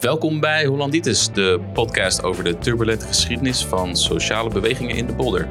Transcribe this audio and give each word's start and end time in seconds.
Welkom 0.00 0.40
bij 0.40 0.66
Hollanditis, 0.66 1.32
de 1.32 1.60
podcast 1.72 2.22
over 2.22 2.44
de 2.44 2.58
turbulente 2.58 3.06
geschiedenis 3.06 3.64
van 3.64 3.96
sociale 3.96 4.50
bewegingen 4.50 4.96
in 4.96 5.06
de 5.06 5.12
Bolder. 5.12 5.46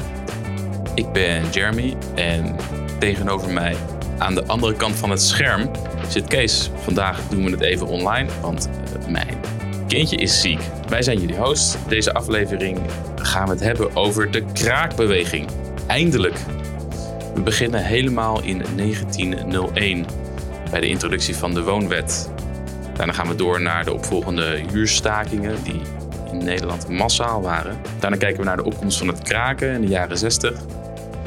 Ik 0.95 1.11
ben 1.11 1.49
Jeremy 1.49 1.95
en 2.15 2.55
tegenover 2.99 3.53
mij 3.53 3.75
aan 4.17 4.35
de 4.35 4.45
andere 4.45 4.73
kant 4.73 4.95
van 4.95 5.09
het 5.09 5.21
scherm 5.21 5.71
zit 6.09 6.27
Kees. 6.27 6.69
Vandaag 6.75 7.27
doen 7.29 7.43
we 7.43 7.51
het 7.51 7.61
even 7.61 7.87
online, 7.87 8.29
want 8.41 8.69
eh, 8.69 9.07
mijn 9.07 9.37
kindje 9.87 10.17
is 10.17 10.41
ziek. 10.41 10.59
Wij 10.89 11.01
zijn 11.01 11.19
jullie 11.19 11.37
host. 11.37 11.77
Deze 11.87 12.13
aflevering 12.13 12.79
gaan 13.15 13.45
we 13.45 13.51
het 13.51 13.63
hebben 13.63 13.95
over 13.95 14.31
de 14.31 14.43
kraakbeweging. 14.53 15.49
Eindelijk. 15.87 16.37
We 17.33 17.41
beginnen 17.41 17.83
helemaal 17.83 18.43
in 18.43 18.63
1901 18.75 20.05
bij 20.71 20.79
de 20.79 20.87
introductie 20.87 21.35
van 21.35 21.53
de 21.53 21.63
woonwet. 21.63 22.33
Daarna 22.95 23.13
gaan 23.13 23.27
we 23.27 23.35
door 23.35 23.61
naar 23.61 23.85
de 23.85 23.93
opvolgende 23.93 24.63
huurstakingen 24.71 25.63
die 25.63 25.81
in 26.31 26.37
Nederland 26.37 26.89
massaal 26.89 27.41
waren. 27.41 27.81
Daarna 27.99 28.17
kijken 28.17 28.39
we 28.39 28.45
naar 28.45 28.57
de 28.57 28.63
opkomst 28.63 28.97
van 28.97 29.07
het 29.07 29.21
kraken 29.21 29.73
in 29.73 29.81
de 29.81 29.87
jaren 29.87 30.17
60 30.17 30.59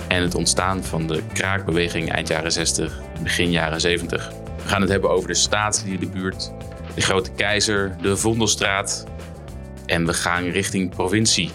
en 0.08 0.22
het 0.22 0.34
ontstaan 0.34 0.84
van 0.84 1.06
de 1.06 1.22
kraakbeweging 1.32 2.12
eind 2.12 2.28
jaren 2.28 2.52
60, 2.52 3.00
begin 3.22 3.50
jaren 3.50 3.80
70. 3.80 4.28
We 4.62 4.68
gaan 4.68 4.80
het 4.80 4.91
hebben 4.91 5.10
over 5.10 5.28
de 5.28 5.34
staatslieden 5.34 6.00
de 6.00 6.18
buurt, 6.18 6.52
de 6.94 7.00
Grote 7.00 7.30
Keizer, 7.30 7.96
de 8.02 8.16
Vondelstraat 8.16 9.06
en 9.86 10.06
we 10.06 10.12
gaan 10.12 10.44
richting 10.44 10.91
provincie. 10.91 11.50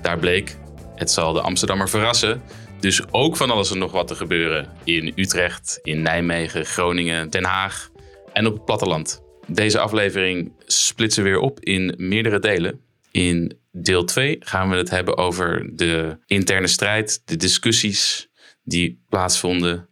Daar 0.00 0.18
bleek, 0.18 0.56
het 0.94 1.10
zal 1.10 1.32
de 1.32 1.40
Amsterdammer 1.40 1.88
verrassen, 1.88 2.42
dus 2.80 3.02
ook 3.10 3.36
van 3.36 3.50
alles 3.50 3.70
en 3.70 3.78
nog 3.78 3.92
wat 3.92 4.06
te 4.06 4.14
gebeuren 4.14 4.68
in 4.84 5.12
Utrecht, 5.16 5.78
in 5.82 6.02
Nijmegen, 6.02 6.64
Groningen, 6.64 7.30
Den 7.30 7.44
Haag 7.44 7.92
en 8.34 8.46
op 8.46 8.54
het 8.54 8.64
platteland. 8.64 9.22
Deze 9.46 9.78
aflevering 9.78 10.52
splitsen 10.66 11.22
we 11.22 11.28
weer 11.28 11.38
op 11.38 11.60
in 11.60 11.94
meerdere 11.96 12.38
delen. 12.38 12.80
In 13.10 13.58
deel 13.72 14.04
2 14.04 14.36
gaan 14.40 14.70
we 14.70 14.76
het 14.76 14.90
hebben 14.90 15.16
over 15.16 15.76
de 15.76 16.18
interne 16.26 16.66
strijd, 16.66 17.22
de 17.24 17.36
discussies 17.36 18.28
die 18.62 19.04
plaatsvonden, 19.08 19.88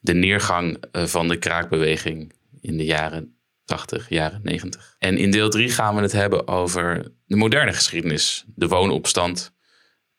de 0.00 0.14
neergang 0.14 0.84
eh, 0.92 1.04
van 1.04 1.28
de 1.28 1.38
kraakbeweging 1.38 2.32
in 2.60 2.76
de 2.76 2.84
jaren 2.84 3.36
80, 3.64 4.08
jaren 4.08 4.40
90. 4.42 4.96
En 4.98 5.18
in 5.18 5.30
deel 5.30 5.50
3 5.50 5.68
gaan 5.68 5.94
we 5.94 6.02
het 6.02 6.12
hebben 6.12 6.48
over 6.48 7.12
de 7.26 7.36
moderne 7.36 7.72
geschiedenis, 7.72 8.44
de 8.54 8.68
woonopstand 8.68 9.54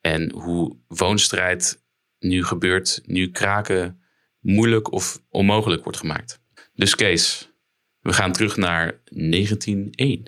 en 0.02 0.32
hoe 0.32 0.78
woonstrijd 0.88 1.84
nu 2.20 2.44
gebeurt, 2.44 3.02
nu 3.06 3.32
kraken 3.32 4.02
moeilijk 4.40 4.92
of 4.92 5.22
onmogelijk 5.30 5.84
wordt 5.84 6.00
gemaakt. 6.00 6.40
Dus 6.74 6.96
Kees, 6.96 7.52
we 8.08 8.14
gaan 8.14 8.32
terug 8.32 8.58
naar 8.58 9.00
1901. 9.06 10.26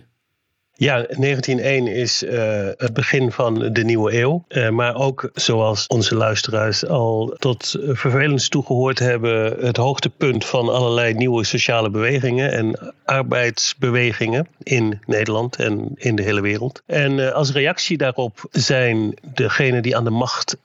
Ja, 0.80 0.94
1901 0.94 1.88
is 1.88 2.24
uh, 2.24 2.32
het 2.78 2.94
begin 2.94 3.32
van 3.32 3.74
de 3.74 3.84
nieuwe 3.84 4.20
eeuw. 4.20 4.46
Uh, 4.50 4.70
maar 4.70 4.96
ook, 4.96 5.30
zoals 5.34 5.88
onze 5.88 6.16
luisteraars 6.16 6.86
al 6.86 7.36
tot 7.38 7.76
vervelens 7.82 8.50
toegehoord 8.50 9.00
hebben, 9.00 9.66
het 9.66 9.78
hoogtepunt 9.78 10.46
van 10.46 10.70
allerlei 10.70 11.14
nieuwe 11.14 11.44
sociale 11.44 11.90
bewegingen 11.90 12.52
en 12.52 12.94
arbeidsbewegingen 13.06 14.48
in 14.64 15.00
Nederland 15.06 15.56
en 15.56 15.92
in 15.96 16.16
de 16.16 16.24
hele 16.24 16.42
wereld. 16.42 16.82
En 16.86 17.18
uh, 17.18 17.32
als 17.32 17.52
reactie 17.52 17.98
daarop 17.98 18.48
zijn 18.52 19.14
degenen 19.34 19.82
die 19.82 19.98
aan 19.98 20.04
de 20.04 20.10
macht 20.10 20.58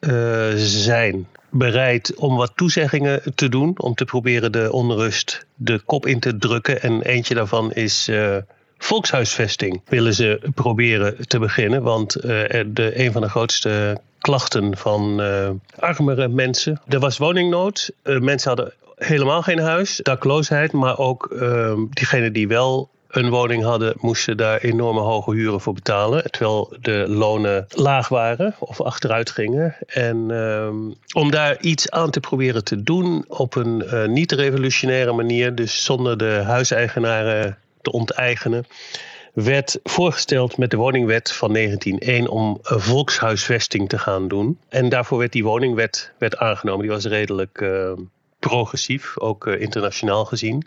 zijn, 0.57 1.27
bereid 1.51 2.15
om 2.15 2.37
wat 2.37 2.53
toezeggingen 2.55 3.23
te 3.35 3.49
doen. 3.49 3.75
Om 3.77 3.95
te 3.95 4.05
proberen 4.05 4.53
de 4.53 4.73
onrust 4.73 5.47
de 5.55 5.79
kop 5.79 6.07
in 6.07 6.21
te 6.21 6.37
drukken. 6.37 6.83
En 6.83 7.03
eentje 7.03 7.35
daarvan 7.35 7.73
is 7.73 8.11
volkshuisvesting. 8.85 9.83
Willen 9.89 10.15
ze 10.15 10.41
proberen 10.55 11.29
te 11.29 11.39
beginnen. 11.39 11.83
Want 11.83 12.17
uh, 12.17 12.23
de, 12.67 12.93
een 12.95 13.13
van 13.13 13.23
de 13.23 13.29
grootste 13.29 14.01
klachten 14.19 14.77
van 14.77 15.21
uh, 15.21 15.51
armere 15.79 16.29
mensen. 16.29 16.81
Er 16.89 16.99
was 16.99 17.19
woningnood. 17.19 17.91
mensen 18.03 18.49
hadden 18.49 18.73
helemaal 18.97 19.43
geen 19.43 19.59
huis. 19.59 20.01
Dakloosheid. 20.03 20.73
Maar 20.73 20.99
ook 20.99 21.35
diegenen 21.91 22.33
die 22.33 22.49
wel 22.49 22.89
een 23.09 23.31
woning 23.31 23.63
hadden, 23.63 23.95
moesten 24.01 24.37
daar 24.37 24.59
enorme 24.59 25.01
hoge 25.01 25.33
huren 25.33 25.61
voor 25.61 25.73
betalen. 25.75 26.31
Terwijl 26.31 26.77
de 26.81 27.05
lonen 27.09 27.67
laag 27.69 28.09
waren 28.09 28.55
of 28.59 28.81
achteruit 28.81 29.31
gingen. 29.31 29.77
En 29.87 30.31
um, 30.31 30.95
om 31.13 31.31
daar 31.31 31.61
iets 31.61 31.91
aan 31.91 32.11
te 32.11 32.21
proberen 32.21 32.65
te 32.65 32.83
doen 32.83 33.25
op 33.29 33.55
een 33.55 33.83
uh, 33.85 34.05
niet-revolutionaire 34.07 35.13
manier, 35.13 35.55
dus 35.55 35.85
zonder 35.85 36.19
de 36.19 36.43
huiseigenaren 36.45 37.59
te 37.85 37.93
onteigenen 37.93 38.67
werd 39.35 39.79
voorgesteld 39.83 40.57
met 40.57 40.71
de 40.71 40.77
woningwet 40.77 41.33
van 41.33 41.53
1901 41.53 42.29
om 42.29 42.59
volkshuisvesting 42.63 43.89
te 43.89 43.99
gaan 43.99 44.29
doen. 44.29 44.59
En 44.69 44.89
daarvoor 44.89 45.19
werd 45.19 45.33
die 45.33 45.45
woningwet 45.45 46.13
werd 46.19 46.37
aangenomen. 46.37 46.83
Die 46.83 46.91
was 46.91 47.05
redelijk 47.05 47.61
uh, 47.61 47.93
progressief, 48.39 49.19
ook 49.19 49.47
uh, 49.47 49.61
internationaal 49.61 50.25
gezien. 50.25 50.67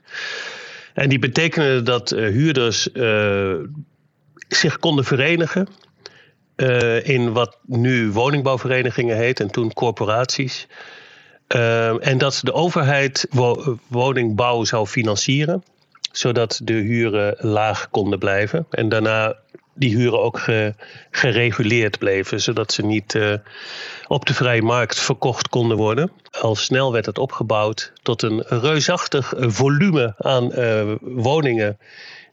En 0.93 1.09
die 1.09 1.19
betekende 1.19 1.81
dat 1.81 2.11
uh, 2.11 2.19
huurders 2.19 2.89
zich 4.47 4.79
konden 4.79 5.05
verenigen 5.05 5.67
in 7.03 7.31
wat 7.31 7.57
nu 7.65 8.11
woningbouwverenigingen 8.11 9.17
heet 9.17 9.39
en 9.39 9.51
toen 9.51 9.73
corporaties. 9.73 10.67
en 11.99 12.17
dat 12.17 12.39
de 12.43 12.53
overheid 12.53 13.27
wo 13.29 13.77
woningbouw 13.87 14.63
zou 14.63 14.87
financieren, 14.87 15.63
zodat 16.11 16.59
de 16.63 16.73
huren 16.73 17.35
laag 17.39 17.89
konden 17.89 18.19
blijven. 18.19 18.67
En 18.69 18.89
daarna 18.89 19.35
die 19.73 19.95
huren 19.95 20.21
ook 20.21 20.39
ge, 20.39 20.73
gereguleerd 21.11 21.99
bleven, 21.99 22.41
zodat 22.41 22.71
ze 22.71 22.85
niet 22.85 23.13
uh, 23.13 23.33
op 24.07 24.25
de 24.25 24.33
vrije 24.33 24.61
markt 24.61 24.99
verkocht 24.99 25.49
konden 25.49 25.77
worden. 25.77 26.11
Al 26.41 26.55
snel 26.55 26.91
werd 26.91 27.05
het 27.05 27.17
opgebouwd 27.17 27.91
tot 28.01 28.21
een 28.21 28.43
reusachtig 28.47 29.33
volume 29.37 30.13
aan 30.17 30.59
uh, 30.59 30.95
woningen 31.01 31.77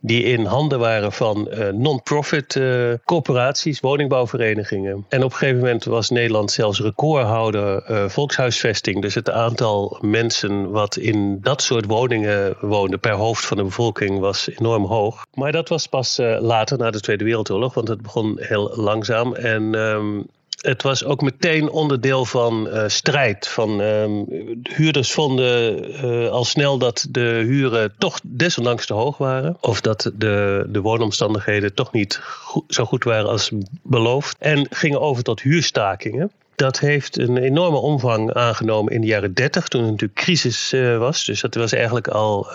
die 0.07 0.23
in 0.23 0.45
handen 0.45 0.79
waren 0.79 1.13
van 1.13 1.49
uh, 1.51 1.69
non-profit 1.69 2.55
uh, 2.55 2.93
corporaties, 3.05 3.81
woningbouwverenigingen. 3.81 5.07
En 5.09 5.23
op 5.23 5.31
een 5.31 5.37
gegeven 5.37 5.61
moment 5.61 5.85
was 5.85 6.11
Nederland 6.11 6.51
zelfs 6.51 6.81
recordhouder 6.81 7.91
uh, 7.91 8.09
volkshuisvesting. 8.09 9.03
Dus 9.03 9.15
het 9.15 9.31
aantal 9.31 9.99
mensen 10.01 10.71
wat 10.71 10.97
in 10.97 11.39
dat 11.41 11.63
soort 11.63 11.87
woningen 11.87 12.57
woonde 12.61 12.99
per 12.99 13.13
hoofd 13.13 13.45
van 13.45 13.57
de 13.57 13.63
bevolking 13.63 14.19
was 14.19 14.49
enorm 14.59 14.85
hoog. 14.85 15.27
Maar 15.35 15.53
dat 15.53 15.69
was 15.69 15.87
pas 15.87 16.19
later 16.39 16.79
na 16.79 16.91
de 16.91 17.01
Tweede 17.01 17.25
Wereldoorlog, 17.25 17.75
want 17.75 17.89
het 17.89 18.03
begon 18.03 18.37
heel 18.41 18.73
langzaam. 18.77 19.35
En 19.35 19.75
um, 19.75 20.27
het 20.65 20.83
was 20.83 21.05
ook 21.05 21.21
meteen 21.21 21.71
onderdeel 21.71 22.25
van 22.25 22.67
uh, 22.67 22.85
strijd. 22.87 23.49
Van, 23.49 23.81
um, 23.81 24.27
huurders 24.63 25.13
vonden 25.13 25.85
uh, 26.05 26.29
al 26.29 26.45
snel 26.45 26.79
dat 26.79 27.07
de 27.11 27.43
huren 27.47 27.95
toch 27.99 28.21
desondanks 28.23 28.87
te 28.87 28.95
hoog 28.95 29.19
waren. 29.19 29.57
Of 29.61 29.81
dat 29.81 30.11
de, 30.15 30.67
de 30.69 30.81
woonomstandigheden 30.81 31.75
toch 31.75 31.93
niet 31.93 32.21
zo 32.69 32.85
goed 32.85 33.05
waren 33.05 33.31
als 33.31 33.51
beloofd. 33.83 34.37
En 34.39 34.67
gingen 34.71 35.01
over 35.01 35.23
tot 35.23 35.43
huurstakingen. 35.43 36.31
Dat 36.55 36.79
heeft 36.79 37.19
een 37.19 37.37
enorme 37.37 37.79
omvang 37.79 38.33
aangenomen 38.33 38.93
in 38.93 39.01
de 39.01 39.07
jaren 39.07 39.35
30, 39.35 39.69
toen 39.69 39.83
het 39.83 39.91
natuurlijk 39.91 40.21
crisis 40.21 40.73
uh, 40.73 40.99
was. 40.99 41.25
Dus 41.25 41.41
dat 41.41 41.55
was 41.55 41.73
eigenlijk 41.73 42.09
al 42.09 42.47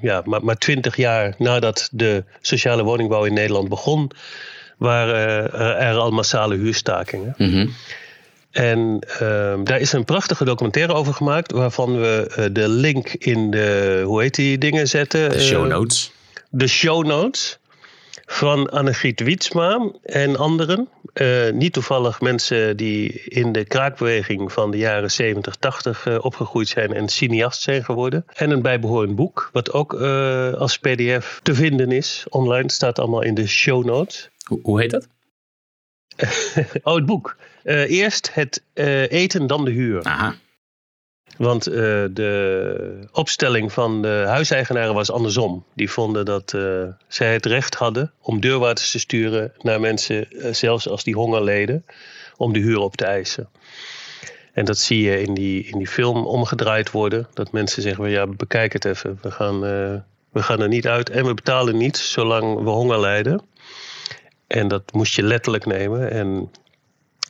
ja, 0.00 0.22
maar, 0.24 0.58
20 0.58 0.96
jaar 0.96 1.34
nadat 1.38 1.88
de 1.92 2.24
sociale 2.40 2.82
woningbouw 2.82 3.24
in 3.24 3.34
Nederland 3.34 3.68
begon 3.68 4.10
waren 4.78 5.52
er 5.78 5.96
al 5.96 6.10
massale 6.10 6.56
huurstakingen. 6.56 7.34
Mm 7.36 7.50
-hmm. 7.50 7.70
En 8.50 8.98
uh, 9.12 9.54
daar 9.64 9.80
is 9.80 9.92
een 9.92 10.04
prachtige 10.04 10.44
documentaire 10.44 10.92
over 10.92 11.14
gemaakt, 11.14 11.52
waarvan 11.52 12.00
we 12.00 12.34
uh, 12.38 12.44
de 12.52 12.68
link 12.68 13.08
in 13.08 13.50
de, 13.50 14.02
hoe 14.04 14.22
heet 14.22 14.34
die 14.34 14.58
dingen 14.58 14.88
zetten? 14.88 15.30
De 15.30 15.40
show 15.40 15.66
notes. 15.66 16.12
Uh, 16.34 16.42
de 16.50 16.66
show 16.66 17.06
notes 17.06 17.58
van 18.26 18.70
Annegriet 18.70 19.20
Wietsma 19.20 19.90
en 20.02 20.36
anderen. 20.36 20.88
Niet 21.52 21.72
toevallig 21.72 22.20
mensen 22.20 22.76
die 22.76 23.22
in 23.24 23.52
de 23.52 23.64
kraakbeweging 23.64 24.52
van 24.52 24.70
de 24.70 24.76
jaren 24.76 25.10
70, 25.10 25.56
80 25.56 26.06
uh, 26.06 26.18
opgegroeid 26.20 26.68
zijn 26.68 26.94
en 26.94 27.08
cineast 27.08 27.62
zijn 27.62 27.84
geworden. 27.84 28.24
En 28.34 28.50
een 28.50 28.62
bijbehorend 28.62 29.14
boek, 29.16 29.50
wat 29.52 29.72
ook 29.72 29.94
als 30.58 30.78
PDF 30.78 31.40
te 31.42 31.54
vinden 31.54 31.92
is. 31.92 32.26
Online 32.28 32.70
staat 32.70 32.98
allemaal 32.98 33.22
in 33.22 33.34
de 33.34 33.46
show 33.46 33.84
notes. 33.84 34.30
Hoe, 34.48 34.58
hoe 34.62 34.80
heet 34.80 34.90
dat? 34.90 35.08
oh, 36.82 36.94
het 36.94 37.06
boek. 37.06 37.36
Uh, 37.64 37.90
eerst 37.90 38.34
het 38.34 38.62
uh, 38.74 39.10
eten, 39.10 39.46
dan 39.46 39.64
de 39.64 39.70
huur. 39.70 40.02
Aha. 40.02 40.34
Want 41.36 41.68
uh, 41.68 41.74
de 42.10 43.08
opstelling 43.12 43.72
van 43.72 44.02
de 44.02 44.24
huiseigenaren 44.26 44.94
was 44.94 45.10
andersom. 45.10 45.64
Die 45.74 45.90
vonden 45.90 46.24
dat 46.24 46.56
zij 47.08 47.32
het 47.32 47.46
recht 47.46 47.74
hadden 47.74 48.12
om 48.20 48.40
deurwaarders 48.40 48.90
te 48.90 48.98
sturen 48.98 49.52
naar 49.58 49.80
mensen, 49.80 50.28
zelfs 50.50 50.88
als 50.88 51.04
die 51.04 51.14
honger 51.14 51.42
leden, 51.42 51.84
om 52.36 52.52
de 52.52 52.58
huur 52.58 52.78
op 52.78 52.96
te 52.96 53.04
eisen. 53.04 53.48
En 54.52 54.64
dat 54.64 54.78
zie 54.78 55.02
je 55.02 55.22
in 55.22 55.34
die, 55.34 55.64
in 55.64 55.78
die 55.78 55.86
film 55.86 56.26
omgedraaid 56.26 56.90
worden. 56.90 57.28
Dat 57.34 57.52
mensen 57.52 57.82
zeggen, 57.82 58.10
ja, 58.10 58.26
bekijk 58.26 58.72
het 58.72 58.84
even. 58.84 59.18
We 59.22 59.30
gaan, 59.30 59.60
we 59.60 60.02
We 60.32 60.42
gaan 60.42 60.60
er 60.60 60.68
niet 60.68 60.86
uit 60.86 61.10
en 61.10 61.26
we 61.26 61.34
betalen 61.34 61.76
niet 61.76 61.96
zolang 61.96 62.62
we 62.62 62.70
honger 62.70 63.00
lijden. 63.00 63.42
En 64.48 64.68
dat 64.68 64.92
moest 64.92 65.14
je 65.14 65.22
letterlijk 65.22 65.66
nemen. 65.66 66.10
En 66.10 66.50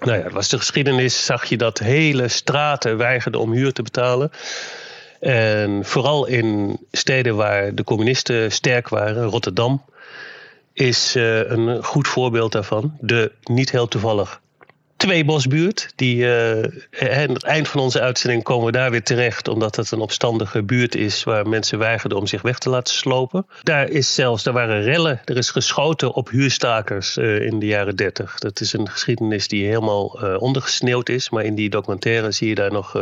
nou 0.01 0.17
ja, 0.17 0.23
dat 0.23 0.33
was 0.33 0.49
de 0.49 0.59
geschiedenis. 0.59 1.25
Zag 1.25 1.45
je 1.45 1.57
dat 1.57 1.79
hele 1.79 2.29
straten 2.29 2.97
weigerden 2.97 3.41
om 3.41 3.53
huur 3.53 3.73
te 3.73 3.83
betalen. 3.83 4.31
En 5.21 5.85
vooral 5.85 6.27
in 6.27 6.79
steden 6.93 7.37
waar 7.37 7.75
de 7.75 7.85
communisten 7.85 8.53
sterk 8.53 8.89
waren, 8.89 9.25
Rotterdam, 9.25 9.85
is 10.73 11.17
uh, 11.17 11.51
een 11.51 11.85
goed 11.85 12.09
voorbeeld 12.09 12.53
daarvan. 12.53 12.97
De 13.01 13.33
niet 13.43 13.71
heel 13.71 13.89
toevallig 13.89 14.41
Tweebosbuurt. 14.99 15.93
Die, 15.95 16.17
uh, 16.17 16.63
aan 17.19 17.33
het 17.33 17.45
eind 17.45 17.69
van 17.69 17.81
onze 17.81 18.01
uitzending 18.01 18.43
komen 18.43 18.67
we 18.67 18.73
daar 18.73 18.91
weer 18.91 19.03
terecht, 19.03 19.49
omdat 19.49 19.77
het 19.77 19.91
een 19.91 20.01
opstandige 20.01 20.63
buurt 20.63 20.95
is 20.95 21.25
waar 21.25 21.49
mensen 21.49 21.79
weigerden 21.79 22.19
om 22.19 22.27
zich 22.27 22.43
weg 22.43 22.59
te 22.59 22.71
laten 22.71 22.95
slopen. 22.95 23.47
Daar 23.63 23.89
is 23.89 24.15
zelfs, 24.15 24.43
daar 24.43 24.55
waren 24.55 24.83
rellen, 24.83 25.21
er 25.25 25.37
is 25.37 25.51
geschoten 25.51 26.13
op 26.15 26.29
huurstakers 26.29 27.17
uh, 27.17 27.41
in 27.41 27.59
de 27.59 27.67
jaren 27.67 27.97
dertig. 27.97 28.39
Dat 28.39 28.61
is 28.61 28.73
een 28.73 28.89
geschiedenis 28.89 29.49
die 29.49 29.67
helemaal 29.67 30.25
uh, 30.25 30.41
ondergesneeuwd 30.41 31.09
is, 31.09 31.31
maar 31.31 31.45
in 31.45 31.55
die 31.55 31.71
documentaire 31.71 32.31
zie 32.31 32.49
je 32.49 32.55
daar 32.55 32.73
nog 32.73 32.97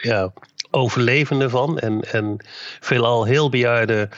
ja, 0.00 0.32
overlevenden 0.70 1.50
van 1.50 1.78
en, 1.78 2.00
en 2.12 2.36
veelal 2.80 3.24
heel 3.24 3.48
bejaarde 3.48 4.08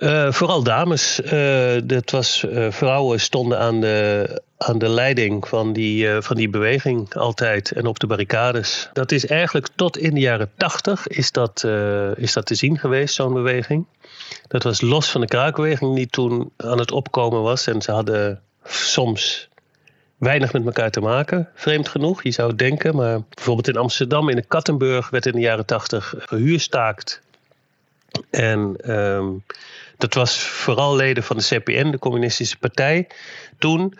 uh, 0.00 0.32
vooral 0.32 0.62
dames. 0.62 1.20
Uh, 1.20 1.76
dat 1.84 2.10
was, 2.10 2.44
uh, 2.44 2.70
vrouwen 2.70 3.20
stonden 3.20 3.58
aan 3.58 3.80
de, 3.80 4.42
aan 4.58 4.78
de 4.78 4.88
leiding 4.88 5.48
van 5.48 5.72
die, 5.72 6.08
van 6.20 6.36
die 6.36 6.48
beweging 6.48 7.14
altijd 7.14 7.70
en 7.70 7.86
op 7.86 8.00
de 8.00 8.06
barricades. 8.06 8.88
Dat 8.92 9.12
is 9.12 9.26
eigenlijk 9.26 9.68
tot 9.74 9.98
in 9.98 10.14
de 10.14 10.20
jaren 10.20 10.50
tachtig 10.56 11.06
is 11.06 11.32
dat, 11.32 11.64
is 12.16 12.32
dat 12.32 12.46
te 12.46 12.54
zien 12.54 12.78
geweest, 12.78 13.14
zo'n 13.14 13.32
beweging. 13.32 13.86
Dat 14.48 14.62
was 14.62 14.80
los 14.80 15.10
van 15.10 15.20
de 15.20 15.26
kraakbeweging 15.26 15.94
die 15.94 16.06
toen 16.06 16.50
aan 16.56 16.78
het 16.78 16.92
opkomen 16.92 17.42
was. 17.42 17.66
En 17.66 17.82
ze 17.82 17.92
hadden 17.92 18.40
soms 18.64 19.48
weinig 20.16 20.52
met 20.52 20.64
elkaar 20.64 20.90
te 20.90 21.00
maken, 21.00 21.48
vreemd 21.54 21.88
genoeg. 21.88 22.22
Je 22.22 22.30
zou 22.30 22.54
denken, 22.54 22.96
maar 22.96 23.20
bijvoorbeeld 23.34 23.68
in 23.68 23.76
Amsterdam, 23.76 24.28
in 24.28 24.36
de 24.36 24.44
Kattenburg, 24.48 25.10
werd 25.10 25.26
in 25.26 25.32
de 25.32 25.40
jaren 25.40 25.66
tachtig 25.66 26.14
gehuurstaakt. 26.18 27.20
En 28.30 28.76
um, 28.96 29.44
dat 30.00 30.14
was 30.14 30.38
vooral 30.38 30.96
leden 30.96 31.22
van 31.22 31.36
de 31.36 31.42
CPN, 31.42 31.90
de 31.90 31.98
Communistische 31.98 32.58
Partij, 32.58 33.06
toen. 33.58 33.94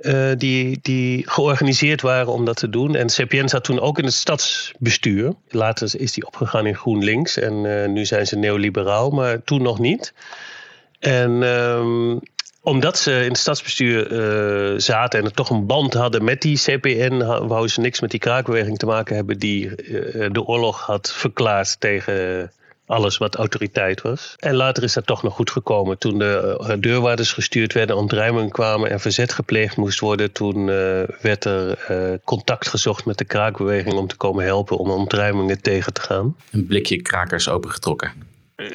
Uh, 0.00 0.30
die, 0.36 0.78
die 0.82 1.30
georganiseerd 1.30 2.00
waren 2.00 2.32
om 2.32 2.44
dat 2.44 2.56
te 2.56 2.68
doen. 2.68 2.94
En 2.94 3.06
CPN 3.06 3.48
zat 3.48 3.64
toen 3.64 3.80
ook 3.80 3.98
in 3.98 4.04
het 4.04 4.14
stadsbestuur. 4.14 5.32
Later 5.48 6.00
is 6.00 6.12
die 6.12 6.26
opgegaan 6.26 6.66
in 6.66 6.74
GroenLinks 6.74 7.38
en 7.38 7.64
uh, 7.64 7.88
nu 7.88 8.04
zijn 8.04 8.26
ze 8.26 8.36
neoliberaal, 8.36 9.10
maar 9.10 9.42
toen 9.44 9.62
nog 9.62 9.78
niet. 9.78 10.14
En 10.98 11.30
um, 11.42 12.20
omdat 12.62 12.98
ze 12.98 13.22
in 13.22 13.28
het 13.28 13.38
stadsbestuur 13.38 14.12
uh, 14.12 14.78
zaten 14.78 15.18
en 15.18 15.24
er 15.24 15.32
toch 15.32 15.50
een 15.50 15.66
band 15.66 15.94
hadden 15.94 16.24
met 16.24 16.42
die 16.42 16.58
CPN, 16.58 17.16
wouden 17.24 17.70
ze 17.70 17.80
niks 17.80 18.00
met 18.00 18.10
die 18.10 18.20
kraakbeweging 18.20 18.78
te 18.78 18.86
maken 18.86 19.16
hebben 19.16 19.38
die 19.38 19.74
de 20.30 20.42
oorlog 20.44 20.80
had 20.80 21.12
verklaard 21.12 21.80
tegen 21.80 22.50
alles 22.88 23.18
wat 23.18 23.34
autoriteit 23.34 24.02
was. 24.02 24.34
En 24.38 24.54
later 24.54 24.82
is 24.82 24.92
dat 24.92 25.06
toch 25.06 25.22
nog 25.22 25.34
goed 25.34 25.50
gekomen. 25.50 25.98
Toen 25.98 26.18
de 26.18 26.58
uh, 26.60 26.74
deurwaarders 26.80 27.32
gestuurd 27.32 27.72
werden, 27.72 27.96
ontruimingen 27.96 28.50
kwamen 28.50 28.90
en 28.90 29.00
verzet 29.00 29.32
gepleegd 29.32 29.76
moest 29.76 30.00
worden, 30.00 30.32
toen 30.32 30.58
uh, 30.58 31.02
werd 31.20 31.44
er 31.44 31.86
uh, 31.90 32.18
contact 32.24 32.68
gezocht 32.68 33.04
met 33.04 33.18
de 33.18 33.24
kraakbeweging 33.24 33.94
om 33.94 34.06
te 34.06 34.16
komen 34.16 34.44
helpen 34.44 34.76
om 34.76 34.90
ontruimingen 34.90 35.62
tegen 35.62 35.92
te 35.92 36.00
gaan. 36.00 36.36
Een 36.50 36.66
blikje 36.66 37.02
krakers 37.02 37.48
opengetrokken. 37.48 38.12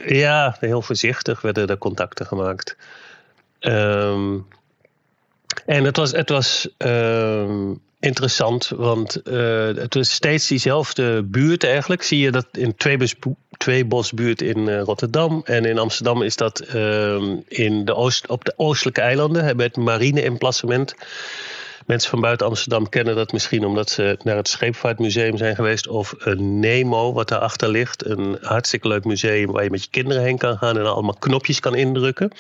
Ja, 0.08 0.58
heel 0.60 0.82
voorzichtig 0.82 1.42
werden 1.42 1.68
er 1.68 1.78
contacten 1.78 2.26
gemaakt. 2.26 2.76
Um, 3.60 4.48
en 5.66 5.84
het 5.84 5.98
was, 5.98 6.12
het 6.12 6.30
was 6.30 6.70
um, 6.78 7.80
interessant, 8.04 8.72
want 8.76 9.22
uh, 9.24 9.66
het 9.66 9.94
was 9.94 10.12
steeds 10.12 10.48
diezelfde 10.48 11.24
buurt 11.24 11.64
eigenlijk. 11.64 12.04
Zie 12.04 12.20
je 12.20 12.32
dat 12.32 12.48
in 12.52 12.76
twee 13.58 13.86
bosbuurt 13.86 14.42
in 14.42 14.58
uh, 14.58 14.82
Rotterdam 14.82 15.42
en 15.44 15.66
in 15.66 15.78
Amsterdam 15.78 16.22
is 16.22 16.36
dat 16.36 16.64
uh, 16.76 17.22
in 17.48 17.86
de 17.86 17.96
oost, 17.96 18.28
op 18.28 18.46
de 18.46 18.54
oostelijke 18.56 19.02
eilanden, 19.02 19.44
hebben 19.44 19.66
het 19.66 19.78
marine-emplacement. 19.78 20.96
Mensen 21.86 22.10
van 22.10 22.22
buiten 22.22 22.48
Amsterdam 22.48 22.90
kennen 22.90 23.16
dat 23.16 23.32
misschien 23.32 23.66
omdat 23.66 23.90
ze 23.90 24.18
naar 24.24 24.36
het 24.36 24.48
Scheepvaartmuseum 24.48 25.38
zijn 25.38 25.56
geweest. 25.56 25.88
Of 25.88 26.16
een 26.18 26.60
Nemo, 26.60 27.14
wat 27.14 27.28
daarachter 27.28 27.70
ligt. 27.70 28.06
Een 28.06 28.38
hartstikke 28.42 28.88
leuk 28.88 29.04
museum 29.04 29.52
waar 29.52 29.64
je 29.64 29.70
met 29.70 29.84
je 29.84 29.90
kinderen 29.90 30.24
heen 30.24 30.38
kan 30.38 30.58
gaan 30.58 30.78
en 30.78 30.86
allemaal 30.86 31.16
knopjes 31.20 31.60
kan 31.60 31.76
indrukken. 31.76 32.32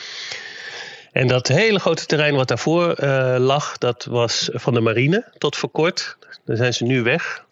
En 1.14 1.28
dat 1.28 1.48
hele 1.48 1.80
grote 1.80 2.06
terrein 2.06 2.36
wat 2.36 2.48
daarvoor 2.48 2.96
uh, 3.04 3.36
lag, 3.40 3.78
dat 3.78 4.06
was 4.10 4.50
van 4.54 4.74
de 4.74 4.80
marine 4.80 5.26
tot 5.38 5.56
voor 5.56 5.70
kort. 5.70 6.18
Daar 6.46 6.58
zijn 6.58 6.74
ze 6.74 6.84
nu 6.84 7.04
weg. 7.04 7.46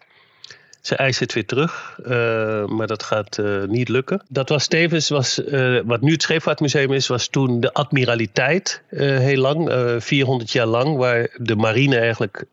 Ze 0.80 0.96
eisen 0.96 1.22
het 1.22 1.32
weer 1.32 1.46
terug, 1.46 1.98
uh, 2.06 2.66
maar 2.66 2.86
dat 2.86 3.02
gaat 3.02 3.38
uh, 3.38 3.64
niet 3.64 3.88
lukken. 3.88 4.22
Dat 4.28 4.48
was 4.48 4.66
tevens, 4.66 5.08
was, 5.08 5.40
wat 5.84 6.00
nu 6.00 6.12
het 6.12 6.22
Scheepvaartmuseum 6.22 6.92
is, 6.92 7.06
was 7.06 7.28
toen 7.28 7.60
de 7.60 7.72
admiraliteit 7.72 8.82
heel 8.88 9.40
lang, 9.40 9.72
400 9.98 10.50
jaar 10.50 10.66
lang, 10.66 10.96
waar 10.96 11.28
de 11.36 11.56
marine 11.56 11.98
eigenlijk 11.98 12.44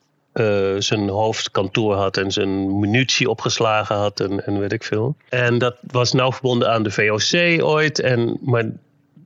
zijn 0.79 1.09
hoofdkantoor 1.09 1.95
had 1.95 2.17
en 2.17 2.31
zijn 2.31 2.79
munitie 2.79 3.29
opgeslagen 3.29 3.95
had 3.95 4.19
en, 4.19 4.45
en 4.45 4.59
weet 4.59 4.73
ik 4.73 4.83
veel. 4.83 5.15
En 5.29 5.57
dat 5.57 5.75
was 5.91 6.11
nauw 6.11 6.31
verbonden 6.31 6.69
aan 6.69 6.83
de 6.83 6.91
VOC 6.91 7.63
ooit. 7.63 7.99
En, 7.99 8.37
maar 8.41 8.65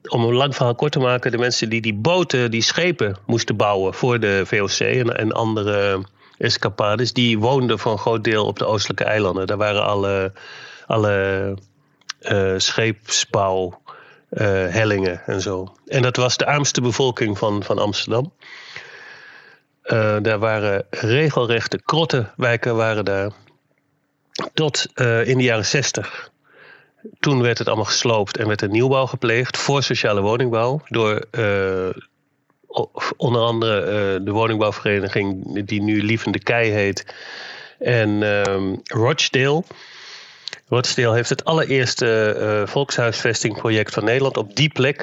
om 0.07 0.23
een 0.23 0.33
lang 0.33 0.55
verhaal 0.55 0.75
kort 0.75 0.91
te 0.91 0.99
maken, 0.99 1.31
de 1.31 1.37
mensen 1.37 1.69
die 1.69 1.81
die 1.81 1.93
boten, 1.93 2.51
die 2.51 2.61
schepen 2.61 3.17
moesten 3.25 3.55
bouwen 3.55 3.93
voor 3.93 4.19
de 4.19 4.41
VOC 4.45 4.79
en, 4.79 5.17
en 5.17 5.31
andere 5.31 6.03
escapades, 6.37 7.13
die 7.13 7.39
woonden 7.39 7.79
voor 7.79 7.91
een 7.91 7.97
groot 7.97 8.23
deel 8.23 8.45
op 8.45 8.59
de 8.59 8.65
oostelijke 8.65 9.03
eilanden. 9.03 9.47
Daar 9.47 9.57
waren 9.57 9.83
alle, 9.83 10.31
alle 10.87 11.57
uh, 14.29 14.67
hellingen 14.69 15.21
en 15.25 15.41
zo. 15.41 15.75
En 15.85 16.01
dat 16.01 16.15
was 16.15 16.37
de 16.37 16.45
armste 16.45 16.81
bevolking 16.81 17.37
van, 17.37 17.63
van 17.63 17.77
Amsterdam. 17.77 18.33
Uh, 19.83 20.17
daar 20.21 20.39
waren 20.39 20.85
regelrechte 20.89 21.81
krottenwijken 21.85 22.75
waren 22.75 23.05
daar. 23.05 23.31
Tot 24.53 24.85
in 25.23 25.37
de 25.37 25.43
jaren 25.43 25.65
zestig 25.65 26.31
toen 27.19 27.41
werd 27.41 27.57
het 27.57 27.67
allemaal 27.67 27.85
gesloopt 27.85 28.37
en 28.37 28.47
werd 28.47 28.61
er 28.61 28.69
nieuwbouw 28.69 29.05
gepleegd 29.05 29.57
voor 29.57 29.83
sociale 29.83 30.21
woningbouw. 30.21 30.81
Door 30.87 31.25
uh, 31.31 31.89
onder 33.17 33.41
andere 33.41 33.81
uh, 33.81 34.25
de 34.25 34.31
woningbouwvereniging 34.31 35.65
die 35.65 35.81
nu 35.81 36.03
Lievende 36.03 36.39
Kei 36.39 36.71
heet. 36.71 37.15
En 37.79 38.09
um, 38.49 38.81
Rochdale. 38.83 39.63
Rochdale 40.67 41.15
heeft 41.15 41.29
het 41.29 41.45
allereerste 41.45 42.35
uh, 42.39 42.67
volkshuisvestingproject 42.67 43.93
van 43.93 44.03
Nederland 44.03 44.37
op 44.37 44.55
die 44.55 44.69
plek 44.69 45.01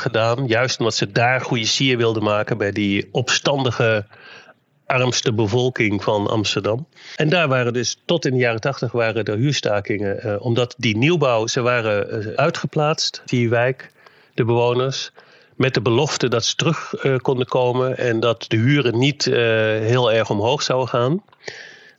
gedaan. 0.00 0.46
Juist 0.46 0.78
omdat 0.78 0.94
ze 0.94 1.12
daar 1.12 1.40
goede 1.40 1.64
sier 1.64 1.96
wilden 1.96 2.22
maken 2.22 2.58
bij 2.58 2.72
die 2.72 3.08
opstandige 3.12 4.06
armste 4.92 5.32
bevolking 5.32 6.02
van 6.02 6.26
Amsterdam. 6.26 6.86
En 7.16 7.28
daar 7.28 7.48
waren 7.48 7.72
dus 7.72 7.96
tot 8.04 8.26
in 8.26 8.32
de 8.32 8.38
jaren 8.38 8.60
tachtig 8.60 8.92
waren 8.92 9.24
er 9.24 9.36
huurstakingen. 9.36 10.26
Uh, 10.26 10.44
omdat 10.44 10.74
die 10.78 10.96
nieuwbouw, 10.96 11.46
ze 11.46 11.60
waren 11.60 12.26
uh, 12.26 12.34
uitgeplaatst, 12.34 13.22
die 13.24 13.48
wijk, 13.48 13.90
de 14.34 14.44
bewoners. 14.44 15.10
Met 15.56 15.74
de 15.74 15.80
belofte 15.80 16.28
dat 16.28 16.44
ze 16.44 16.54
terug 16.54 17.04
uh, 17.04 17.16
konden 17.16 17.46
komen 17.46 17.98
en 17.98 18.20
dat 18.20 18.44
de 18.48 18.56
huren 18.56 18.98
niet 18.98 19.24
heel 19.24 20.12
erg 20.12 20.30
omhoog 20.30 20.62
zouden 20.62 20.88
gaan. 20.88 21.22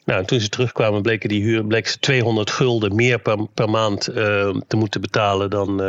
Nou, 0.05 0.25
toen 0.25 0.39
ze 0.39 0.49
terugkwamen 0.49 1.01
bleken 1.01 1.29
die 1.29 1.43
huur 1.43 1.65
bleek 1.65 1.87
ze 1.87 1.99
200 1.99 2.49
gulden 2.49 2.95
meer 2.95 3.19
per, 3.19 3.47
per 3.53 3.69
maand 3.69 4.01
te 4.67 4.75
moeten 4.75 5.01
betalen 5.01 5.49
dan 5.49 5.81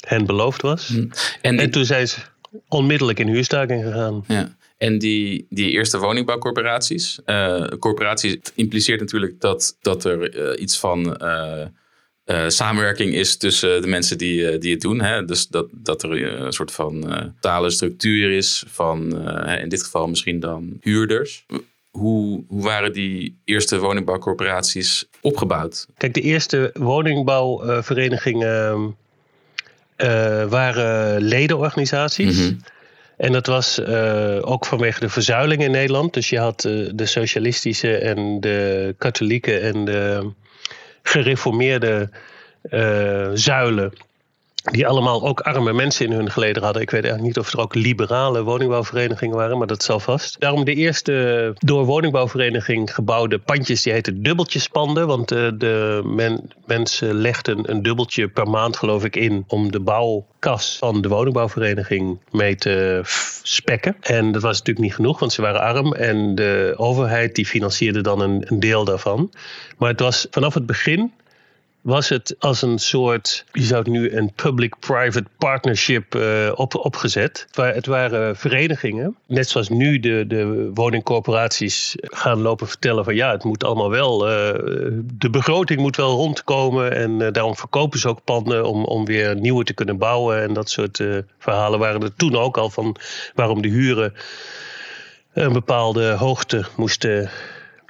hen 0.00 0.26
beloofd 0.26 0.62
was. 0.62 0.86
Hm. 0.86 1.06
En, 1.40 1.58
en, 1.58 1.70
toen 1.70 1.84
zijn 1.84 2.08
ze 2.08 2.20
onmiddellijk 2.68 3.18
in 3.18 3.28
huurstaking 3.28 3.84
gegaan. 3.84 4.24
Ja. 4.26 4.48
En 4.80 4.98
die, 4.98 5.46
die 5.50 5.70
eerste 5.70 5.98
woningbouwcorporaties. 5.98 7.18
Uh, 7.26 7.64
corporatie 7.78 8.40
impliceert 8.54 9.00
natuurlijk 9.00 9.40
dat, 9.40 9.76
dat 9.80 10.04
er 10.04 10.36
uh, 10.36 10.60
iets 10.62 10.78
van 10.78 11.18
uh, 11.22 11.66
samenwerking 12.48 13.14
is 13.14 13.36
tussen 13.36 13.82
de 13.82 13.88
mensen 13.88 14.18
die, 14.18 14.58
die 14.58 14.72
het 14.72 14.80
doen. 14.80 15.00
Hè? 15.00 15.24
Dus 15.24 15.48
dat, 15.48 15.68
dat 15.72 16.02
er 16.02 16.42
een 16.44 16.52
soort 16.52 16.72
van 16.72 17.00
totale 17.40 17.70
structuur 17.70 18.30
is 18.30 18.64
van 18.66 19.28
in 19.60 19.68
dit 19.68 19.82
geval 19.82 20.08
misschien 20.08 20.40
dan 20.40 20.78
huurders. 20.80 21.46
Hoe, 21.90 22.44
hoe 22.48 22.62
waren 22.62 22.92
die 22.92 23.40
eerste 23.44 23.78
woningbouwcorporaties 23.78 25.08
opgebouwd? 25.20 25.86
Kijk, 25.96 26.14
de 26.14 26.20
eerste 26.20 26.70
woningbouwverenigingen 26.72 28.96
waren 30.48 31.22
ledenorganisaties. 31.22 32.50
Mm 32.50 32.60
en 33.20 33.32
dat 33.32 33.46
was 33.46 33.78
uh, 33.78 34.38
ook 34.40 34.66
vanwege 34.66 35.00
de 35.00 35.08
verzuiling 35.08 35.62
in 35.62 35.70
Nederland. 35.70 36.14
Dus 36.14 36.30
je 36.30 36.38
had 36.38 36.64
uh, 36.64 36.90
de 36.94 37.06
socialistische 37.06 37.96
en 37.96 38.40
de 38.40 38.94
katholieke 38.98 39.58
en 39.58 39.84
de 39.84 40.30
gereformeerde 41.02 42.10
uh, 42.70 43.30
zuilen. 43.34 43.92
Die 44.62 44.86
allemaal 44.86 45.26
ook 45.26 45.40
arme 45.40 45.72
mensen 45.72 46.06
in 46.06 46.12
hun 46.12 46.30
geleden 46.30 46.62
hadden. 46.62 46.82
Ik 46.82 46.90
weet 46.90 47.04
eigenlijk 47.04 47.36
niet 47.36 47.44
of 47.44 47.52
er 47.52 47.60
ook 47.60 47.74
liberale 47.74 48.42
woningbouwverenigingen 48.42 49.36
waren, 49.36 49.58
maar 49.58 49.66
dat 49.66 49.82
zal 49.82 50.00
vast. 50.00 50.40
Daarom 50.40 50.64
de 50.64 50.74
eerste 50.74 51.54
door 51.58 51.84
woningbouwvereniging 51.84 52.94
gebouwde 52.94 53.38
pandjes, 53.38 53.82
die 53.82 53.92
heten 53.92 54.22
dubbeltjespanden. 54.22 55.06
Want 55.06 55.28
de, 55.28 55.54
de 55.58 56.02
men, 56.04 56.50
mensen 56.66 57.14
legden 57.14 57.70
een 57.70 57.82
dubbeltje 57.82 58.28
per 58.28 58.48
maand, 58.48 58.76
geloof 58.76 59.04
ik, 59.04 59.16
in 59.16 59.44
om 59.46 59.72
de 59.72 59.80
bouwkas 59.80 60.76
van 60.78 61.00
de 61.02 61.08
woningbouwvereniging 61.08 62.20
mee 62.30 62.54
te 62.54 63.00
spekken. 63.42 63.96
En 64.00 64.32
dat 64.32 64.42
was 64.42 64.58
natuurlijk 64.58 64.86
niet 64.86 64.94
genoeg, 64.94 65.18
want 65.18 65.32
ze 65.32 65.42
waren 65.42 65.60
arm. 65.60 65.94
En 65.94 66.34
de 66.34 66.74
overheid 66.76 67.34
die 67.34 67.46
financierde 67.46 68.00
dan 68.00 68.20
een 68.20 68.46
deel 68.60 68.84
daarvan. 68.84 69.32
Maar 69.78 69.90
het 69.90 70.00
was 70.00 70.26
vanaf 70.30 70.54
het 70.54 70.66
begin 70.66 71.12
was 71.80 72.08
het 72.08 72.36
als 72.38 72.62
een 72.62 72.78
soort, 72.78 73.44
je 73.52 73.62
zou 73.62 73.78
het 73.78 73.90
nu 73.90 74.12
een 74.16 74.32
public-private 74.34 75.28
partnership 75.38 76.14
uh, 76.14 76.52
op, 76.54 76.74
opgezet. 76.74 77.46
Het 77.52 77.86
waren 77.86 78.36
verenigingen, 78.36 79.16
net 79.26 79.48
zoals 79.48 79.68
nu 79.68 80.00
de, 80.00 80.24
de 80.26 80.70
woningcorporaties 80.74 81.96
gaan 82.00 82.40
lopen 82.40 82.68
vertellen 82.68 83.04
van 83.04 83.14
ja, 83.14 83.30
het 83.30 83.44
moet 83.44 83.64
allemaal 83.64 83.90
wel, 83.90 84.28
uh, 84.28 84.32
de 85.14 85.30
begroting 85.30 85.80
moet 85.80 85.96
wel 85.96 86.16
rondkomen 86.16 86.96
en 86.96 87.20
uh, 87.20 87.32
daarom 87.32 87.56
verkopen 87.56 87.98
ze 87.98 88.08
ook 88.08 88.24
panden 88.24 88.66
om, 88.66 88.84
om 88.84 89.04
weer 89.04 89.36
nieuwe 89.36 89.64
te 89.64 89.74
kunnen 89.74 89.98
bouwen. 89.98 90.42
En 90.42 90.52
dat 90.52 90.70
soort 90.70 91.04
verhalen 91.38 91.78
waren 91.78 92.02
er 92.02 92.14
toen 92.14 92.36
ook 92.36 92.56
al 92.56 92.70
van 92.70 92.96
waarom 93.34 93.62
de 93.62 93.68
huren 93.68 94.14
een 95.32 95.52
bepaalde 95.52 96.10
hoogte 96.10 96.64
moesten 96.76 97.30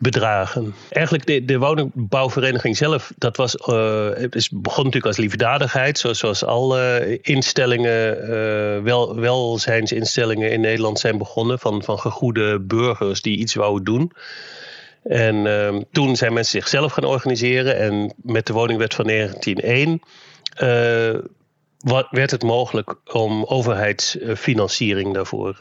bedragen. 0.00 0.74
Eigenlijk 0.88 1.26
de, 1.26 1.44
de 1.44 1.58
woningbouwvereniging 1.58 2.76
zelf, 2.76 3.12
dat 3.18 3.36
was, 3.36 3.54
uh, 3.54 4.08
het 4.14 4.34
is, 4.34 4.50
begon 4.50 4.84
natuurlijk 4.84 5.06
als 5.06 5.16
liefdadigheid, 5.16 5.98
zoals, 5.98 6.18
zoals 6.18 6.44
alle 6.44 7.18
instellingen, 7.22 8.18
uh, 8.22 8.82
wel, 8.82 9.16
welzijnsinstellingen 9.16 10.52
in 10.52 10.60
Nederland 10.60 10.98
zijn 10.98 11.18
begonnen, 11.18 11.58
van, 11.58 11.82
van 11.82 11.98
gegoede 11.98 12.60
burgers 12.60 13.22
die 13.22 13.38
iets 13.38 13.54
wouden 13.54 13.84
doen. 13.84 14.12
En 15.02 15.34
uh, 15.46 15.80
toen 15.92 16.16
zijn 16.16 16.32
mensen 16.32 16.60
zichzelf 16.60 16.92
gaan 16.92 17.04
organiseren 17.04 17.76
en 17.76 18.14
met 18.22 18.46
de 18.46 18.52
woningwet 18.52 18.94
van 18.94 19.06
1901 19.06 20.00
uh, 20.62 21.22
wat, 21.80 22.06
werd 22.10 22.30
het 22.30 22.42
mogelijk 22.42 22.94
om 23.12 23.44
overheidsfinanciering 23.44 25.14
daarvoor 25.14 25.56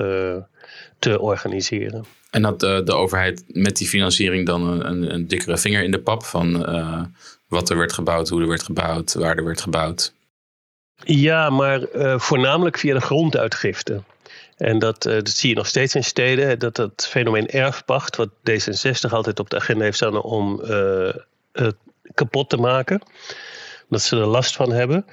te 0.99 1.19
organiseren. 1.19 2.05
En 2.29 2.43
had 2.43 2.59
de, 2.59 2.81
de, 2.85 2.93
overheid 2.93 3.43
met 3.47 3.77
die 3.77 3.87
financiering 3.87 4.45
dan 4.45 4.85
een, 4.85 5.13
een 5.13 5.27
dikkere 5.27 5.57
vinger 5.57 5.83
in 5.83 5.91
de 5.91 6.01
pap 6.01 6.23
van 6.23 6.75
uh, 6.75 7.03
wat 7.47 7.69
er 7.69 7.77
werd 7.77 7.93
gebouwd, 7.93 8.29
hoe 8.29 8.41
er 8.41 8.47
werd 8.47 8.63
gebouwd, 8.63 9.13
waar 9.13 9.37
er 9.37 9.43
werd 9.43 9.61
gebouwd? 9.61 10.13
Ja, 11.03 11.49
maar 11.49 11.95
uh, 11.95 12.19
voornamelijk 12.19 12.77
via 12.77 12.93
de 12.93 12.99
gronduitgifte. 12.99 14.03
En 14.57 14.79
dat, 14.79 15.01
dat 15.03 15.29
zie 15.29 15.49
je 15.49 15.55
nog 15.55 15.67
steeds 15.67 15.95
in 15.95 16.03
steden, 16.03 16.59
dat 16.59 16.75
dat 16.75 17.07
fenomeen 17.09 17.47
erfpacht, 17.47 18.15
wat 18.15 18.29
D66 18.29 19.09
altijd 19.09 19.39
op 19.39 19.49
de 19.49 19.55
agenda 19.55 19.83
heeft 19.83 19.95
staan 19.95 20.21
om 20.21 20.59
het 21.51 21.75
kapot 22.13 22.49
te 22.49 22.57
maken, 22.57 23.01
dat 23.89 24.01
ze 24.01 24.15
er 24.15 24.25
last 24.25 24.55
van 24.55 24.71
hebben. 24.71 25.05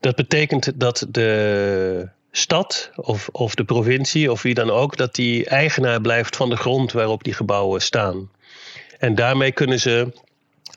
Dat 0.00 0.16
betekent 0.16 0.80
dat 0.80 1.06
de 1.08 2.08
stad 2.30 2.90
of, 2.94 3.28
of 3.32 3.54
de 3.54 3.64
provincie 3.64 4.30
of 4.30 4.42
wie 4.42 4.54
dan 4.54 4.70
ook, 4.70 4.96
dat 4.96 5.14
die 5.14 5.46
eigenaar 5.46 6.00
blijft 6.00 6.36
van 6.36 6.50
de 6.50 6.56
grond 6.56 6.92
waarop 6.92 7.24
die 7.24 7.34
gebouwen 7.34 7.82
staan. 7.82 8.30
En 8.98 9.14
daarmee 9.14 9.52
kunnen 9.52 9.80
ze 9.80 10.12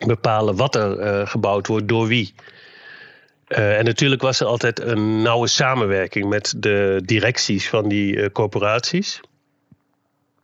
bepalen 0.05 0.55
wat 0.55 0.75
er 0.75 0.99
uh, 0.99 1.27
gebouwd 1.27 1.67
wordt, 1.67 1.87
door 1.87 2.07
wie. 2.07 2.33
Uh, 3.47 3.77
en 3.77 3.85
natuurlijk 3.85 4.21
was 4.21 4.39
er 4.39 4.47
altijd 4.47 4.79
een 4.79 5.21
nauwe 5.21 5.47
samenwerking 5.47 6.29
met 6.29 6.53
de 6.57 7.01
directies 7.05 7.69
van 7.69 7.89
die 7.89 8.15
uh, 8.15 8.25
corporaties. 8.31 9.19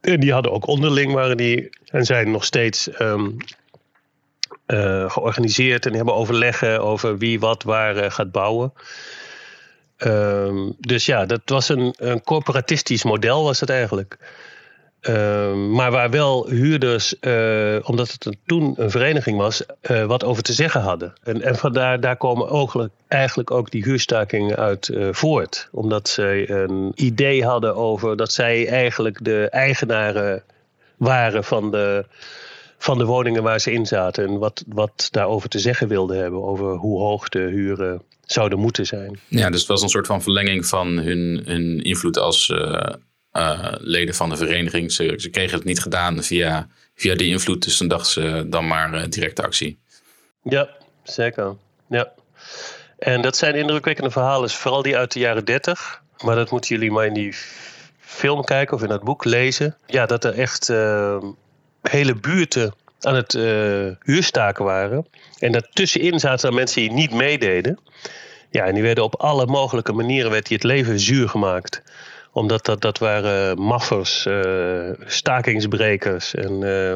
En 0.01 0.19
die 0.19 0.31
hadden 0.31 0.51
ook 0.51 0.67
onderling, 0.67 1.13
waren 1.13 1.37
die, 1.37 1.69
en 1.85 2.05
zijn 2.05 2.31
nog 2.31 2.45
steeds 2.45 2.99
um, 2.99 3.37
georganiseerd 5.07 5.85
en 5.85 5.93
hebben 5.93 6.13
overleggen 6.13 6.81
over 6.81 7.17
wie 7.17 7.39
wat 7.39 7.63
waar 7.63 8.11
gaat 8.11 8.31
bouwen. 8.31 8.73
Um, 10.05 10.75
dus 10.79 11.05
ja, 11.05 11.25
dat 11.25 11.41
was 11.45 11.69
een, 11.69 11.93
een 11.97 12.23
corporatistisch 12.23 13.03
model 13.03 13.43
was 13.43 13.59
het 13.59 13.69
eigenlijk. 13.69 14.17
Um, 15.01 15.71
maar 15.71 15.91
waar 15.91 16.09
wel 16.09 16.49
huurders, 16.49 17.15
uh, 17.21 17.77
omdat 17.83 18.11
het 18.11 18.37
toen 18.45 18.73
een 18.77 18.91
vereniging 18.91 19.37
was, 19.37 19.63
wat 20.07 20.23
over 20.23 20.43
te 20.43 20.53
zeggen 20.53 20.81
hadden. 20.81 21.13
En, 21.23 21.41
en 21.41 21.55
vandaar 21.55 21.99
daar 21.99 22.17
komen 22.17 22.49
eigenlijk 23.07 23.51
ook 23.51 23.71
die 23.71 23.83
huurstakingen 23.83 24.55
uit 24.55 24.97
voort. 25.11 25.69
Omdat 25.71 26.09
zij 26.09 26.49
een 26.49 26.91
idee 26.95 27.45
hadden 27.45 27.75
over 27.75 28.17
dat 28.17 28.31
zij 28.31 28.67
eigenlijk 28.67 29.23
de 29.23 29.47
eigenaren 29.49 30.43
waren 30.97 31.43
van 31.43 31.71
de, 31.71 32.05
van 32.77 32.97
de 32.97 33.05
woningen 33.05 33.43
waar 33.43 33.59
ze 33.59 33.71
in 33.71 33.85
zaten. 33.85 34.25
En 34.25 34.37
wat, 34.37 34.63
wat 34.67 35.07
daarover 35.11 35.49
te 35.49 35.59
zeggen 35.59 35.87
wilden 35.87 36.17
hebben. 36.17 36.43
Over 36.43 36.75
hoe 36.75 36.99
hoog 36.99 37.29
de 37.29 37.39
huren 37.39 38.01
zouden 38.25 38.59
moeten 38.59 38.85
zijn. 38.85 39.19
Ja, 39.27 39.49
dus 39.49 39.59
het 39.59 39.69
was 39.69 39.81
een 39.81 39.89
soort 39.89 40.07
van 40.07 40.21
verlenging 40.21 40.65
van 40.65 40.87
hun, 40.87 41.41
hun 41.45 41.81
invloed 41.81 42.17
als 42.17 42.49
uh, 42.49 42.79
uh, 43.33 43.73
leden 43.77 44.15
van 44.15 44.29
de 44.29 44.37
vereniging. 44.37 44.91
Ze, 44.91 45.13
ze, 45.17 45.29
kregen 45.29 45.57
het 45.57 45.65
niet 45.65 45.79
gedaan 45.79 46.23
via, 46.23 46.67
via 46.95 47.15
die 47.15 47.29
invloed, 47.29 47.63
dus 47.63 47.77
dan 47.77 47.87
dachten 47.87 48.11
ze 48.11 48.49
dan 48.49 48.67
maar 48.67 48.93
uh, 48.93 49.03
directe 49.09 49.43
actie. 49.43 49.79
Ja, 50.43 50.69
zeker. 51.03 51.55
Ja. 51.89 52.11
En 52.99 53.21
dat 53.21 53.37
zijn 53.37 53.55
indrukwekkende 53.55 54.11
verhalen, 54.11 54.49
vooral 54.49 54.81
die 54.81 54.97
uit 54.97 55.11
de 55.11 55.19
jaren 55.19 55.45
30. 55.45 56.01
Maar 56.23 56.35
dat 56.35 56.51
moeten 56.51 56.75
jullie 56.75 56.91
maar 56.91 57.05
in 57.05 57.13
die 57.13 57.33
film 57.99 58.43
kijken 58.43 58.75
of 58.75 58.81
in 58.81 58.87
dat 58.87 59.03
boek 59.03 59.25
lezen. 59.25 59.77
Ja, 59.85 60.05
dat 60.05 60.23
er 60.23 60.33
echt 60.33 60.69
hele 61.89 62.15
buurten 62.15 62.73
aan 63.01 63.15
het 63.15 63.31
huurstaken 64.03 64.65
waren. 64.65 65.07
En 65.39 65.51
daartussenin 65.51 66.19
zaten 66.19 66.49
er 66.49 66.55
mensen 66.55 66.81
die 66.81 66.91
niet 66.91 67.13
meededen. 67.13 67.79
Ja, 68.49 68.65
en 68.65 68.73
die 68.73 68.83
werden 68.83 69.03
op 69.03 69.15
alle 69.15 69.45
mogelijke 69.45 69.93
manieren 69.93 70.31
werd 70.31 70.47
die 70.47 70.57
het 70.57 70.65
leven 70.65 70.99
zuur 70.99 71.29
gemaakt. 71.29 71.81
Omdat 72.31 72.65
dat, 72.65 72.81
dat 72.81 72.97
waren 72.97 73.59
maffers, 73.59 74.25
uh, 74.25 74.89
stakingsbrekers. 75.05 76.35
En 76.35 76.61
uh, 76.61 76.95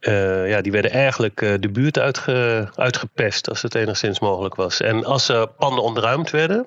uh, 0.00 0.48
ja, 0.48 0.60
die 0.60 0.72
werden 0.72 0.90
eigenlijk 0.90 1.38
de 1.60 1.68
buurt 1.72 1.98
uitge, 1.98 2.68
uitgepest 2.74 3.48
als 3.48 3.62
het 3.62 3.74
enigszins 3.74 4.20
mogelijk 4.20 4.54
was. 4.54 4.80
En 4.80 5.04
als 5.04 5.32
panden 5.58 5.84
ontruimd 5.84 6.30
werden, 6.30 6.66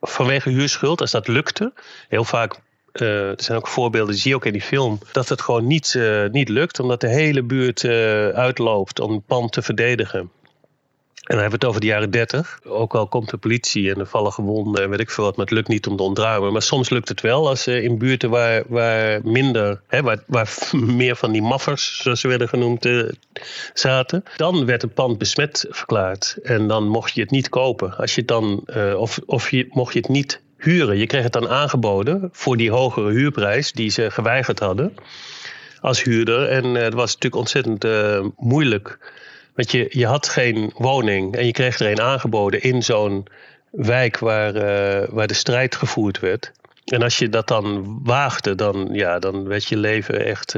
vanwege 0.00 0.50
huurschuld, 0.50 1.00
als 1.00 1.10
dat 1.10 1.28
lukte, 1.28 1.72
heel 2.08 2.24
vaak 2.24 2.60
uh, 2.92 3.28
er 3.28 3.42
zijn 3.42 3.58
ook 3.58 3.68
voorbeelden, 3.68 4.14
zie 4.14 4.30
je 4.30 4.36
ook 4.36 4.46
in 4.46 4.52
die 4.52 4.62
film, 4.62 4.98
dat 5.12 5.28
het 5.28 5.40
gewoon 5.40 5.66
niet, 5.66 5.94
uh, 5.96 6.28
niet 6.28 6.48
lukt, 6.48 6.80
omdat 6.80 7.00
de 7.00 7.08
hele 7.08 7.42
buurt 7.42 7.82
uh, 7.82 8.28
uitloopt 8.28 9.00
om 9.00 9.12
het 9.12 9.26
pand 9.26 9.52
te 9.52 9.62
verdedigen. 9.62 10.30
En 11.20 11.36
dan 11.36 11.44
hebben 11.44 11.60
we 11.60 11.66
het 11.66 11.76
over 11.76 11.80
de 11.80 11.94
jaren 11.94 12.10
30. 12.10 12.60
Ook 12.64 12.94
al 12.94 13.06
komt 13.06 13.30
de 13.30 13.36
politie 13.36 13.90
en 13.92 14.00
er 14.00 14.06
vallen 14.06 14.32
gewonden 14.32 14.82
en 14.82 14.90
weet 14.90 15.00
ik 15.00 15.10
veel 15.10 15.24
wat, 15.24 15.36
maar 15.36 15.44
het 15.44 15.54
lukt 15.54 15.68
niet 15.68 15.86
om 15.86 15.96
te 15.96 16.02
ontruimen. 16.02 16.52
Maar 16.52 16.62
soms 16.62 16.90
lukt 16.90 17.08
het 17.08 17.20
wel 17.20 17.48
als 17.48 17.66
in 17.66 17.98
buurten 17.98 18.30
waar, 18.30 18.62
waar 18.68 19.20
minder, 19.24 19.80
hè, 19.86 20.02
waar, 20.02 20.24
waar 20.26 20.58
meer 21.02 21.16
van 21.16 21.32
die 21.32 21.42
maffers, 21.42 22.02
zoals 22.02 22.20
ze 22.20 22.28
werden 22.28 22.48
genoemd, 22.48 22.88
zaten. 23.74 24.24
Dan 24.36 24.66
werd 24.66 24.82
een 24.82 24.92
pand 24.92 25.18
besmet 25.18 25.66
verklaard. 25.68 26.38
En 26.42 26.68
dan 26.68 26.88
mocht 26.88 27.14
je 27.14 27.20
het 27.20 27.30
niet 27.30 27.48
kopen. 27.48 27.96
Als 27.96 28.14
je 28.14 28.24
dan, 28.24 28.64
of, 28.96 29.18
of 29.26 29.50
je, 29.50 29.66
mocht 29.70 29.92
je 29.92 29.98
het 29.98 30.08
niet 30.08 30.40
huren. 30.60 30.98
Je 30.98 31.06
kreeg 31.06 31.22
het 31.22 31.32
dan 31.32 31.48
aangeboden 31.48 32.28
voor 32.32 32.56
die 32.56 32.70
hogere 32.70 33.10
huurprijs 33.10 33.72
die 33.72 33.90
ze 33.90 34.10
geweigerd 34.10 34.58
hadden 34.58 34.94
als 35.80 36.02
huurder. 36.02 36.48
En 36.48 36.64
uh, 36.64 36.82
het 36.82 36.94
was 36.94 37.12
natuurlijk 37.12 37.42
ontzettend 37.42 37.84
uh, 37.84 38.26
moeilijk. 38.36 38.98
Want 39.54 39.70
je, 39.70 39.86
je 39.88 40.06
had 40.06 40.28
geen 40.28 40.72
woning 40.74 41.36
en 41.36 41.46
je 41.46 41.52
kreeg 41.52 41.78
er 41.78 41.90
een 41.90 42.00
aangeboden 42.00 42.62
in 42.62 42.82
zo'n 42.82 43.26
wijk 43.70 44.18
waar, 44.18 44.54
uh, 44.54 45.08
waar 45.08 45.26
de 45.26 45.34
strijd 45.34 45.76
gevoerd 45.76 46.20
werd. 46.20 46.52
En 46.84 47.02
als 47.02 47.18
je 47.18 47.28
dat 47.28 47.48
dan 47.48 47.98
waagde, 48.02 48.54
dan, 48.54 48.88
ja, 48.92 49.18
dan 49.18 49.48
werd 49.48 49.64
je 49.64 49.76
leven 49.76 50.24
echt 50.24 50.56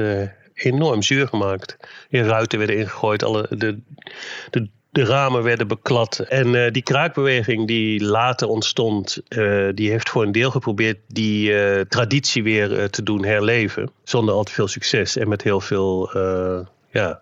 enorm 0.53 1.01
zuur 1.01 1.27
gemaakt. 1.27 1.77
Je 2.09 2.23
ruiten 2.23 2.57
werden 2.57 2.77
ingegooid, 2.77 3.23
alle, 3.23 3.47
de, 3.49 3.79
de 4.49 4.69
de 4.93 5.05
ramen 5.05 5.43
werden 5.43 5.67
beklad. 5.67 6.19
En 6.19 6.53
uh, 6.53 6.71
die 6.71 6.81
kraakbeweging 6.81 7.67
die 7.67 8.03
later 8.03 8.47
ontstond, 8.47 9.21
uh, 9.29 9.69
die 9.73 9.89
heeft 9.89 10.09
voor 10.09 10.23
een 10.23 10.31
deel 10.31 10.51
geprobeerd 10.51 10.97
die 11.07 11.49
uh, 11.49 11.81
traditie 11.81 12.43
weer 12.43 12.89
te 12.89 13.03
doen 13.03 13.25
herleven. 13.25 13.91
Zonder 14.03 14.35
al 14.35 14.43
te 14.43 14.51
veel 14.51 14.67
succes 14.67 15.17
en 15.17 15.29
met 15.29 15.41
heel 15.41 15.59
veel 15.59 16.09
ja, 16.91 17.21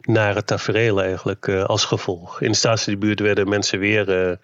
nare 0.00 0.44
tafereel 0.44 1.02
eigenlijk 1.02 1.48
als 1.48 1.84
gevolg. 1.84 2.40
In 2.40 2.50
de 2.50 2.56
staatsbuurt 2.56 3.20
werden 3.20 3.48
mensen 3.48 3.78
weer 3.78 4.38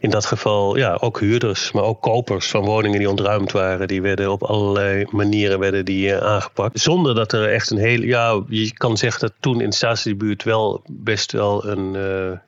in 0.00 0.10
dat 0.10 0.26
geval 0.26 0.76
ja, 0.76 0.98
ook 1.00 1.20
huurders, 1.20 1.72
maar 1.72 1.82
ook 1.82 2.02
kopers 2.02 2.50
van 2.50 2.64
woningen 2.64 2.98
die 2.98 3.10
ontruimd 3.10 3.52
waren. 3.52 3.88
Die 3.88 4.02
werden 4.02 4.30
op 4.30 4.42
allerlei 4.42 5.06
manieren 5.10 5.58
werden 5.58 5.84
die, 5.84 6.08
uh, 6.08 6.16
aangepakt. 6.16 6.80
Zonder 6.80 7.14
dat 7.14 7.32
er 7.32 7.48
echt 7.48 7.70
een 7.70 7.78
hele. 7.78 8.06
Ja, 8.06 8.42
je 8.48 8.72
kan 8.72 8.96
zeggen 8.96 9.20
dat 9.20 9.32
toen 9.40 9.60
in 9.60 9.70
de 9.70 9.76
staatsbuurt 9.76 10.42
wel 10.42 10.82
best 10.86 11.32
wel 11.32 11.66
een. 11.66 11.94
Uh, 11.94 12.38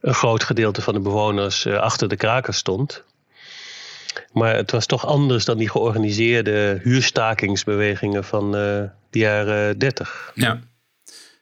een 0.00 0.14
groot 0.14 0.44
gedeelte 0.44 0.82
van 0.82 0.94
de 0.94 1.00
bewoners 1.00 1.66
achter 1.66 2.08
de 2.08 2.16
kraken 2.16 2.54
stond. 2.54 3.04
Maar 4.32 4.56
het 4.56 4.70
was 4.70 4.86
toch 4.86 5.06
anders 5.06 5.44
dan 5.44 5.58
die 5.58 5.70
georganiseerde 5.70 6.80
huurstakingsbewegingen 6.82 8.24
van 8.24 8.52
de 8.52 9.18
jaren 9.18 9.78
30. 9.78 10.32
Ja, 10.34 10.60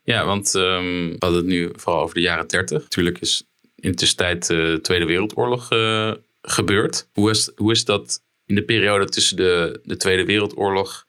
ja 0.02 0.24
want 0.24 0.54
um, 0.54 1.08
we 1.10 1.16
hadden 1.18 1.38
het 1.38 1.48
nu 1.48 1.72
vooral 1.76 2.02
over 2.02 2.14
de 2.14 2.20
jaren 2.20 2.48
30. 2.48 2.82
Natuurlijk 2.82 3.20
is 3.20 3.47
in 3.80 3.90
de 3.90 3.96
tussentijd 3.96 4.46
de 4.46 4.78
Tweede 4.82 5.04
Wereldoorlog 5.04 5.72
uh, 5.72 6.12
gebeurd. 6.42 7.08
Hoe 7.12 7.30
is, 7.30 7.50
hoe 7.56 7.72
is 7.72 7.84
dat 7.84 8.22
in 8.46 8.54
de 8.54 8.62
periode 8.62 9.04
tussen 9.04 9.36
de, 9.36 9.80
de 9.84 9.96
Tweede 9.96 10.24
Wereldoorlog 10.24 11.06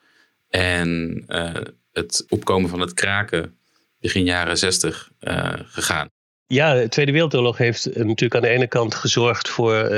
en 0.49 1.23
uh, 1.27 1.53
het 1.91 2.25
opkomen 2.29 2.69
van 2.69 2.79
het 2.79 2.93
kraken 2.93 3.57
begin 3.99 4.23
jaren 4.23 4.57
60 4.57 5.09
uh, 5.21 5.53
gegaan? 5.63 6.09
Ja, 6.47 6.73
de 6.73 6.89
Tweede 6.89 7.11
Wereldoorlog 7.11 7.57
heeft 7.57 7.85
natuurlijk 7.95 8.35
aan 8.35 8.49
de 8.49 8.55
ene 8.55 8.67
kant 8.67 8.95
gezorgd 8.95 9.49
voor 9.49 9.91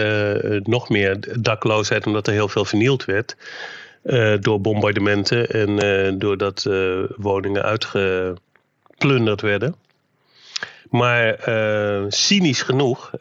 nog 0.63 0.90
meer 0.90 1.42
dakloosheid, 1.42 2.06
omdat 2.06 2.28
er 2.28 2.34
heel 2.34 2.48
veel 2.48 2.66
vernield 2.66 3.06
werd. 3.06 3.36
Door 4.40 4.62
bombardementen 4.62 5.50
en 5.50 6.20
doordat 6.20 6.63
woningen 7.16 7.63
uitgeplunderd 7.63 9.42
werden. 9.42 9.75
Maar 10.91 11.38
cynisch 12.10 12.62
genoeg 12.62 13.12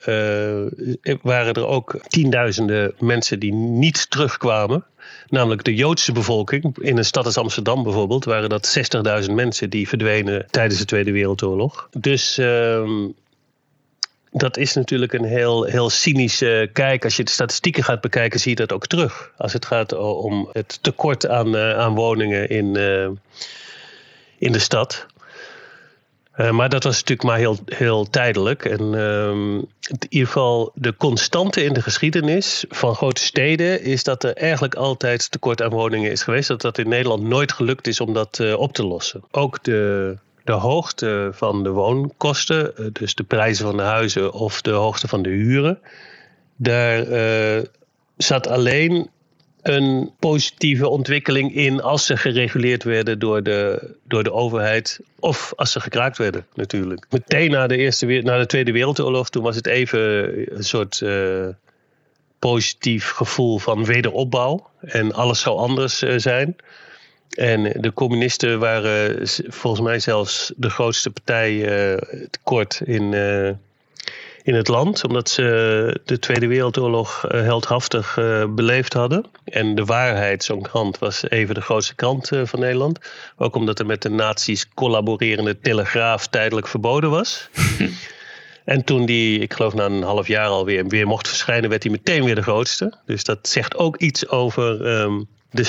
waren 1.22 1.52
er 1.52 1.66
ook 1.66 2.00
tienduizenden 2.08 2.94
mensen 2.98 3.38
die 3.38 3.52
niet 3.52 4.10
terugkwamen. 4.10 4.84
Namelijk 5.28 5.64
de 5.64 5.74
Joodse 5.74 6.12
bevolking. 6.12 6.78
In 6.78 6.98
een 6.98 7.04
stad 7.04 7.24
als 7.24 7.36
Amsterdam 7.36 7.82
bijvoorbeeld 7.82 8.24
waren 8.24 8.48
dat 8.48 8.78
60.000 9.26 9.32
mensen 9.32 9.70
die 9.70 9.88
verdwenen 9.88 10.46
tijdens 10.50 10.78
de 10.78 10.84
Tweede 10.84 11.12
Wereldoorlog. 11.12 11.88
Dus 11.98 12.38
uh, 12.38 12.90
dat 14.30 14.56
is 14.56 14.74
natuurlijk 14.74 15.12
een 15.12 15.24
heel, 15.24 15.64
heel 15.64 15.90
cynische 15.90 16.70
kijk. 16.72 17.04
Als 17.04 17.16
je 17.16 17.24
de 17.24 17.30
statistieken 17.30 17.84
gaat 17.84 18.00
bekijken, 18.00 18.40
zie 18.40 18.50
je 18.50 18.56
dat 18.56 18.72
ook 18.72 18.86
terug. 18.86 19.32
Als 19.36 19.52
het 19.52 19.66
gaat 19.66 19.92
om 19.96 20.48
het 20.52 20.82
tekort 20.82 21.28
aan, 21.28 21.54
uh, 21.54 21.78
aan 21.78 21.94
woningen 21.94 22.48
in, 22.48 22.76
in 24.38 24.52
de 24.52 24.58
stad. 24.58 25.06
Uh, 26.40 26.50
maar 26.50 26.68
dat 26.68 26.84
was 26.84 26.94
natuurlijk 26.94 27.28
maar 27.28 27.38
heel, 27.38 27.58
heel 27.66 28.10
tijdelijk. 28.10 28.64
En 28.64 28.80
ehm, 28.80 29.54
in 29.56 30.06
ieder 30.08 30.26
geval 30.26 30.72
de 30.74 30.96
constante 30.96 31.64
in 31.64 31.72
de 31.72 31.82
geschiedenis 31.82 32.64
van 32.68 32.94
grote 32.94 33.20
steden 33.20 33.82
is 33.82 34.04
dat 34.04 34.24
er 34.24 34.34
eigenlijk 34.34 34.74
altijd 34.74 35.30
tekort 35.30 35.62
aan 35.62 35.70
woningen 35.70 36.10
is 36.10 36.22
geweest. 36.22 36.48
Dat 36.48 36.60
dat 36.60 36.78
in 36.78 36.88
Nederland 36.88 37.22
nooit 37.22 37.52
gelukt 37.52 37.86
is 37.86 38.00
om 38.00 38.12
dat 38.12 38.38
uh, 38.38 38.58
op 38.58 38.72
te 38.72 38.84
lossen. 38.84 39.24
Ook 39.30 39.64
de, 39.64 40.16
de 40.44 40.52
hoogte 40.52 41.30
van 41.32 41.62
de 41.62 41.70
woonkosten, 41.70 42.72
uh, 42.78 42.86
dus 42.92 43.14
de 43.14 43.24
prijzen 43.24 43.64
van 43.66 43.76
de 43.76 43.82
huizen 43.82 44.32
of 44.32 44.62
de 44.62 44.70
hoogte 44.70 45.08
van 45.08 45.22
de 45.22 45.30
huren, 45.30 45.78
daar 46.56 47.06
zat 48.16 48.46
alleen 48.46 49.10
een 49.62 50.10
positieve 50.18 50.88
ontwikkeling 50.88 51.54
in 51.54 51.82
als 51.82 52.06
ze 52.06 52.16
gereguleerd 52.16 52.82
werden 52.82 53.18
door 53.18 53.42
de, 53.42 53.90
door 54.08 54.22
de 54.22 54.32
overheid. 54.32 55.00
Of 55.18 55.52
als 55.56 55.72
ze 55.72 55.80
gekraakt 55.80 56.18
werden, 56.18 56.46
natuurlijk. 56.54 57.06
Meteen 57.10 57.50
na 57.50 57.66
de, 57.66 57.76
eerste, 57.76 58.06
na 58.06 58.38
de 58.38 58.46
Tweede 58.46 58.72
Wereldoorlog, 58.72 59.30
toen 59.30 59.42
was 59.42 59.56
het 59.56 59.66
even 59.66 60.00
een 60.56 60.64
soort 60.64 61.00
uh, 61.00 61.46
positief 62.38 63.10
gevoel 63.10 63.58
van 63.58 63.84
wederopbouw. 63.84 64.70
En 64.80 65.12
alles 65.12 65.40
zou 65.40 65.58
anders 65.58 66.02
uh, 66.02 66.14
zijn. 66.16 66.56
En 67.30 67.62
de 67.62 67.92
communisten 67.92 68.58
waren 68.58 69.28
volgens 69.48 69.82
mij 69.82 69.98
zelfs 69.98 70.52
de 70.56 70.70
grootste 70.70 71.10
partij 71.10 71.52
uh, 71.92 71.98
kort 72.42 72.80
in 72.84 73.14
in 74.42 74.54
het 74.54 74.68
land, 74.68 75.04
omdat 75.04 75.28
ze 75.28 76.00
de 76.04 76.18
Tweede 76.18 76.46
Wereldoorlog 76.46 77.26
eh, 77.26 77.40
heldhaftig 77.40 78.16
uh, 78.16 78.44
beleefd 78.48 78.92
hadden. 78.92 79.24
En 79.44 79.74
de 79.74 79.84
waarheid, 79.84 80.44
zo'n 80.44 80.62
krant, 80.62 80.98
was 80.98 81.28
even 81.28 81.54
de 81.54 81.60
grootste 81.60 81.94
krant 81.94 82.32
uh, 82.32 82.42
van 82.44 82.60
Nederland. 82.60 82.98
Ook 83.36 83.54
omdat 83.54 83.78
er 83.78 83.86
met 83.86 84.02
de 84.02 84.10
nazi's 84.10 84.68
collaborerende 84.74 85.60
telegraaf 85.60 86.26
tijdelijk 86.26 86.66
verboden 86.68 87.10
was. 87.10 87.48
en 88.64 88.84
toen 88.84 89.06
die, 89.06 89.38
ik 89.38 89.52
geloof 89.52 89.74
na 89.74 89.84
een 89.84 90.02
half 90.02 90.26
jaar 90.26 90.48
alweer, 90.48 90.86
weer 90.86 91.06
mocht 91.06 91.28
verschijnen, 91.28 91.70
werd 91.70 91.82
hij 91.82 91.92
meteen 91.92 92.24
weer 92.24 92.34
de 92.34 92.42
grootste. 92.42 92.94
Dus 93.06 93.24
dat 93.24 93.48
zegt 93.48 93.76
ook 93.76 93.96
iets 93.96 94.28
over 94.28 94.86
um, 95.00 95.28
de 95.50 95.64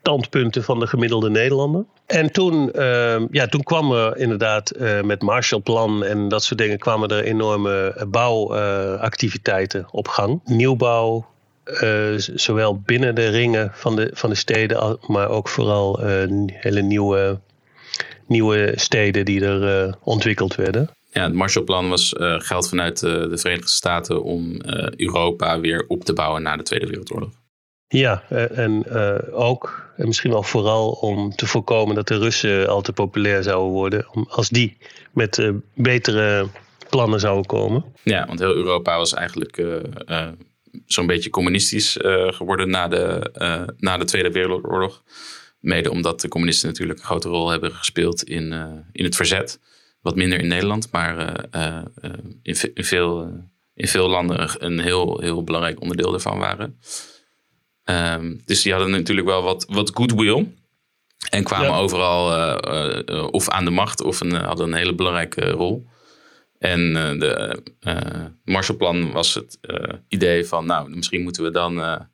standpunten 0.00 0.64
van 0.64 0.80
de 0.80 0.86
gemiddelde 0.86 1.30
Nederlander. 1.30 1.84
En 2.06 2.32
toen, 2.32 2.70
uh, 2.74 3.20
ja, 3.30 3.46
toen 3.46 3.62
kwam 3.62 3.92
er 3.92 4.16
inderdaad 4.16 4.72
uh, 4.76 5.00
met 5.00 5.22
Marshallplan 5.22 6.04
en 6.04 6.28
dat 6.28 6.44
soort 6.44 6.58
dingen 6.58 6.78
kwamen 6.78 7.08
er 7.08 7.24
enorme 7.24 8.04
bouwactiviteiten 8.08 9.80
uh, 9.80 9.86
op 9.90 10.08
gang. 10.08 10.40
Nieuwbouw, 10.44 11.26
eh, 11.64 12.14
zowel 12.16 12.80
binnen 12.80 13.14
de 13.14 13.28
ringen 13.28 13.70
van 13.74 13.96
de, 13.96 14.10
van 14.12 14.30
de 14.30 14.36
steden, 14.36 14.98
maar 15.06 15.28
ook 15.28 15.48
vooral 15.48 16.02
eh, 16.02 16.24
hele 16.46 16.82
nieuwe, 16.82 17.40
nieuwe 18.26 18.72
steden 18.74 19.24
die 19.24 19.44
er 19.44 19.94
ontwikkeld 20.02 20.54
werden. 20.54 20.90
Ja, 21.12 21.22
het 21.22 21.34
Marshallplan 21.34 21.88
was 21.88 22.14
geld 22.18 22.68
vanuit 22.68 23.00
de 23.00 23.38
Verenigde 23.38 23.70
Staten 23.70 24.22
om 24.22 24.60
Europa 24.96 25.60
weer 25.60 25.84
op 25.88 26.04
te 26.04 26.12
bouwen 26.12 26.42
na 26.42 26.56
de 26.56 26.62
Tweede 26.62 26.86
Wereldoorlog. 26.86 27.39
Ja, 27.92 28.22
en 28.54 28.90
ook 29.32 29.92
en 29.96 30.06
misschien 30.06 30.30
wel 30.30 30.42
vooral 30.42 30.90
om 30.90 31.34
te 31.34 31.46
voorkomen 31.46 31.94
dat 31.94 32.08
de 32.08 32.18
Russen 32.18 32.68
al 32.68 32.80
te 32.82 32.92
populair 32.92 33.42
zouden 33.42 33.72
worden. 33.72 34.06
Als 34.28 34.48
die 34.48 34.76
met 35.12 35.38
uh, 35.38 35.50
betere 35.74 36.48
plannen 36.90 37.20
zouden 37.20 37.46
komen. 37.46 37.84
Ja, 38.02 38.26
want 38.26 38.38
heel 38.38 38.54
Europa 38.54 38.96
was 38.96 39.14
eigenlijk 39.14 39.64
zo'n 40.86 41.06
beetje 41.06 41.30
communistisch 41.30 41.96
geworden 42.26 42.70
na 42.70 42.88
de, 42.88 43.74
na 43.78 43.96
de 43.96 44.04
Tweede 44.04 44.30
Wereldoorlog. 44.30 45.02
Mede 45.60 45.90
omdat 45.90 46.20
de 46.20 46.28
communisten 46.28 46.68
natuurlijk 46.68 46.98
een 46.98 47.04
grote 47.04 47.28
rol 47.28 47.50
hebben 47.50 47.72
gespeeld 47.72 48.22
in, 48.22 48.52
in 48.92 49.04
het 49.04 49.16
verzet. 49.16 49.60
Wat 50.02 50.16
minder 50.16 50.38
in 50.38 50.48
Nederland, 50.48 50.88
maar 50.92 51.44
in, 52.42 52.56
in, 52.74 52.84
veel, 52.84 53.32
in 53.74 53.88
veel 53.88 54.08
landen 54.08 54.64
een 54.64 54.80
heel, 54.80 55.20
heel 55.20 55.44
belangrijk 55.44 55.80
onderdeel 55.80 56.14
ervan 56.14 56.38
waren. 56.38 56.78
Um, 57.84 58.42
dus 58.44 58.62
die 58.62 58.72
hadden 58.72 58.90
natuurlijk 58.90 59.26
wel 59.26 59.42
wat, 59.42 59.66
wat 59.68 59.90
goodwill. 59.94 60.52
En 61.30 61.44
kwamen 61.44 61.68
ja. 61.68 61.76
overal 61.76 62.32
uh, 62.32 62.98
uh, 63.06 63.26
of 63.30 63.48
aan 63.48 63.64
de 63.64 63.70
macht 63.70 64.02
of 64.02 64.20
een, 64.20 64.34
hadden 64.34 64.66
een 64.66 64.78
hele 64.78 64.94
belangrijke 64.94 65.50
rol. 65.50 65.86
En 66.58 66.80
uh, 66.80 67.20
de 67.20 67.62
Marshallplan 68.44 69.12
was 69.12 69.34
het 69.34 69.58
idee 70.08 70.46
van, 70.46 70.66
nou, 70.66 70.90
misschien 70.90 71.22
moeten 71.22 71.42
we 71.42 71.50
dan, 71.50 72.06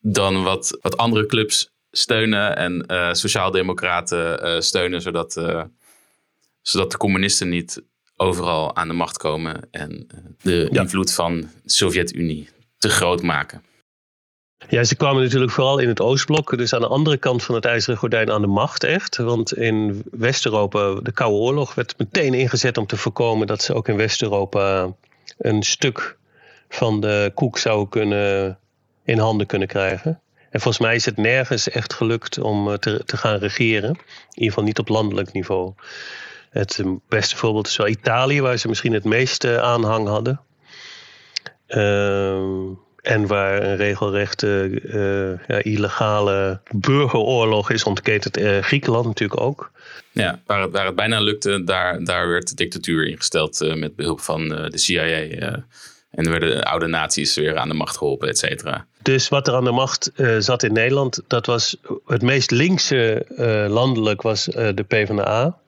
dan 0.00 0.42
wat, 0.42 0.78
wat 0.82 0.96
andere 0.96 1.26
clubs 1.26 1.70
steunen 1.90 2.56
en 2.56 2.84
sociaaldemocraten 3.16 4.62
steunen, 4.62 5.02
zodat, 5.02 5.32
zodat 6.62 6.90
de 6.90 6.96
communisten 6.96 7.48
niet 7.48 7.82
overal 8.16 8.76
aan 8.76 8.88
de 8.88 8.94
macht 8.94 9.16
komen 9.16 9.60
en 9.70 10.06
de 10.42 10.68
ja. 10.72 10.80
invloed 10.80 11.12
van 11.12 11.40
de 11.40 11.48
Sovjet-Unie 11.64 12.48
te 12.78 12.88
groot 12.88 13.22
maken. 13.22 13.62
Ja, 14.66 14.84
ze 14.84 14.96
kwamen 14.96 15.22
natuurlijk 15.22 15.52
vooral 15.52 15.78
in 15.78 15.88
het 15.88 16.00
Oostblok, 16.00 16.56
dus 16.56 16.72
aan 16.74 16.80
de 16.80 16.86
andere 16.86 17.16
kant 17.16 17.42
van 17.42 17.54
het 17.54 17.64
IJzeren 17.64 17.98
Gordijn 17.98 18.30
aan 18.30 18.40
de 18.40 18.46
macht 18.46 18.84
echt. 18.84 19.16
Want 19.16 19.56
in 19.56 20.02
West-Europa, 20.10 20.94
de 20.94 21.12
Koude 21.12 21.36
Oorlog, 21.36 21.74
werd 21.74 21.98
meteen 21.98 22.34
ingezet 22.34 22.76
om 22.76 22.86
te 22.86 22.96
voorkomen 22.96 23.46
dat 23.46 23.62
ze 23.62 23.74
ook 23.74 23.88
in 23.88 23.96
West-Europa 23.96 24.92
een 25.38 25.62
stuk 25.62 26.16
van 26.68 27.00
de 27.00 27.30
koek 27.34 27.58
zouden 27.58 27.88
kunnen 27.88 28.58
in 29.04 29.18
handen 29.18 29.46
kunnen 29.46 29.68
krijgen. 29.68 30.20
En 30.50 30.60
volgens 30.60 30.84
mij 30.84 30.94
is 30.94 31.04
het 31.04 31.16
nergens 31.16 31.70
echt 31.70 31.94
gelukt 31.94 32.38
om 32.38 32.70
eh, 32.70 32.74
te, 32.74 33.16
gaan 33.16 33.38
regeren. 33.38 33.90
In 33.90 33.98
ieder 34.34 34.48
geval 34.48 34.64
niet 34.64 34.78
op 34.78 34.88
landelijk 34.88 35.32
niveau. 35.32 35.72
Het 36.50 36.82
beste 37.08 37.36
voorbeeld 37.36 37.66
is 37.66 37.76
wel 37.76 37.88
Italië, 37.88 38.40
waar 38.40 38.56
ze 38.56 38.68
misschien 38.68 38.92
het 38.92 39.04
meeste 39.04 39.60
aanhang 39.60 40.08
hadden. 40.08 40.40
Ehm 41.66 42.86
en 43.08 43.26
waar 43.26 43.62
een 43.62 43.76
regelrechte 43.76 44.80
uh, 44.84 45.46
ja, 45.46 45.62
illegale 45.62 46.60
burgeroorlog 46.70 47.70
is 47.70 47.84
ontketend. 47.84 48.38
Uh, 48.38 48.58
Griekenland 48.58 49.06
natuurlijk 49.06 49.40
ook. 49.40 49.70
Ja, 50.12 50.40
waar 50.46 50.60
het, 50.60 50.70
waar 50.70 50.86
het 50.86 50.94
bijna 50.94 51.20
lukte, 51.20 51.64
daar, 51.64 52.04
daar 52.04 52.28
werd 52.28 52.48
de 52.48 52.54
dictatuur 52.54 53.06
ingesteld 53.06 53.62
uh, 53.62 53.74
met 53.74 53.96
behulp 53.96 54.20
van 54.20 54.48
de 54.48 54.78
CIA. 54.78 55.06
en 56.10 56.24
er 56.24 56.30
werden 56.30 56.62
oude 56.62 56.86
naties 56.86 57.34
weer 57.34 57.56
aan 57.56 57.68
de 57.68 57.74
macht 57.74 57.96
geholpen, 57.96 58.28
et 58.28 58.38
cetera. 58.38 58.86
Dus 59.02 59.28
wat 59.28 59.48
er 59.48 59.54
aan 59.54 59.64
de 59.64 59.70
macht 59.70 60.12
zat 60.38 60.62
in 60.62 60.72
Nederland, 60.72 61.20
dat 61.26 61.46
was 61.46 61.76
het 62.06 62.22
meest 62.22 62.50
linkse 62.50 63.26
landelijk 63.68 64.22
was 64.22 64.44
de 64.44 64.84
PvdA. 64.88 65.58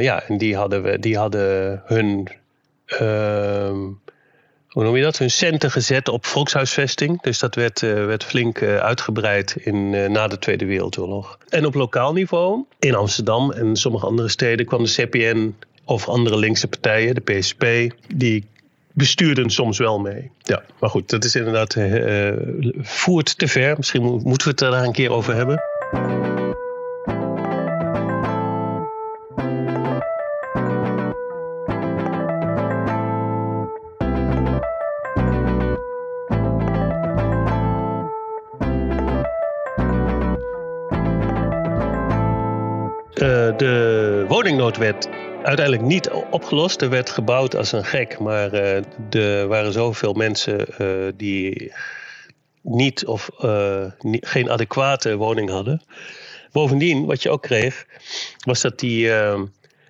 ja, 0.00 0.22
en 0.22 0.38
die 0.38 0.56
hadden, 0.56 0.82
we, 0.82 0.98
die 0.98 1.16
hadden 1.16 1.82
hun 1.86 2.28
ehm, 2.86 3.78
hoe 4.70 4.84
noem 4.84 4.96
je 4.96 5.02
dat, 5.02 5.18
hun 5.18 5.30
centen 5.30 5.70
gezet 5.70 6.08
op 6.08 6.26
volkshuisvesting. 6.26 7.22
Dus 7.22 7.38
dat 7.38 7.54
werd, 7.54 7.82
uh, 7.82 7.92
werd 7.92 8.24
flink 8.24 8.60
uh, 8.60 8.76
uitgebreid 8.76 9.56
in, 9.56 9.92
uh, 9.92 10.08
na 10.08 10.28
de 10.28 10.38
Tweede 10.38 10.64
Wereldoorlog. 10.64 11.38
En 11.48 11.66
op 11.66 11.74
lokaal 11.74 12.12
niveau, 12.12 12.64
in 12.78 12.94
Amsterdam 12.94 13.52
en 13.52 13.76
sommige 13.76 14.06
andere 14.06 14.28
steden, 14.28 14.66
kwam 14.66 14.84
de 14.84 14.90
CPN 14.90 15.54
of 15.84 16.08
andere 16.08 16.36
linkse 16.36 16.68
partijen, 16.68 17.14
de 17.14 17.20
PSP, 17.20 17.64
die 18.14 18.44
bestuurden 18.92 19.50
soms 19.50 19.78
wel 19.78 19.98
mee. 19.98 20.30
Ja, 20.42 20.62
maar 20.80 20.90
goed, 20.90 21.10
dat 21.10 21.24
is 21.24 21.34
inderdaad 21.34 21.76
voert 22.80 23.38
te 23.38 23.48
ver. 23.48 23.76
Misschien 23.76 24.02
moeten 24.02 24.46
we 24.46 24.48
het 24.48 24.58
daar 24.58 24.84
een 24.84 24.92
keer 24.92 25.10
over 25.10 25.34
hebben. 25.34 25.62
De 43.60 44.24
woningnoodwet 44.28 45.08
uiteindelijk 45.42 45.86
niet 45.86 46.10
opgelost. 46.10 46.82
Er 46.82 46.90
werd 46.90 47.10
gebouwd 47.10 47.56
als 47.56 47.72
een 47.72 47.84
gek, 47.84 48.18
maar 48.18 48.54
uh, 48.54 48.76
er 49.10 49.46
waren 49.46 49.72
zoveel 49.72 50.12
mensen 50.12 50.66
uh, 50.80 51.12
die 51.16 51.72
niet 52.62 53.06
of 53.06 53.30
niet, 53.98 54.26
geen 54.26 54.50
adequate 54.50 55.16
woning 55.16 55.50
hadden. 55.50 55.82
Bovendien, 56.52 57.06
wat 57.06 57.22
je 57.22 57.30
ook 57.30 57.42
kreeg, 57.42 57.86
was 58.44 58.60
dat 58.60 58.78
die 58.78 59.12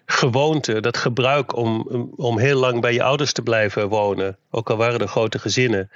gewoonte, 0.07 0.81
dat 0.81 0.97
gebruik 0.97 1.57
om, 1.57 1.87
om 2.17 2.39
heel 2.39 2.59
lang 2.59 2.81
bij 2.81 2.93
je 2.93 3.03
ouders 3.03 3.33
te 3.33 3.43
blijven 3.43 3.89
wonen, 3.89 4.37
ook 4.51 4.71
al 4.71 4.77
waren 4.77 5.01
er 5.01 5.09
grote 5.09 5.39
gezinnen, 5.39 5.91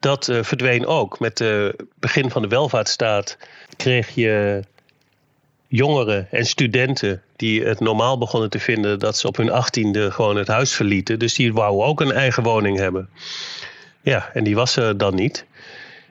dat 0.00 0.28
verdween 0.40 0.86
ook. 0.86 1.18
Met 1.18 1.38
het 1.38 1.84
begin 1.98 2.30
van 2.30 2.42
de 2.42 2.48
welvaartsstaat 2.48 3.38
kreeg 3.76 4.14
je 4.14 4.62
jongeren 5.72 6.26
en 6.30 6.46
studenten 6.46 7.22
die 7.36 7.64
het 7.64 7.80
normaal 7.80 8.18
begonnen 8.18 8.50
te 8.50 8.58
vinden 8.58 8.98
dat 8.98 9.16
ze 9.16 9.26
op 9.26 9.36
hun 9.36 9.50
achttiende 9.50 10.10
gewoon 10.10 10.36
het 10.36 10.48
huis 10.48 10.72
verlieten. 10.72 11.18
Dus 11.18 11.34
die 11.34 11.52
wouden 11.52 11.86
ook 11.86 12.00
een 12.00 12.12
eigen 12.12 12.42
woning 12.42 12.78
hebben. 12.78 13.08
Ja, 14.02 14.30
en 14.32 14.44
die 14.44 14.54
was 14.54 14.76
er 14.76 14.98
dan 14.98 15.14
niet. 15.14 15.46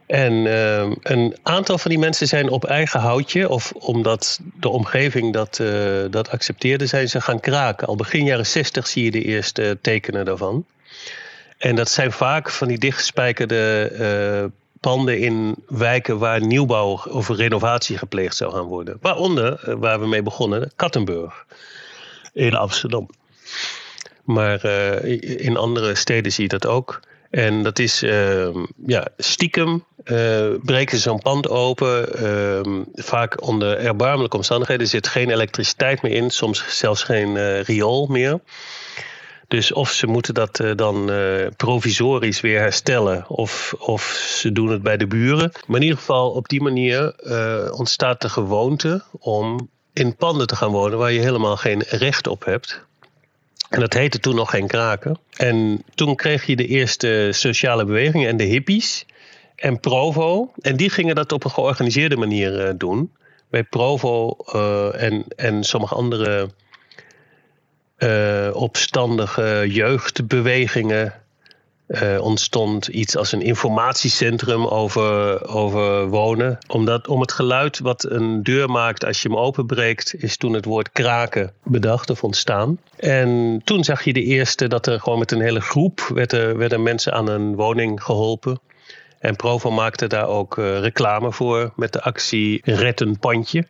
En 0.06 0.34
uh, 0.34 0.91
een 1.02 1.38
aantal 1.43 1.78
van 1.78 1.91
die 1.91 2.00
mensen 2.00 2.28
zijn 2.28 2.50
op 2.50 2.65
eigen 2.65 3.00
houtje, 3.00 3.50
of 3.50 3.72
omdat 3.72 4.39
de 4.60 4.69
omgeving 4.69 5.34
dat, 5.34 5.60
uh, 5.62 5.69
dat 6.10 6.30
accepteerde, 6.30 6.86
zijn 6.86 7.10
ze 7.10 7.22
gaan 7.22 7.39
kraken. 7.39 7.88
Al 7.88 7.95
begin 7.95 8.26
jaren 8.26 8.45
60 8.45 8.88
zie 8.88 9.04
je 9.04 9.12
de 9.12 9.24
eerste 9.24 9.78
tekenen 9.82 10.26
daarvan. 10.26 10.65
En 11.58 11.76
dat 11.76 11.89
zijn 11.89 12.12
vaak 12.12 12.50
van 12.50 12.67
die 12.67 12.78
dichtgespijkerde 12.78 13.91
uh, 14.43 14.52
panden 14.80 15.20
in 15.20 15.56
wijken 15.68 16.18
waar 16.18 16.46
nieuwbouw 16.46 17.02
of 17.10 17.30
renovatie 17.30 17.98
gepleegd 17.98 18.36
zou 18.36 18.54
gaan 18.54 18.65
worden. 18.65 18.98
Waaronder, 19.02 19.60
eh, 19.63 19.76
waar 19.76 20.00
we 20.00 20.08
mee 20.08 20.24
begonnen, 20.24 20.72
Kattenburg 20.76 21.46
in 22.34 22.56
Amsterdam. 22.56 23.10
Maar 24.24 24.65
uh, 24.65 25.22
in 25.39 25.58
andere 25.58 25.96
steden 25.96 26.32
zie 26.32 26.44
je 26.44 26.50
dat 26.50 26.65
ook. 26.65 27.00
En 27.30 27.63
dat 27.63 27.80
is 27.80 28.04
uh, 28.04 28.56
ja, 28.86 29.08
stiekem 29.18 29.84
uh, 30.06 30.48
breken 30.63 30.98
ze 30.98 31.04
zo'n 31.04 31.20
pand 31.20 31.50
open. 31.50 32.24
Uh, 32.24 32.84
vaak 32.94 33.42
onder 33.42 33.78
erbarmelijke 33.78 34.38
omstandigheden. 34.38 34.84
Er 34.84 34.89
zit 34.89 35.08
geen 35.08 35.30
elektriciteit 35.30 36.02
meer 36.02 36.12
in, 36.12 36.30
soms 36.30 36.78
zelfs 36.78 37.04
geen 37.04 37.62
riool 37.62 38.08
meer. 38.08 38.39
Dus 39.49 39.71
of 39.71 39.91
ze 39.91 40.07
moeten 40.07 40.33
dat 40.33 40.59
uh, 40.59 40.71
dan 40.75 41.12
uh, 41.12 41.47
provisorisch 41.57 42.41
weer 42.41 42.59
herstellen, 42.59 43.25
of, 43.29 43.75
of 43.79 44.03
ze 44.39 44.51
doen 44.51 44.69
het 44.69 44.81
bij 44.81 44.97
de 44.97 45.07
buren. 45.07 45.51
Maar 45.67 45.77
in 45.77 45.83
ieder 45.83 45.97
geval, 45.97 46.31
op 46.31 46.47
die 46.47 46.62
manier 46.62 47.13
uh, 47.23 47.71
ontstaat 47.79 48.21
de 48.21 48.29
gewoonte 48.29 49.03
om 49.19 49.69
in 49.93 50.15
panden 50.15 50.47
te 50.47 50.55
gaan 50.55 50.71
wonen 50.71 50.97
waar 50.97 51.12
je 51.12 51.19
helemaal 51.19 51.57
geen 51.57 51.83
recht 51.88 52.27
op 52.27 52.45
hebt. 52.45 52.85
En 53.69 53.79
dat 53.79 53.93
heette 53.93 54.19
toen 54.19 54.35
nog 54.35 54.49
geen 54.49 54.67
kraken. 54.67 55.19
En 55.35 55.83
toen 55.95 56.15
kreeg 56.15 56.45
je 56.45 56.55
de 56.55 56.67
eerste 56.67 57.29
sociale 57.31 57.85
bewegingen 57.85 58.29
en 58.29 58.38
de 58.38 58.43
hippies 58.43 59.05
en 59.55 59.79
Provo. 59.79 60.51
En 60.62 60.77
die 60.77 60.89
gingen 60.89 61.15
dat 61.15 61.31
op 61.31 61.43
een 61.43 61.51
georganiseerde 61.51 62.17
manier 62.17 62.77
doen. 62.77 63.12
Bij 63.49 63.63
Provo 63.63 64.35
en, 64.91 65.25
en 65.35 65.63
sommige 65.63 65.95
andere 65.95 66.49
uh, 67.99 68.49
opstandige 68.53 69.65
jeugdbewegingen. 69.67 71.13
Uh, 71.88 72.21
ontstond 72.21 72.88
iets 72.88 73.17
als 73.17 73.31
een 73.31 73.41
informatiecentrum 73.41 74.65
over, 74.65 75.47
over 75.47 76.07
wonen. 76.07 76.57
Omdat, 76.67 77.07
om 77.07 77.21
het 77.21 77.31
geluid 77.31 77.79
wat 77.79 78.03
een 78.03 78.43
deur 78.43 78.69
maakt 78.69 79.05
als 79.05 79.21
je 79.21 79.29
hem 79.29 79.38
openbreekt, 79.38 80.23
is 80.23 80.38
toen 80.38 80.53
het 80.53 80.65
woord 80.65 80.91
kraken 80.91 81.53
bedacht 81.63 82.09
of 82.09 82.23
ontstaan. 82.23 82.79
En 82.95 83.62
toen 83.63 83.83
zag 83.83 84.03
je 84.03 84.13
de 84.13 84.23
eerste 84.23 84.67
dat 84.67 84.88
er 84.88 84.99
gewoon 84.99 85.19
met 85.19 85.31
een 85.31 85.41
hele 85.41 85.62
groep 85.62 86.12
werden, 86.13 86.57
werden 86.57 86.83
mensen 86.83 87.13
aan 87.13 87.27
een 87.27 87.55
woning 87.55 88.03
geholpen. 88.03 88.59
En 89.19 89.35
Provo 89.35 89.71
maakte 89.71 90.07
daar 90.07 90.27
ook 90.27 90.57
uh, 90.57 90.79
reclame 90.79 91.31
voor 91.31 91.71
met 91.75 91.93
de 91.93 92.01
actie 92.01 92.62
Red 92.63 93.01
een 93.01 93.19
pandje 93.19 93.65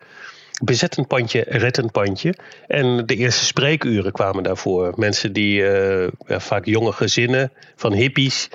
bezet 0.60 0.98
een 0.98 1.08
pandje, 1.08 1.45
red 1.48 1.78
een 1.78 1.91
pandje. 1.91 2.34
En 2.67 3.06
de 3.06 3.15
eerste 3.15 3.45
spreekuren 3.45 4.12
kwamen 4.12 4.43
daarvoor. 4.43 4.93
Mensen 4.95 5.34
die, 5.34 5.62
uh, 5.62 6.08
ja, 6.28 6.39
vaak 6.39 6.65
jonge 6.65 6.91
gezinnen 6.91 7.52
van 7.76 7.93
hippies, 7.93 8.50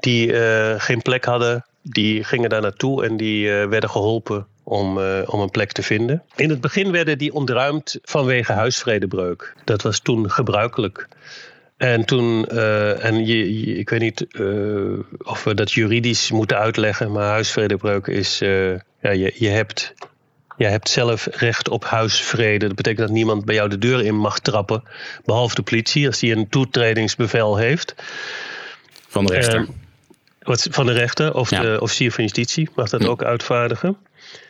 die 0.00 0.32
uh, 0.32 0.74
geen 0.76 1.02
plek 1.02 1.24
hadden, 1.24 1.64
die 1.82 2.24
gingen 2.24 2.50
daar 2.50 2.60
naartoe 2.60 3.04
en 3.04 3.16
die 3.16 3.46
uh, 3.46 3.66
werden 3.66 3.90
geholpen 3.90 4.46
om, 4.62 4.98
om 5.26 5.40
een 5.40 5.50
plek 5.50 5.72
te 5.72 5.82
vinden. 5.82 6.22
In 6.36 6.50
het 6.50 6.60
begin 6.60 6.90
werden 6.90 7.18
die 7.18 7.32
ontruimd 7.32 7.98
vanwege 8.02 8.52
huisvredebreuk. 8.52 9.54
Dat 9.64 9.82
was 9.82 10.00
toen 10.00 10.30
gebruikelijk. 10.30 11.08
En 11.76 12.04
toen, 12.04 12.46
en 12.98 13.26
je, 13.26 13.60
je, 13.60 13.74
ik 13.74 13.90
weet 13.90 14.00
niet 14.00 14.26
of 15.18 15.44
we 15.44 15.54
dat 15.54 15.72
juridisch 15.72 16.30
moeten 16.30 16.58
uitleggen, 16.58 17.12
maar 17.12 17.28
huisvredebreuk 17.28 18.06
is, 18.06 18.38
ja, 18.38 19.10
je, 19.10 19.32
je 19.34 19.48
hebt 19.48 19.94
je 20.58 20.66
hebt 20.66 20.88
zelf 20.88 21.28
recht 21.30 21.68
op 21.68 21.84
huisvrede. 21.84 22.66
Dat 22.66 22.76
betekent 22.76 23.06
dat 23.06 23.16
niemand 23.16 23.44
bij 23.44 23.54
jou 23.54 23.68
de 23.68 23.78
deur 23.78 24.04
in 24.04 24.16
mag 24.16 24.38
trappen. 24.38 24.82
Behalve 25.24 25.54
de 25.54 25.62
politie, 25.62 26.06
als 26.06 26.18
die 26.18 26.36
een 26.36 26.48
toetredingsbevel 26.48 27.56
heeft. 27.56 27.94
Van 29.08 29.26
de 29.26 29.32
rechter. 29.32 29.60
Uh, 29.60 29.68
wat, 30.42 30.68
van 30.70 30.86
de 30.86 30.92
rechter 30.92 31.34
of 31.34 31.48
de 31.48 31.78
officier 31.80 32.12
van 32.12 32.24
justitie 32.24 32.68
mag 32.74 32.88
dat 32.88 33.02
hm. 33.02 33.08
ook 33.08 33.22
uitvaardigen. 33.22 33.96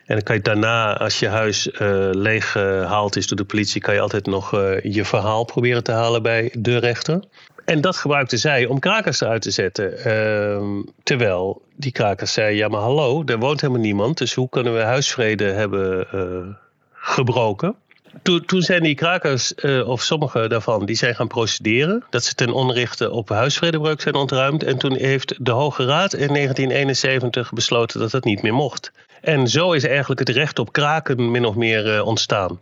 En 0.04 0.14
dan 0.14 0.22
kan 0.22 0.36
je 0.36 0.42
daarna, 0.42 0.98
als 0.98 1.18
je 1.18 1.28
huis 1.28 1.66
uh, 1.66 1.78
leeg 2.12 2.50
gehaald 2.50 3.16
is 3.16 3.26
door 3.26 3.36
de 3.36 3.44
politie, 3.44 3.80
kan 3.80 3.94
je 3.94 4.00
altijd 4.00 4.26
nog 4.26 4.54
uh, 4.54 4.80
je 4.82 5.04
verhaal 5.04 5.44
proberen 5.44 5.84
te 5.84 5.92
halen 5.92 6.22
bij 6.22 6.54
de 6.58 6.78
rechter. 6.78 7.22
En 7.68 7.80
dat 7.80 7.96
gebruikten 7.96 8.38
zij 8.38 8.66
om 8.66 8.78
krakers 8.78 9.20
eruit 9.20 9.42
te 9.42 9.50
zetten. 9.50 9.92
Uh, 10.06 10.84
terwijl 11.02 11.62
die 11.76 11.92
krakers 11.92 12.32
zeiden: 12.32 12.56
ja, 12.56 12.68
maar 12.68 12.80
hallo, 12.80 13.22
er 13.24 13.38
woont 13.38 13.60
helemaal 13.60 13.82
niemand. 13.82 14.18
Dus 14.18 14.34
hoe 14.34 14.48
kunnen 14.48 14.74
we 14.74 14.80
huisvrede 14.80 15.44
hebben 15.44 16.06
uh, 16.14 16.54
gebroken? 16.92 17.76
Toen, 18.22 18.44
toen, 18.44 18.62
zijn 18.62 18.82
die 18.82 18.94
krakers, 18.94 19.52
uh, 19.56 19.88
of 19.88 20.02
sommige 20.02 20.48
daarvan, 20.48 20.86
die 20.86 20.96
zijn 20.96 21.14
gaan 21.14 21.28
procederen. 21.28 22.04
Dat 22.10 22.24
ze 22.24 22.34
ten 22.34 22.52
onrechte 22.52 23.10
op 23.10 23.28
huisvredebreuk 23.28 24.00
zijn 24.00 24.14
ontruimd. 24.14 24.62
En 24.62 24.78
toen 24.78 24.96
heeft 24.96 25.34
de 25.44 25.50
Hoge 25.50 25.84
Raad 25.84 26.12
in 26.12 26.34
1971 26.34 27.52
besloten 27.52 28.00
dat 28.00 28.10
dat 28.10 28.24
niet 28.24 28.42
meer 28.42 28.54
mocht. 28.54 28.92
En 29.20 29.48
zo 29.48 29.72
is 29.72 29.84
eigenlijk 29.84 30.20
het 30.20 30.28
recht 30.28 30.58
op 30.58 30.72
kraken 30.72 31.30
min 31.30 31.44
of 31.44 31.54
meer 31.54 31.94
uh, 31.94 32.06
ontstaan. 32.06 32.60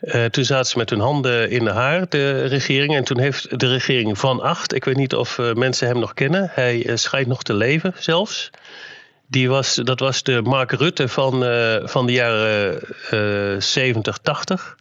Uh, 0.00 0.24
toen 0.24 0.44
zaten 0.44 0.70
ze 0.70 0.78
met 0.78 0.90
hun 0.90 1.00
handen 1.00 1.50
in 1.50 1.64
de 1.64 1.70
haar, 1.70 2.08
de 2.08 2.44
regering. 2.44 2.96
En 2.96 3.04
toen 3.04 3.18
heeft 3.18 3.60
de 3.60 3.68
regering 3.68 4.18
van 4.18 4.40
Acht, 4.40 4.74
ik 4.74 4.84
weet 4.84 4.96
niet 4.96 5.14
of 5.14 5.38
uh, 5.38 5.52
mensen 5.52 5.86
hem 5.86 5.98
nog 5.98 6.14
kennen, 6.14 6.50
hij 6.52 6.86
uh, 6.86 6.96
schijnt 6.96 7.26
nog 7.26 7.42
te 7.42 7.54
leven 7.54 7.94
zelfs. 7.98 8.50
Die 9.26 9.48
was, 9.48 9.74
dat 9.74 10.00
was 10.00 10.22
de 10.22 10.42
Mark 10.42 10.72
Rutte 10.72 11.08
van, 11.08 11.32
van 11.84 12.06
de 12.06 12.12
jaren 12.12 13.62
70, 13.62 14.18
80. 14.18 14.76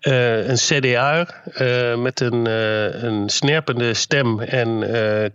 een 0.00 0.56
CDA 0.56 1.26
met 1.96 2.20
een, 2.20 2.46
een 3.04 3.28
snerpende 3.28 3.94
stem 3.94 4.40
en 4.40 4.84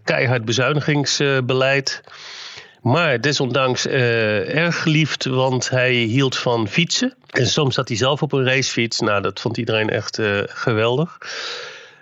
keihard 0.04 0.46
bezuinigingsbeleid. 0.46 2.02
Maar 2.86 3.22
desondanks 3.22 3.86
uh, 3.86 4.56
erg 4.56 4.82
geliefd, 4.82 5.26
want 5.26 5.70
hij 5.70 5.94
hield 5.94 6.38
van 6.38 6.68
fietsen. 6.68 7.14
En 7.30 7.48
soms 7.48 7.76
zat 7.76 7.88
hij 7.88 7.98
zelf 7.98 8.22
op 8.22 8.32
een 8.32 8.46
racefiets. 8.46 9.00
Nou, 9.00 9.22
dat 9.22 9.40
vond 9.40 9.58
iedereen 9.58 9.90
echt 9.90 10.18
uh, 10.18 10.40
geweldig. 10.46 11.18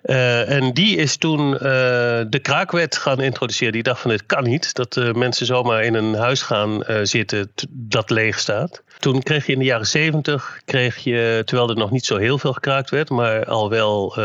Uh, 0.03 0.49
en 0.49 0.73
die 0.73 0.97
is 0.97 1.17
toen 1.17 1.51
de 1.51 2.39
kraakwet 2.41 2.97
gaan 2.97 3.21
introduceren. 3.21 3.73
Die 3.73 3.83
dacht 3.83 4.01
van 4.01 4.09
dit 4.09 4.25
kan 4.25 4.43
niet. 4.43 4.73
Dat 4.73 5.13
mensen 5.15 5.45
zomaar 5.45 5.83
in 5.83 5.93
een 5.93 6.13
huis 6.13 6.41
gaan 6.41 6.83
zitten 7.03 7.51
dat 7.69 8.09
leeg 8.09 8.39
staat. 8.39 8.83
Toen 8.99 9.23
kreeg 9.23 9.45
je 9.45 9.53
in 9.53 9.59
de 9.59 9.65
jaren 9.65 9.87
zeventig, 9.87 10.61
terwijl 10.65 11.69
er 11.69 11.75
nog 11.75 11.91
niet 11.91 12.05
zo 12.05 12.17
heel 12.17 12.37
veel 12.37 12.53
gekraakt 12.53 12.89
werd, 12.89 13.09
maar 13.09 13.45
al 13.45 13.69
wel 13.69 14.17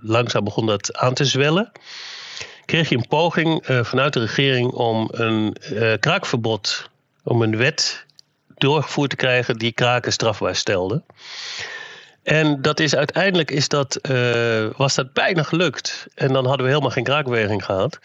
langzaam 0.00 0.44
begon 0.44 0.66
dat 0.66 0.96
aan 0.96 1.14
te 1.14 1.24
zwellen 1.24 1.72
kreeg 2.68 2.88
je 2.88 2.96
een 2.96 3.08
poging 3.08 3.68
uh, 3.68 3.84
vanuit 3.84 4.12
de 4.12 4.20
regering 4.20 4.72
om 4.72 5.08
een 5.10 5.56
uh, 5.72 5.92
kraakverbod, 6.00 6.90
om 7.24 7.42
een 7.42 7.56
wet 7.56 8.04
doorgevoerd 8.56 9.10
te 9.10 9.16
krijgen 9.16 9.56
die 9.56 9.72
kraken 9.72 10.12
strafbaar 10.12 10.56
stelde. 10.56 11.02
En 12.22 12.62
dat 12.62 12.80
is 12.80 12.94
uiteindelijk 12.94 13.50
is 13.50 13.68
dat, 13.68 14.00
was 14.76 14.94
dat 14.94 15.12
bijna 15.12 15.42
gelukt. 15.42 16.06
En 16.14 16.32
dan 16.32 16.46
hadden 16.46 16.64
we 16.64 16.72
helemaal 16.72 16.90
geen 16.90 17.04
kraakbeweging 17.04 17.64
gehad. 17.64 17.98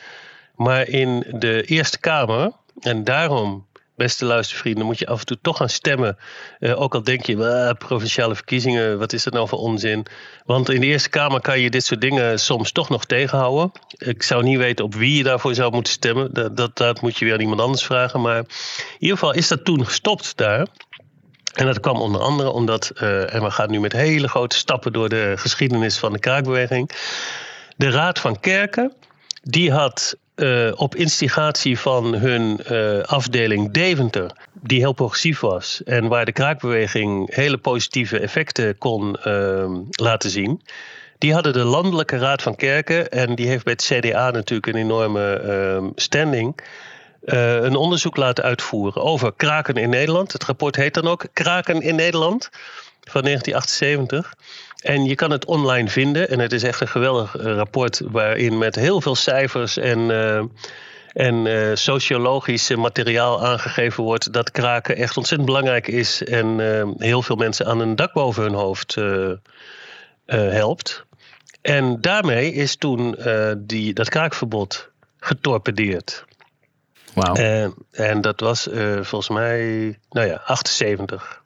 Maar 0.55 0.87
in 0.87 1.25
de 1.29 1.63
Eerste 1.63 1.99
Kamer, 1.99 2.51
en 2.79 3.03
daarom 3.03 3.65
beste 3.95 4.25
luistervrienden, 4.25 4.85
moet 4.85 4.99
je 4.99 5.07
af 5.07 5.19
en 5.19 5.25
toe 5.25 5.37
toch 5.41 5.57
gaan 5.57 5.69
stemmen. 5.69 6.17
Uh, 6.59 6.81
ook 6.81 6.93
al 6.93 7.03
denk 7.03 7.25
je, 7.25 7.75
provinciale 7.77 8.35
verkiezingen, 8.35 8.99
wat 8.99 9.13
is 9.13 9.23
dat 9.23 9.33
nou 9.33 9.47
voor 9.47 9.59
onzin? 9.59 10.05
Want 10.45 10.69
in 10.69 10.81
de 10.81 10.87
Eerste 10.87 11.09
Kamer 11.09 11.41
kan 11.41 11.59
je 11.59 11.69
dit 11.69 11.85
soort 11.85 12.01
dingen 12.01 12.39
soms 12.39 12.71
toch 12.71 12.89
nog 12.89 13.05
tegenhouden. 13.05 13.71
Ik 13.97 14.23
zou 14.23 14.43
niet 14.43 14.57
weten 14.57 14.85
op 14.85 14.95
wie 14.95 15.17
je 15.17 15.23
daarvoor 15.23 15.55
zou 15.55 15.71
moeten 15.71 15.93
stemmen. 15.93 16.33
Dat, 16.33 16.57
dat, 16.57 16.77
dat 16.77 17.01
moet 17.01 17.17
je 17.17 17.25
weer 17.25 17.33
aan 17.33 17.39
iemand 17.39 17.61
anders 17.61 17.83
vragen. 17.83 18.21
Maar 18.21 18.37
in 18.37 18.45
ieder 18.99 19.17
geval 19.17 19.33
is 19.33 19.47
dat 19.47 19.65
toen 19.65 19.85
gestopt 19.85 20.37
daar. 20.37 20.67
En 21.53 21.65
dat 21.65 21.79
kwam 21.79 22.01
onder 22.01 22.21
andere 22.21 22.51
omdat, 22.51 22.91
uh, 22.95 23.33
en 23.33 23.43
we 23.43 23.51
gaan 23.51 23.71
nu 23.71 23.79
met 23.79 23.91
hele 23.91 24.27
grote 24.27 24.57
stappen 24.57 24.93
door 24.93 25.09
de 25.09 25.33
geschiedenis 25.35 25.97
van 25.97 26.13
de 26.13 26.19
kraakbeweging. 26.19 26.89
De 27.77 27.89
Raad 27.89 28.19
van 28.19 28.39
Kerken, 28.39 28.93
die 29.41 29.71
had 29.71 30.17
uh, 30.35 30.71
op 30.75 30.95
instigatie 30.95 31.79
van 31.79 32.15
hun 32.15 32.59
uh, 32.71 33.01
afdeling 33.01 33.71
Deventer, 33.71 34.31
die 34.53 34.79
heel 34.79 34.93
progressief 34.93 35.39
was 35.39 35.81
en 35.83 36.07
waar 36.07 36.25
de 36.25 36.31
kraakbeweging 36.31 37.35
hele 37.35 37.57
positieve 37.57 38.19
effecten 38.19 38.77
kon 38.77 39.17
uh, 39.27 39.77
laten 39.89 40.29
zien. 40.29 40.61
Die 41.17 41.33
hadden 41.33 41.53
de 41.53 41.63
Landelijke 41.63 42.17
Raad 42.17 42.41
van 42.41 42.55
Kerken, 42.55 43.09
en 43.09 43.35
die 43.35 43.47
heeft 43.47 43.63
bij 43.63 43.73
het 43.73 43.83
CDA 43.83 44.31
natuurlijk 44.31 44.67
een 44.67 44.81
enorme 44.81 45.33
ehm, 45.33 45.89
standing, 45.95 46.59
uh, 47.25 47.55
een 47.55 47.75
onderzoek 47.75 48.17
laten 48.17 48.43
uitvoeren 48.43 49.03
over 49.03 49.33
kraken 49.33 49.75
in 49.75 49.89
Nederland. 49.89 50.33
Het 50.33 50.43
rapport 50.43 50.75
heet 50.75 50.93
dan 50.93 51.07
ook 51.07 51.25
Kraken 51.33 51.81
in 51.81 51.95
Nederland 51.95 52.49
van 53.01 53.21
1978. 53.21 54.33
En 54.83 55.05
je 55.05 55.15
kan 55.15 55.31
het 55.31 55.45
online 55.45 55.89
vinden. 55.89 56.29
En 56.29 56.39
het 56.39 56.51
is 56.51 56.63
echt 56.63 56.81
een 56.81 56.87
geweldig 56.87 57.37
eh, 57.37 57.55
rapport 57.55 58.01
waarin 58.05 58.57
met 58.57 58.75
heel 58.75 59.01
veel 59.01 59.15
cijfers 59.15 59.77
en, 59.77 59.99
uh, 59.99 60.43
en 61.13 61.45
uh, 61.45 61.75
sociologisch 61.75 62.75
materiaal 62.75 63.45
aangegeven 63.45 64.03
wordt 64.03 64.33
dat 64.33 64.51
kraken 64.51 64.95
echt 64.95 65.17
ontzettend 65.17 65.49
belangrijk 65.49 65.87
is 65.87 66.23
en 66.23 66.59
heel 66.97 67.21
veel 67.21 67.35
mensen 67.35 67.65
aan 67.65 67.79
een 67.79 67.95
dak 67.95 68.13
boven 68.13 68.43
hun 68.43 68.53
hoofd 68.53 68.95
helpt. 70.25 71.05
En 71.61 72.01
daarmee 72.01 72.53
is 72.53 72.75
toen 72.75 73.17
die, 73.57 73.93
dat 73.93 74.09
kraakverbod 74.09 74.89
getorpedeerd. 75.19 76.25
En, 77.33 77.73
en 77.91 78.21
dat 78.21 78.39
was 78.39 78.67
volgens 79.01 79.29
mij, 79.29 79.59
nou 80.09 80.27
ja, 80.27 80.41
78. 80.45 81.42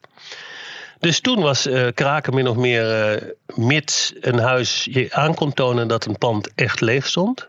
Dus 1.00 1.20
toen 1.20 1.40
was 1.40 1.66
uh, 1.66 1.86
kraken 1.94 2.34
min 2.34 2.48
of 2.48 2.56
meer 2.56 3.12
uh, 3.14 3.28
mits 3.54 4.12
een 4.20 4.38
huis 4.38 4.88
je 4.90 5.08
aan 5.12 5.34
kon 5.34 5.52
tonen 5.52 5.88
dat 5.88 6.06
een 6.06 6.18
pand 6.18 6.50
echt 6.54 6.80
leeg 6.80 7.06
stond. 7.06 7.48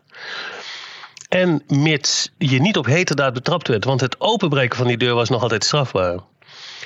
En 1.29 1.63
mits 1.67 2.31
je 2.37 2.61
niet 2.61 2.77
op 2.77 2.85
heterdaad 2.85 3.33
betrapt 3.33 3.67
werd, 3.67 3.83
want 3.83 4.01
het 4.01 4.19
openbreken 4.19 4.77
van 4.77 4.87
die 4.87 4.97
deur 4.97 5.13
was 5.13 5.29
nog 5.29 5.41
altijd 5.41 5.63
strafbaar. 5.63 6.19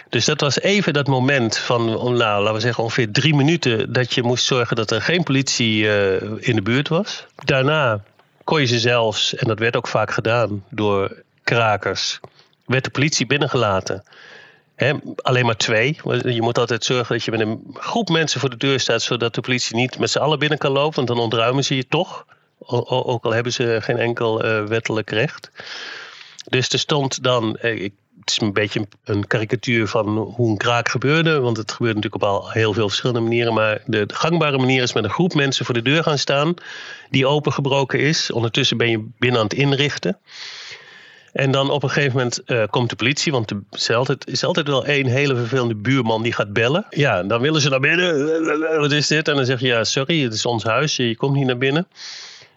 Dus 0.10 0.26
dat 0.26 0.42
was 0.42 0.60
even 0.60 0.94
dat 0.94 1.08
moment 1.08 1.58
van, 1.58 1.86
nou, 1.86 2.18
laten 2.18 2.54
we 2.54 2.60
zeggen 2.60 2.84
ongeveer 2.84 3.12
drie 3.12 3.36
minuten, 3.36 3.94
dat 3.94 4.14
je 4.14 4.24
moest 4.24 4.46
zorgen 4.46 4.76
dat 4.76 4.92
er 4.92 5.02
geen 5.02 5.24
politie 5.24 5.84
uh, 5.84 6.14
in 6.40 6.56
de 6.56 6.62
buurt 6.62 6.88
was. 6.88 7.26
Daarna 7.36 8.04
kon 8.44 8.60
je 8.60 8.66
ze 8.66 8.80
zelfs, 8.80 9.36
en 9.36 9.48
dat 9.48 9.60
werd 9.60 9.76
ook 9.76 9.88
vaak 9.88 10.12
gedaan 10.12 10.64
door 10.70 11.24
krakers, 11.44 12.20
werd 12.66 12.84
de 12.84 12.90
politie 12.90 13.26
binnengelaten 13.26 14.04
alleen 15.16 15.46
maar 15.46 15.58
twee. 15.58 15.98
Je 16.24 16.42
moet 16.42 16.58
altijd 16.58 16.84
zorgen 16.84 17.16
dat 17.16 17.24
je 17.24 17.32
met 17.32 17.40
een 17.40 17.62
groep 17.74 18.10
mensen 18.10 18.40
voor 18.40 18.50
de 18.50 18.58
deur 18.58 18.80
staat, 18.80 19.02
zodat 19.02 19.36
de 19.36 19.42
politie 19.42 19.76
niet 19.76 20.00
met 20.00 20.10
z'n 20.10 20.20
allen 20.20 20.40
binnen 20.40 20.58
kan 20.58 20.72
lopen, 20.72 20.96
want 20.96 21.08
dan 21.08 21.20
ontruimen 21.20 21.64
ze 21.64 21.76
je 21.76 21.88
toch. 21.88 22.26
Ook 22.66 23.26
al 23.26 23.34
hebben 23.34 23.54
ze 23.54 23.78
geen 23.82 23.98
enkel 23.98 24.46
uh, 24.46 24.64
wettelijk 24.64 25.10
recht. 25.10 25.52
Dus 26.48 26.70
er 26.70 26.80
stond 26.80 27.24
dan, 27.24 27.56
eh, 27.56 27.84
het 28.20 28.30
is 28.30 28.42
een 28.42 28.54
beetje 28.54 28.88
een 29.04 29.28
karikatuur 29.28 29.88
van 29.88 30.18
hoe 30.18 30.50
een 30.50 30.58
kraak 30.58 30.90
gebeurde, 30.90 31.40
want 31.40 31.58
het 31.58 31.72
gebeurt 31.72 31.96
natuurlijk 31.96 32.24
op 32.24 32.30
al 32.30 32.52
heel 32.52 32.74
veel 32.74 32.88
verschillende 32.88 33.22
manieren. 33.22 33.54
Maar 33.54 33.82
de 33.86 34.04
gangbare 34.08 34.58
manier 34.58 34.82
is 34.82 34.94
met 34.94 35.04
een 35.04 35.10
groep 35.10 35.34
mensen 35.34 35.66
voor 35.66 35.74
de 35.74 35.82
deur 35.82 36.04
gaan 36.04 36.18
staan, 36.18 36.54
die 37.10 37.28
opengebroken 37.28 38.00
is. 38.00 38.32
Ondertussen 38.32 38.78
ben 38.78 38.90
je 38.90 39.08
binnen 39.18 39.40
aan 39.40 39.48
het 39.48 39.58
inrichten. 39.58 40.18
En 41.34 41.52
dan 41.52 41.70
op 41.70 41.84
een 41.84 41.90
gegeven 41.90 42.18
moment 42.18 42.42
uh, 42.46 42.64
komt 42.70 42.90
de 42.90 42.96
politie, 42.96 43.32
want 43.32 43.52
er 43.52 43.60
is 43.72 43.90
altijd, 43.90 44.28
is 44.28 44.44
altijd 44.44 44.68
wel 44.68 44.86
één 44.86 45.06
hele 45.06 45.36
vervelende 45.36 45.76
buurman 45.76 46.24
die 46.24 46.34
gaat 46.34 46.54
bellen. 46.54 46.86
Ja, 46.90 47.24
dan 47.24 47.42
willen 47.42 47.62
ze 47.62 47.70
naar 47.70 47.80
binnen. 47.80 48.46
Wat 48.80 48.92
is 48.92 49.08
dit? 49.08 49.28
En 49.28 49.36
dan 49.36 49.46
zeg 49.46 49.60
je, 49.60 49.68
ja, 49.68 49.84
sorry, 49.84 50.24
het 50.24 50.34
is 50.34 50.46
ons 50.46 50.64
huis, 50.64 50.96
je 50.96 51.16
komt 51.16 51.36
niet 51.36 51.46
naar 51.46 51.58
binnen. 51.58 51.88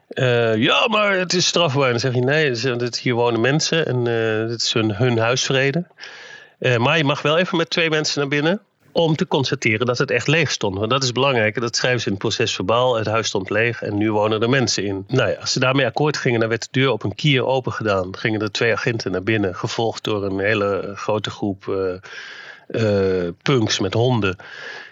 Uh, 0.09 0.57
ja, 0.57 0.89
maar 0.89 1.19
het 1.19 1.33
is 1.33 1.47
strafbaar. 1.47 1.85
En 1.85 1.91
dan 1.91 2.01
zeg 2.01 2.15
je, 2.15 2.21
nee, 2.21 2.51
het 2.51 2.99
hier 2.99 3.15
wonen 3.15 3.41
mensen 3.41 3.87
en 3.87 4.07
uh, 4.07 4.51
het 4.51 4.63
is 4.63 4.73
hun, 4.73 4.95
hun 4.95 5.19
huisvrede. 5.19 5.87
maar 6.79 6.97
je 6.97 7.05
mag 7.05 7.23
wel 7.23 7.39
even 7.39 7.57
met 7.57 7.71
twee 7.71 7.91
mensen 7.91 8.21
naar 8.21 8.29
binnen 8.29 8.61
om 8.97 9.17
te 9.17 9.27
constateren 9.27 9.87
dat 9.87 9.99
het 9.99 10.11
echt 10.11 10.27
leeg 10.27 10.51
stond. 10.51 10.79
Want 10.79 10.91
dat 10.91 11.03
is 11.03 11.13
belangrijk. 11.13 11.61
Dat 11.61 11.77
schrijven 11.77 12.01
ze 12.01 12.07
in 12.07 12.13
het 12.13 12.23
proces 12.23 12.55
verbaal. 12.55 12.97
Het 12.97 13.07
huis 13.07 13.27
stond 13.27 13.51
leeg 13.51 13.83
en 13.83 13.97
nu 13.97 14.13
wonen 14.13 14.43
er 14.43 14.49
mensen 14.49 14.85
in. 14.85 15.05
Nou 15.09 15.31
ja, 15.31 15.37
als 15.41 15.53
ze 15.53 15.61
daarmee 15.61 15.87
akkoord 15.87 16.17
gingen, 16.17 16.41
dan 16.41 16.49
werd 16.49 16.63
de 16.63 16.81
deur 16.81 16.91
op 16.91 17.03
een 17.03 17.15
kier 17.15 17.47
open 17.47 17.73
gedaan. 17.73 18.17
Gingen 18.17 18.41
er 18.41 18.51
twee 18.51 18.73
agenten 18.73 19.13
naar 19.13 19.23
binnen, 19.23 19.55
gevolgd 19.55 20.05
door 20.05 20.25
een 20.25 20.39
hele 20.39 20.93
grote 20.95 21.31
groep 21.31 21.67
uh, 21.69 21.95
uh, 22.69 23.29
punks 23.43 23.79
met 23.79 23.95
honden. 23.95 24.37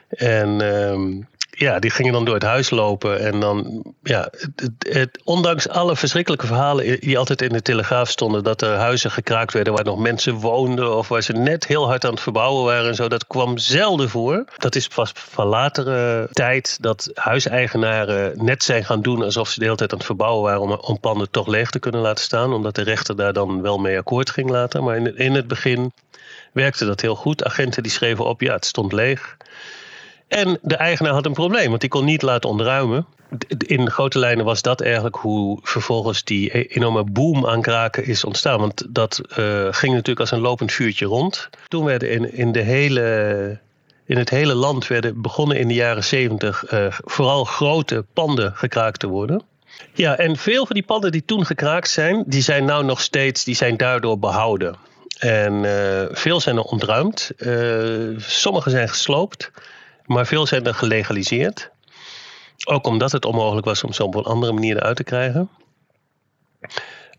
En 0.09 0.63
uh, 0.63 1.25
ja, 1.57 1.79
die 1.79 1.91
gingen 1.91 2.13
dan 2.13 2.25
door 2.25 2.35
het 2.35 2.43
huis 2.43 2.71
lopen. 2.71 3.21
En 3.21 3.41
dan, 3.41 3.85
ja, 4.03 4.31
het, 4.79 5.21
ondanks 5.25 5.69
alle 5.69 5.97
verschrikkelijke 5.97 6.47
verhalen 6.47 7.01
die 7.01 7.19
altijd 7.19 7.43
in 7.43 7.49
de 7.49 7.63
Telegraaf 7.63 8.09
stonden, 8.09 8.45
dat 8.45 8.63
er 8.63 8.77
huizen 8.77 9.11
gekraakt 9.11 9.53
werden 9.53 9.73
waar 9.73 9.85
nog 9.85 9.99
mensen 9.99 10.35
woonden 10.35 10.97
of 10.97 11.09
waar 11.09 11.23
ze 11.23 11.33
net 11.33 11.67
heel 11.67 11.87
hard 11.87 12.05
aan 12.05 12.11
het 12.11 12.21
verbouwen 12.21 12.65
waren 12.65 12.89
en 12.89 12.95
zo, 12.95 13.09
dat 13.09 13.27
kwam 13.27 13.59
zelden 13.59 14.09
voor. 14.09 14.45
Dat 14.59 14.75
is 14.75 14.89
pas 14.89 15.13
van 15.15 15.47
latere 15.47 16.29
tijd 16.33 16.79
dat 16.81 17.11
huiseigenaren 17.15 18.45
net 18.45 18.63
zijn 18.63 18.85
gaan 18.85 19.03
doen 19.03 19.23
alsof 19.23 19.49
ze 19.49 19.59
de 19.59 19.65
hele 19.65 19.77
tijd 19.77 19.93
aan 19.93 19.99
het 19.99 20.07
verbouwen 20.07 20.43
waren 20.43 20.61
om, 20.61 20.73
om 20.73 21.01
panden 21.01 21.31
toch 21.31 21.47
leeg 21.47 21.71
te 21.71 21.79
kunnen 21.79 22.01
laten 22.01 22.25
staan, 22.25 22.53
omdat 22.53 22.75
de 22.75 22.83
rechter 22.83 23.17
daar 23.17 23.33
dan 23.33 23.63
wel 23.63 23.79
mee 23.79 23.99
akkoord 23.99 24.31
ging 24.31 24.51
laten. 24.51 24.85
Maar 24.85 24.97
in, 24.97 25.17
in 25.17 25.35
het 25.35 25.47
begin 25.47 25.93
werkte 26.53 26.85
dat 26.85 27.01
heel 27.01 27.15
goed. 27.15 27.45
Agenten 27.45 27.83
die 27.83 27.93
schreven 27.93 28.25
op, 28.25 28.41
ja, 28.41 28.55
het 28.55 28.65
stond 28.65 28.93
leeg. 28.93 29.37
En 30.29 30.59
de 30.63 30.77
eigenaar 30.77 31.13
had 31.13 31.27
een 31.27 31.33
probleem, 31.33 31.69
want 31.69 31.81
die 31.81 31.91
kon 31.91 32.05
niet 32.05 32.23
laten 32.23 32.51
ontruimen. 32.51 33.07
In 33.59 33.91
grote 33.91 34.19
lijnen 34.19 34.45
was 34.45 34.63
dat 34.63 34.81
eigenlijk 34.81 35.17
hoe 35.17 35.59
vervolgens 35.63 36.25
die 36.25 36.59
e- 36.59 36.67
enorme 36.69 37.05
boom 37.05 37.47
aan 37.47 37.63
kraken 37.63 38.05
is 38.05 38.25
ontstaan. 38.25 38.61
Want 38.61 38.87
dat 38.89 39.21
uh, 39.29 39.37
ging 39.71 39.93
natuurlijk 39.93 40.21
als 40.21 40.31
een 40.31 40.41
lopend 40.41 40.73
vuurtje 40.73 41.07
rond. 41.07 41.49
Toen 41.69 41.85
werden 41.85 42.11
in, 42.11 42.35
in, 42.35 42.53
de 42.53 42.61
hele, 42.61 43.59
in 44.05 44.17
het 44.17 44.31
hele 44.31 44.55
land 44.55 44.87
werden 44.87 45.23
begonnen 45.23 45.59
in 45.59 45.69
de 45.69 45.75
jaren 45.75 46.05
zeventig 46.05 46.73
uh, 46.73 46.87
vooral 46.91 47.45
grote 47.45 48.05
panden 48.13 48.53
gekraakt 48.55 49.01
te 49.01 49.07
worden. 49.07 49.43
Ja, 49.93 50.17
en 50.17 50.37
veel 50.37 50.67
van 50.67 50.75
die 50.75 50.85
panden 50.85 51.13
die 51.13 51.25
toen 51.25 51.47
gekraakt 51.47 51.91
zijn, 51.91 52.25
die 52.27 52.43
zijn 52.43 52.65
nou 52.65 52.85
nog 52.85 53.01
steeds, 53.01 53.45
die 53.45 53.55
zijn 53.55 53.77
daardoor 53.77 54.19
behouden. 54.19 54.77
En 55.19 55.53
uh, 55.53 56.03
veel 56.11 56.41
zijn 56.41 56.57
er 56.57 56.63
ontruimd. 56.63 57.31
sommige 58.17 58.71
zijn 58.71 58.89
gesloopt. 58.89 59.51
Maar 60.07 60.27
veel 60.27 60.47
zijn 60.47 60.67
er 60.67 60.75
gelegaliseerd. 60.75 61.71
Ook 62.65 62.87
omdat 62.87 63.13
het 63.13 63.25
onmogelijk 63.25 63.67
was 63.67 63.85
om 63.85 63.93
ze 63.93 64.05
op 64.05 64.15
een 64.15 64.23
andere 64.23 64.53
manier 64.53 64.77
eruit 64.77 64.97
te 64.97 65.05
krijgen. 65.05 65.51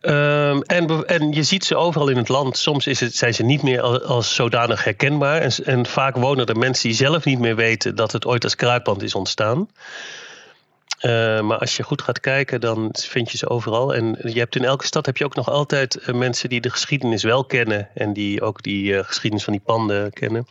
Um, 0.01 0.61
en, 0.61 1.05
en, 1.07 1.31
je 1.31 1.43
ziet 1.43 1.65
ze 1.65 1.75
overal 1.75 2.07
in 2.07 2.17
het 2.17 2.29
land. 2.29 2.57
Soms 2.57 2.87
is 2.87 2.99
het, 2.99 3.15
zijn 3.15 3.33
ze 3.33 3.43
niet 3.43 3.61
meer 3.61 3.81
als, 4.01 4.35
zodanig 4.35 4.83
herkenbaar. 4.83 5.41
En, 5.41 5.51
en, 5.63 5.85
vaak 5.85 6.15
wonen 6.15 6.45
er 6.45 6.57
mensen 6.57 6.89
die 6.89 6.97
zelf 6.97 7.25
niet 7.25 7.39
meer 7.39 7.55
weten 7.55 7.95
dat 7.95 8.11
het 8.11 8.25
ooit 8.25 8.43
als 8.43 8.55
kruipand 8.55 9.01
is 9.01 9.15
ontstaan. 9.15 9.69
Uh, 11.01 11.41
maar 11.41 11.57
als 11.57 11.77
je 11.77 11.83
goed 11.83 12.01
gaat 12.01 12.19
kijken, 12.19 12.61
dan 12.61 12.89
vind 13.07 13.31
je 13.31 13.37
ze 13.37 13.49
overal. 13.49 13.95
En 13.95 14.17
je 14.21 14.39
hebt 14.39 14.55
in 14.55 14.63
elke 14.63 14.85
stad 14.85 15.05
heb 15.05 15.17
je 15.17 15.25
ook 15.25 15.35
nog 15.35 15.49
altijd 15.49 15.97
uh, 16.01 16.15
mensen 16.15 16.49
die 16.49 16.61
de 16.61 16.69
geschiedenis 16.69 17.23
wel 17.23 17.45
kennen. 17.45 17.89
En 17.93 18.13
die 18.13 18.41
ook 18.41 18.63
die 18.63 18.91
uh, 18.91 18.99
geschiedenis 19.03 19.43
van 19.43 19.53
die 19.53 19.61
panden 19.65 20.13
kennen. 20.13 20.47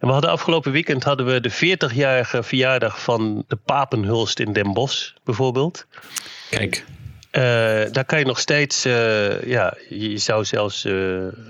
En 0.00 0.06
we 0.06 0.12
hadden 0.12 0.30
afgelopen 0.30 0.72
weekend 0.72 1.04
hadden 1.04 1.26
we 1.26 1.40
de 1.40 1.52
40-jarige 1.52 2.42
verjaardag 2.42 3.02
van 3.02 3.44
de 3.48 3.56
Papenhulst 3.56 4.40
in 4.40 4.52
Den 4.52 4.72
Bosch, 4.72 5.12
bijvoorbeeld. 5.24 5.86
Kijk. 6.50 6.84
Daar 7.92 8.04
kan 8.06 8.18
je 8.18 8.24
nog 8.24 8.38
steeds, 8.38 8.82
ja, 9.44 9.76
je 9.88 10.18
zou 10.18 10.44
zelfs 10.44 10.86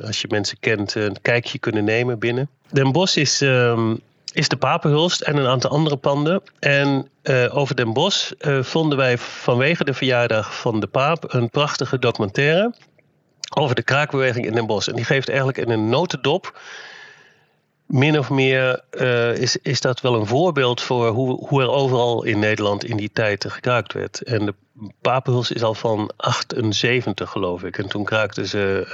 als 0.03 0.21
je 0.21 0.27
mensen 0.29 0.57
kent, 0.61 0.95
een 0.95 1.17
kijkje 1.23 1.59
kunnen 1.59 1.85
nemen 1.85 2.19
binnen. 2.19 2.49
Den 2.71 2.93
Bosch 2.93 3.17
is, 3.17 3.41
um, 3.41 4.01
is 4.37 4.49
de 4.49 4.57
Papenhulst 4.57 5.21
en 5.21 5.37
een 5.37 5.47
aantal 5.47 5.71
andere 5.71 5.97
panden. 5.97 6.43
En 6.59 7.09
over 7.51 7.77
Den 7.77 7.93
Bosch 7.93 8.33
vonden 8.61 8.99
wij 8.99 9.19
vanwege 9.19 9.85
de 9.85 9.95
verjaardag 9.95 10.57
van 10.61 10.81
de 10.81 10.87
Paap 10.87 11.35
een 11.35 11.51
prachtige 11.51 11.99
documentaire. 11.99 12.75
Over 13.55 13.75
de 13.75 13.83
kraakbeweging 13.83 14.47
in 14.47 14.53
Den 14.53 14.67
Bosch. 14.67 14.89
En 14.89 14.95
die 14.95 15.05
geeft 15.05 15.29
eigenlijk 15.29 15.59
in 15.59 15.71
een 15.71 15.89
notendop 15.89 16.59
min 17.87 18.19
of 18.19 18.31
meer 18.31 18.81
uh, 18.91 19.37
is, 19.37 19.57
is 19.57 19.81
dat 19.81 20.01
wel 20.01 20.15
een 20.15 20.27
voorbeeld 20.27 20.81
voor 20.81 21.09
hoe, 21.09 21.47
hoe 21.47 21.63
er 21.63 21.71
overal 21.71 22.25
in 22.25 22.39
Nederland 22.39 22.85
in 22.85 22.97
die 22.97 23.11
tijd 23.13 23.45
gekraakt 23.49 23.93
werd. 23.93 24.23
En 24.23 24.47
de 24.47 24.55
Papenhuls 25.01 25.51
is 25.51 25.63
al 25.63 25.75
van 25.75 26.11
78, 26.17 27.31
geloof 27.31 27.63
ik. 27.63 27.79
En 27.79 27.89
toen 27.89 28.05
kraakten 28.05 28.47
ze. 28.47 28.87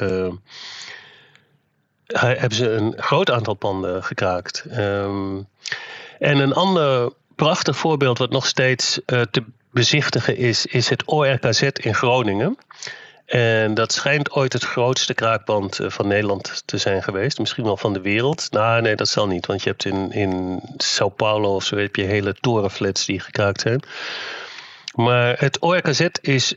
Hebben 2.12 2.59
ze 2.59 2.70
een 2.70 2.94
groot 2.96 3.31
aantal 3.31 3.55
panden 3.55 4.05
gekraakt. 4.05 4.64
Um, 4.77 5.46
en 6.18 6.38
een 6.38 6.55
ander 6.55 7.12
prachtig 7.35 7.77
voorbeeld, 7.77 8.18
wat 8.18 8.31
nog 8.31 8.46
steeds 8.46 9.01
uh, 9.07 9.20
te 9.31 9.44
bezichtigen 9.70 10.37
is, 10.37 10.66
is 10.66 10.88
het 10.88 11.05
ORKZ 11.05 11.62
in 11.62 11.94
Groningen. 11.94 12.59
En 13.27 13.75
dat 13.75 13.92
schijnt 13.92 14.31
ooit 14.31 14.53
het 14.53 14.64
grootste 14.64 15.14
kraakband 15.14 15.79
eh, 15.79 15.90
van 15.90 16.07
Nederland 16.07 16.62
te 16.66 16.79
zijn 16.79 17.03
geweest. 17.03 17.38
Misschien 17.38 17.64
wel 17.64 17.77
van 17.77 17.92
de 17.92 18.01
wereld. 18.01 18.48
Nou, 18.51 18.83
nee, 18.83 18.96
dat 18.96 19.09
zal 19.09 19.27
niet. 19.27 19.46
Want 19.46 19.62
je 19.62 19.68
hebt 19.68 19.85
in, 19.85 20.12
in 20.12 20.61
Sao 20.77 21.09
Paulo 21.09 21.55
of 21.55 21.64
zo 21.64 21.77
heb 21.77 21.96
je 21.96 22.05
hele 22.05 22.35
torenflats 22.40 23.07
die 23.07 23.20
gekraakt 23.20 23.61
zijn. 23.61 23.83
Maar 24.94 25.38
het 25.38 25.59
ORKZ 25.59 26.07
is 26.20 26.55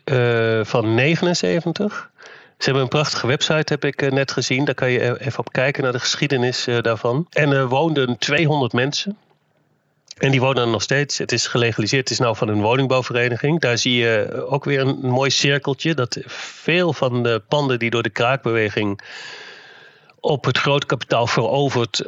van 0.63 0.93
79. 0.93 2.09
Ze 2.57 2.63
hebben 2.65 2.81
een 2.81 2.89
prachtige 2.89 3.27
website, 3.27 3.73
heb 3.73 3.85
ik 3.85 4.01
uh, 4.01 4.11
net 4.11 4.31
gezien. 4.31 4.65
Daar 4.65 4.75
kan 4.75 4.91
je 4.91 5.19
even 5.19 5.39
op 5.39 5.51
kijken 5.51 5.83
naar 5.83 5.91
de 5.91 5.99
geschiedenis 5.99 6.67
uh, 6.67 6.81
daarvan. 6.81 7.27
En 7.29 7.51
er 7.51 7.67
woonden 7.67 8.17
200 8.17 8.73
mensen. 8.73 9.17
En 10.17 10.31
die 10.31 10.39
wonen 10.39 10.63
er 10.63 10.69
nog 10.69 10.81
steeds. 10.81 11.17
Het 11.17 11.31
is 11.31 11.47
gelegaliseerd. 11.47 12.01
Het 12.01 12.11
is 12.11 12.19
nou 12.19 12.35
van 12.35 12.47
een 12.47 12.61
woningbouwvereniging. 12.61 13.59
Daar 13.59 13.77
zie 13.77 13.95
je 13.95 14.45
ook 14.49 14.63
weer 14.63 14.79
een, 14.79 14.97
mooi 15.01 15.29
cirkeltje. 15.29 15.93
Dat 15.93 16.17
veel 16.27 16.93
van 16.93 17.23
de 17.23 17.41
panden 17.47 17.79
die 17.79 17.89
door 17.89 18.03
de 18.03 18.09
kraakbeweging 18.09 19.01
op 20.19 20.45
het 20.45 20.57
groot 20.57 20.85
kapitaal 20.85 21.27
veroverd 21.27 22.03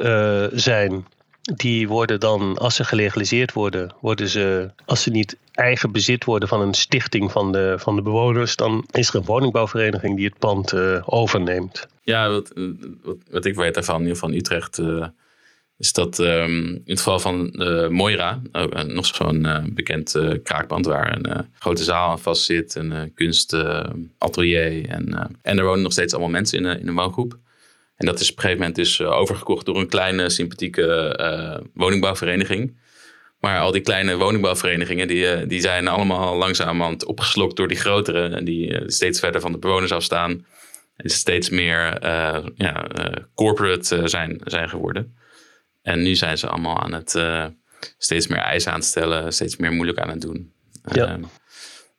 zijn. 0.52 1.06
Die 1.54 1.88
worden 1.88 2.20
dan, 2.20 2.58
als 2.58 2.74
ze 2.74 2.84
gelegaliseerd 2.84 3.52
worden, 3.52 3.94
worden 4.00 4.28
ze, 4.28 4.70
als 4.84 5.02
ze 5.02 5.10
niet 5.10 5.36
eigen 5.52 5.92
bezit 5.92 6.24
worden 6.24 6.48
van 6.48 6.60
een 6.60 6.74
stichting 6.74 7.32
van 7.32 7.52
de, 7.52 7.74
van 7.78 7.96
de 7.96 8.02
bewoners, 8.02 8.56
dan 8.56 8.84
is 8.90 9.08
er 9.08 9.14
een 9.14 9.24
woningbouwvereniging 9.24 10.16
die 10.16 10.24
het 10.24 10.38
pand 10.38 10.72
uh, 10.72 11.02
overneemt. 11.04 11.88
Ja, 12.02 12.30
wat, 12.30 12.52
wat, 13.02 13.16
wat, 13.30 13.44
ik 13.44 13.54
weet 13.54 13.74
daarvan, 13.74 13.94
in 13.94 14.00
ieder 14.00 14.16
geval 14.16 14.30
in 14.30 14.38
Utrecht. 14.38 14.78
Uh 14.78 15.06
is 15.76 15.92
dat 15.92 16.18
um, 16.18 16.68
in 16.68 16.82
het 16.84 16.98
geval 16.98 17.20
van 17.20 17.50
uh, 17.52 17.88
Moira, 17.88 18.40
nog 18.86 19.06
zo'n 19.06 19.70
bekend 19.74 20.18
kraakband 20.42 20.86
waar 20.86 21.16
een 21.16 21.46
grote 21.58 21.82
zaal 21.82 22.10
aan 22.10 22.18
vast 22.18 22.42
zit, 22.42 22.74
een 22.74 23.12
kunstatelier. 23.14 24.88
en, 24.88 25.30
en 25.42 25.58
er 25.58 25.64
wonen 25.64 25.82
nog 25.82 25.92
steeds 25.92 26.12
allemaal 26.12 26.30
mensen 26.30 26.58
in, 26.58 26.80
in 26.80 26.88
een 26.88 26.94
woongroep. 26.94 27.38
En 27.98 28.06
dat 28.06 28.20
is 28.20 28.30
op 28.30 28.36
een 28.36 28.42
gegeven 28.42 28.60
moment 28.60 28.76
dus 28.76 29.00
overgekocht 29.00 29.66
door 29.66 29.76
een 29.76 29.88
kleine, 29.88 30.30
sympathieke 30.30 31.68
woningbouwvereniging. 31.74 32.80
Maar 33.40 33.60
al 33.60 33.72
die 33.72 33.80
kleine 33.80 34.16
woningbouwverenigingen, 34.16 35.08
die, 35.08 35.46
die 35.46 35.60
zijn 35.60 35.88
allemaal 35.88 36.36
langzamerhand 36.36 37.04
opgeslokt 37.04 37.56
door 37.56 37.68
die 37.68 37.76
grotere. 37.76 38.28
En 38.28 38.44
die 38.44 38.82
steeds 38.86 39.20
verder 39.20 39.40
van 39.40 39.52
de 39.52 39.58
bewoners 39.58 39.92
afstaan. 39.92 40.46
En 40.96 41.10
steeds 41.10 41.50
meer 41.50 42.06
ja, 42.54 42.86
corporate 43.34 44.08
zijn, 44.08 44.40
zijn 44.44 44.68
geworden. 44.68 45.16
En 45.88 46.02
nu 46.02 46.14
zijn 46.14 46.38
ze 46.38 46.46
allemaal 46.48 46.78
aan 46.78 46.92
het 46.92 47.14
uh, 47.14 47.46
steeds 47.98 48.26
meer 48.26 48.38
eisen 48.38 48.72
aan 48.72 48.78
het 48.78 48.88
stellen, 48.88 49.32
steeds 49.32 49.56
meer 49.56 49.72
moeilijk 49.72 49.98
aan 49.98 50.08
het 50.08 50.20
doen. 50.20 50.52
Ja, 50.92 51.16
uh, 51.16 51.24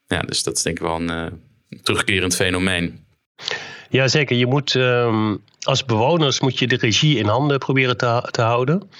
ja 0.06 0.20
dus 0.20 0.42
dat 0.42 0.56
is 0.56 0.62
denk 0.62 0.76
ik 0.76 0.82
wel 0.82 1.00
een 1.00 1.42
terugkerend 1.82 2.36
fenomeen. 2.36 3.06
Ja, 3.90 4.08
zeker. 4.08 4.36
Je 4.36 4.46
moet 4.46 4.74
um, 4.74 5.42
als 5.62 5.84
bewoners 5.84 6.40
moet 6.40 6.58
je 6.58 6.66
de 6.66 6.76
regie 6.76 7.18
in 7.18 7.26
handen 7.26 7.58
proberen 7.58 7.96
te, 7.96 8.28
te 8.30 8.42
houden. 8.42 8.90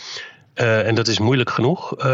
Uh, 0.55 0.87
en 0.87 0.95
dat 0.95 1.09
is 1.09 1.19
moeilijk 1.19 1.51
genoeg. 1.51 1.95
Uh, 1.99 2.05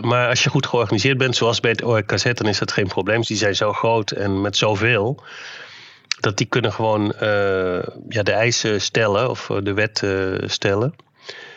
maar 0.00 0.28
als 0.28 0.42
je 0.42 0.50
goed 0.50 0.66
georganiseerd 0.66 1.18
bent, 1.18 1.36
zoals 1.36 1.60
bij 1.60 1.70
het 1.70 1.82
ORKZ, 1.82 2.32
dan 2.32 2.46
is 2.46 2.58
dat 2.58 2.72
geen 2.72 2.86
probleem. 2.86 3.20
Die 3.20 3.36
zijn 3.36 3.54
zo 3.56 3.72
groot 3.72 4.10
en 4.10 4.40
met 4.40 4.56
zoveel. 4.56 5.22
Dat 6.20 6.36
die 6.36 6.46
kunnen 6.46 6.72
gewoon 6.72 7.12
uh, 7.22 7.82
ja, 8.08 8.22
de 8.22 8.32
eisen 8.32 8.80
stellen 8.80 9.30
of 9.30 9.50
de 9.62 9.72
wet 9.72 10.06
stellen. 10.50 10.94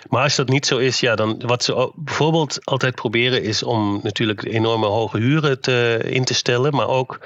Maar 0.09 0.23
als 0.23 0.35
dat 0.35 0.49
niet 0.49 0.65
zo 0.65 0.77
is, 0.77 0.99
ja, 0.99 1.15
dan 1.15 1.41
wat 1.45 1.63
ze 1.63 1.91
bijvoorbeeld 1.95 2.59
altijd 2.63 2.95
proberen 2.95 3.43
is 3.43 3.63
om 3.63 3.99
natuurlijk 4.03 4.43
enorme 4.43 4.85
hoge 4.85 5.17
huren 5.17 5.61
te, 5.61 5.99
in 6.03 6.23
te 6.23 6.33
stellen, 6.33 6.75
maar 6.75 6.87
ook 6.87 7.19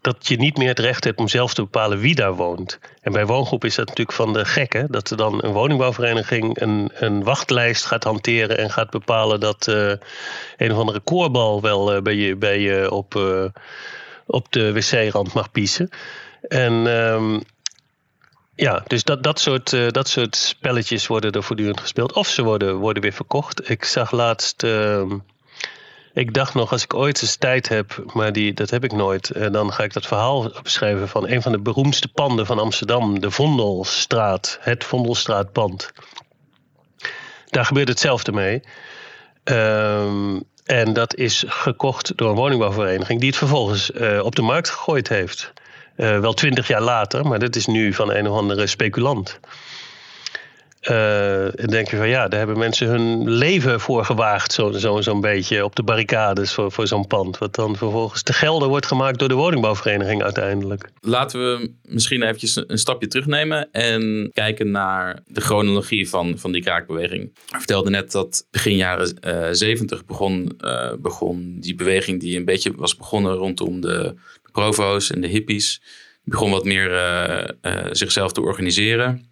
dat 0.00 0.28
je 0.28 0.36
niet 0.36 0.56
meer 0.56 0.68
het 0.68 0.78
recht 0.78 1.04
hebt 1.04 1.18
om 1.18 1.28
zelf 1.28 1.54
te 1.54 1.62
bepalen 1.62 1.98
wie 1.98 2.14
daar 2.14 2.34
woont. 2.34 2.78
En 3.00 3.12
bij 3.12 3.26
woongroep 3.26 3.64
is 3.64 3.74
dat 3.74 3.86
natuurlijk 3.86 4.16
van 4.16 4.32
de 4.32 4.44
gekken. 4.44 4.86
Dat 4.90 5.10
er 5.10 5.16
dan 5.16 5.44
een 5.44 5.52
woningbouwvereniging 5.52 6.60
een, 6.60 6.90
een 6.94 7.22
wachtlijst 7.22 7.84
gaat 7.84 8.04
hanteren 8.04 8.58
en 8.58 8.70
gaat 8.70 8.90
bepalen 8.90 9.40
dat 9.40 9.66
uh, 9.66 9.92
een 10.56 10.72
of 10.72 10.78
andere 10.78 11.00
koorbal 11.00 11.60
wel 11.60 11.96
uh, 11.96 12.02
bij 12.02 12.14
je, 12.14 12.36
bij 12.36 12.60
je 12.60 12.90
op, 12.90 13.14
uh, 13.14 13.44
op 14.26 14.52
de 14.52 14.72
wc-rand 14.72 15.32
mag 15.32 15.50
piezen. 15.50 15.90
En 16.42 16.72
um, 16.72 17.42
ja, 18.54 18.84
dus 18.86 19.04
dat, 19.04 19.22
dat, 19.22 19.40
soort, 19.40 19.70
dat 19.94 20.08
soort 20.08 20.36
spelletjes 20.36 21.06
worden 21.06 21.32
er 21.32 21.42
voortdurend 21.42 21.80
gespeeld. 21.80 22.12
Of 22.12 22.28
ze 22.28 22.42
worden, 22.42 22.76
worden 22.76 23.02
weer 23.02 23.12
verkocht. 23.12 23.70
Ik 23.70 23.84
zag 23.84 24.10
laatst. 24.10 24.62
Uh, 24.62 25.12
ik 26.12 26.34
dacht 26.34 26.54
nog, 26.54 26.72
als 26.72 26.82
ik 26.82 26.94
ooit 26.94 27.22
eens 27.22 27.36
tijd 27.36 27.68
heb, 27.68 28.02
maar 28.12 28.32
die, 28.32 28.54
dat 28.54 28.70
heb 28.70 28.84
ik 28.84 28.92
nooit. 28.92 29.36
Uh, 29.36 29.50
dan 29.50 29.72
ga 29.72 29.82
ik 29.82 29.92
dat 29.92 30.06
verhaal 30.06 30.52
beschrijven 30.62 31.08
van 31.08 31.28
een 31.28 31.42
van 31.42 31.52
de 31.52 31.60
beroemdste 31.60 32.08
panden 32.08 32.46
van 32.46 32.58
Amsterdam. 32.58 33.20
De 33.20 33.30
Vondelstraat. 33.30 34.58
Het 34.60 34.84
Vondelstraatpand. 34.84 35.92
Daar 37.46 37.64
gebeurt 37.64 37.88
hetzelfde 37.88 38.32
mee. 38.32 38.62
Um, 39.44 40.42
en 40.64 40.92
dat 40.92 41.14
is 41.14 41.44
gekocht 41.46 42.16
door 42.16 42.30
een 42.30 42.36
woningbouwvereniging 42.36 43.20
die 43.20 43.28
het 43.28 43.38
vervolgens 43.38 43.90
uh, 43.90 44.24
op 44.24 44.34
de 44.34 44.42
markt 44.42 44.70
gegooid 44.70 45.08
heeft. 45.08 45.52
Uh, 45.96 46.18
wel 46.18 46.32
twintig 46.32 46.68
jaar 46.68 46.82
later, 46.82 47.26
maar 47.26 47.38
dit 47.38 47.56
is 47.56 47.66
nu 47.66 47.92
van 47.92 48.12
een 48.12 48.28
of 48.28 48.36
andere 48.36 48.66
speculant. 48.66 49.40
Uh, 50.88 51.60
en 51.60 51.66
denk 51.66 51.90
je 51.90 51.96
van 51.96 52.08
ja, 52.08 52.28
daar 52.28 52.38
hebben 52.38 52.58
mensen 52.58 52.88
hun 52.88 53.30
leven 53.30 53.80
voor 53.80 54.04
gewaagd, 54.04 54.52
zo'n 54.52 54.74
zo, 54.74 55.00
zo 55.00 55.20
beetje 55.20 55.64
op 55.64 55.76
de 55.76 55.82
barricades 55.82 56.52
voor, 56.52 56.72
voor 56.72 56.86
zo'n 56.86 57.06
pand. 57.06 57.38
Wat 57.38 57.54
dan 57.54 57.76
vervolgens 57.76 58.22
te 58.22 58.32
gelden 58.32 58.68
wordt 58.68 58.86
gemaakt 58.86 59.18
door 59.18 59.28
de 59.28 59.34
woningbouwvereniging 59.34 60.22
uiteindelijk. 60.22 60.90
Laten 61.00 61.40
we 61.40 61.72
misschien 61.82 62.22
eventjes 62.22 62.64
een 62.66 62.78
stapje 62.78 63.08
terugnemen 63.08 63.70
en 63.72 64.30
kijken 64.32 64.70
naar 64.70 65.22
de 65.26 65.40
chronologie 65.40 66.08
van, 66.08 66.38
van 66.38 66.52
die 66.52 66.62
kraakbeweging. 66.62 67.22
Ik 67.22 67.56
vertelde 67.56 67.90
net 67.90 68.12
dat 68.12 68.46
begin 68.50 68.76
jaren 68.76 69.18
uh, 69.26 69.48
70 69.50 70.04
begon, 70.04 70.52
uh, 70.60 70.92
begon 71.00 71.56
die 71.60 71.74
beweging 71.74 72.20
die 72.20 72.36
een 72.36 72.44
beetje 72.44 72.72
was 72.76 72.96
begonnen 72.96 73.34
rondom 73.34 73.80
de, 73.80 74.14
provo's 74.52 75.10
en 75.10 75.20
de 75.20 75.28
hippies. 75.28 75.82
begon 76.24 76.50
wat 76.50 76.64
meer 76.64 76.90
zichzelf 77.90 78.32
te 78.32 78.40
organiseren. 78.40 79.29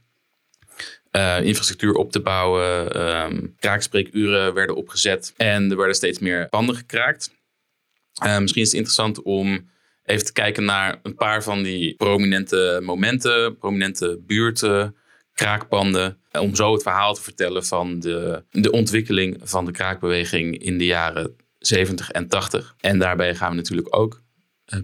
Uh, 1.12 1.40
infrastructuur 1.42 1.94
op 1.94 2.12
te 2.12 2.20
bouwen. 2.20 3.00
Um, 3.22 3.54
kraakspreekuren 3.58 4.54
werden 4.54 4.76
opgezet. 4.76 5.34
En 5.36 5.70
er 5.70 5.76
werden 5.76 5.94
steeds 5.94 6.18
meer 6.18 6.48
panden 6.48 6.74
gekraakt. 6.76 7.30
misschien 8.40 8.62
is 8.62 8.68
het 8.68 8.76
interessant 8.76 9.22
om 9.22 9.70
even 10.04 10.24
te 10.24 10.32
kijken 10.32 10.64
naar 10.64 11.00
een 11.02 11.14
paar 11.14 11.42
van 11.42 11.62
die 11.62 11.94
prominente 11.94 12.80
momenten, 12.82 13.58
prominente 13.58 14.20
buurten, 14.26 14.96
kraakpanden. 15.32 16.18
Om 16.32 16.54
zo 16.54 16.72
het 16.72 16.82
verhaal 16.82 17.14
te 17.14 17.22
vertellen 17.22 17.64
van 17.64 18.00
de, 18.00 18.44
de 18.50 18.70
ontwikkeling 18.70 19.40
van 19.42 19.64
de 19.64 19.72
kraakbeweging 19.72 20.58
in 20.58 20.78
de 20.78 20.84
jaren 20.84 21.36
70 21.58 22.10
en 22.10 22.28
80. 22.28 22.74
En 22.80 22.98
daarbij 22.98 23.34
gaan 23.34 23.50
we 23.50 23.56
natuurlijk 23.56 23.96
ook 23.96 24.14
eh, 24.14 24.27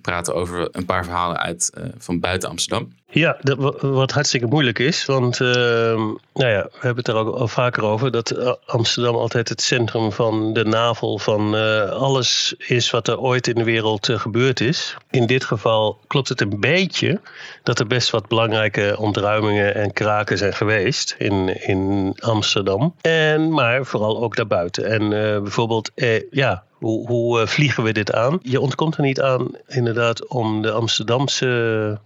praten 0.02 0.34
over 0.34 0.68
een 0.72 0.84
paar 0.84 1.04
verhalen 1.04 1.38
uit 1.38 1.72
uh, 1.78 1.84
van 1.98 2.20
buiten 2.20 2.48
Amsterdam. 2.48 2.92
Ja, 3.10 3.36
dat, 3.40 3.80
wat 3.80 4.10
hartstikke 4.10 4.46
moeilijk 4.46 4.78
is. 4.78 5.04
Want 5.04 5.40
uh, 5.40 5.48
nou 5.48 6.50
ja, 6.50 6.62
we 6.62 6.78
hebben 6.80 6.96
het 6.96 7.08
er 7.08 7.14
ook 7.14 7.36
al 7.36 7.48
vaker 7.48 7.82
over. 7.82 8.10
Dat 8.10 8.30
eh, 8.30 8.52
Amsterdam 8.66 9.14
altijd 9.14 9.48
het 9.48 9.62
centrum 9.62 10.12
van 10.12 10.52
de 10.52 10.64
navel 10.64 11.18
van 11.18 11.54
alles 11.90 12.54
is 12.58 12.90
wat 12.90 13.08
er 13.08 13.20
ooit 13.20 13.46
in 13.46 13.54
de 13.54 13.64
wereld 13.64 14.08
gebeurd 14.12 14.60
is. 14.60 14.96
In 15.10 15.26
dit 15.26 15.44
geval 15.44 15.98
klopt 16.06 16.28
het 16.28 16.40
een 16.40 16.60
beetje 16.60 17.20
dat 17.62 17.78
er 17.78 17.86
best 17.86 18.10
wat 18.10 18.28
belangrijke 18.28 18.96
ontruimingen 18.98 19.74
en 19.74 19.92
kraken 19.92 20.38
zijn 20.38 20.54
geweest 20.54 21.14
in, 21.18 21.62
in 21.66 22.12
Amsterdam. 22.20 22.94
En, 23.00 23.52
maar 23.52 23.84
vooral 23.84 24.22
ook 24.22 24.36
daarbuiten. 24.36 24.84
En 24.84 25.08
bijvoorbeeld, 25.42 25.90
ja, 26.30 26.64
hoe, 26.84 27.06
hoe 27.06 27.46
vliegen 27.46 27.82
we 27.82 27.92
dit 27.92 28.12
aan? 28.12 28.38
Je 28.42 28.60
ontkomt 28.60 28.96
er 28.96 29.02
niet 29.02 29.20
aan, 29.20 29.48
inderdaad, 29.66 30.26
om 30.26 30.62
de 30.62 30.70
Amsterdamse 30.70 31.98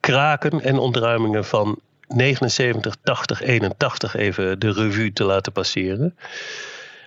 kraken 0.00 0.60
en 0.60 0.78
ontruimingen 0.78 1.44
van 1.44 1.78
79, 2.06 2.96
80, 3.02 3.42
81 3.42 4.16
even 4.16 4.58
de 4.58 4.72
revue 4.72 5.12
te 5.12 5.24
laten 5.24 5.52
passeren. 5.52 6.16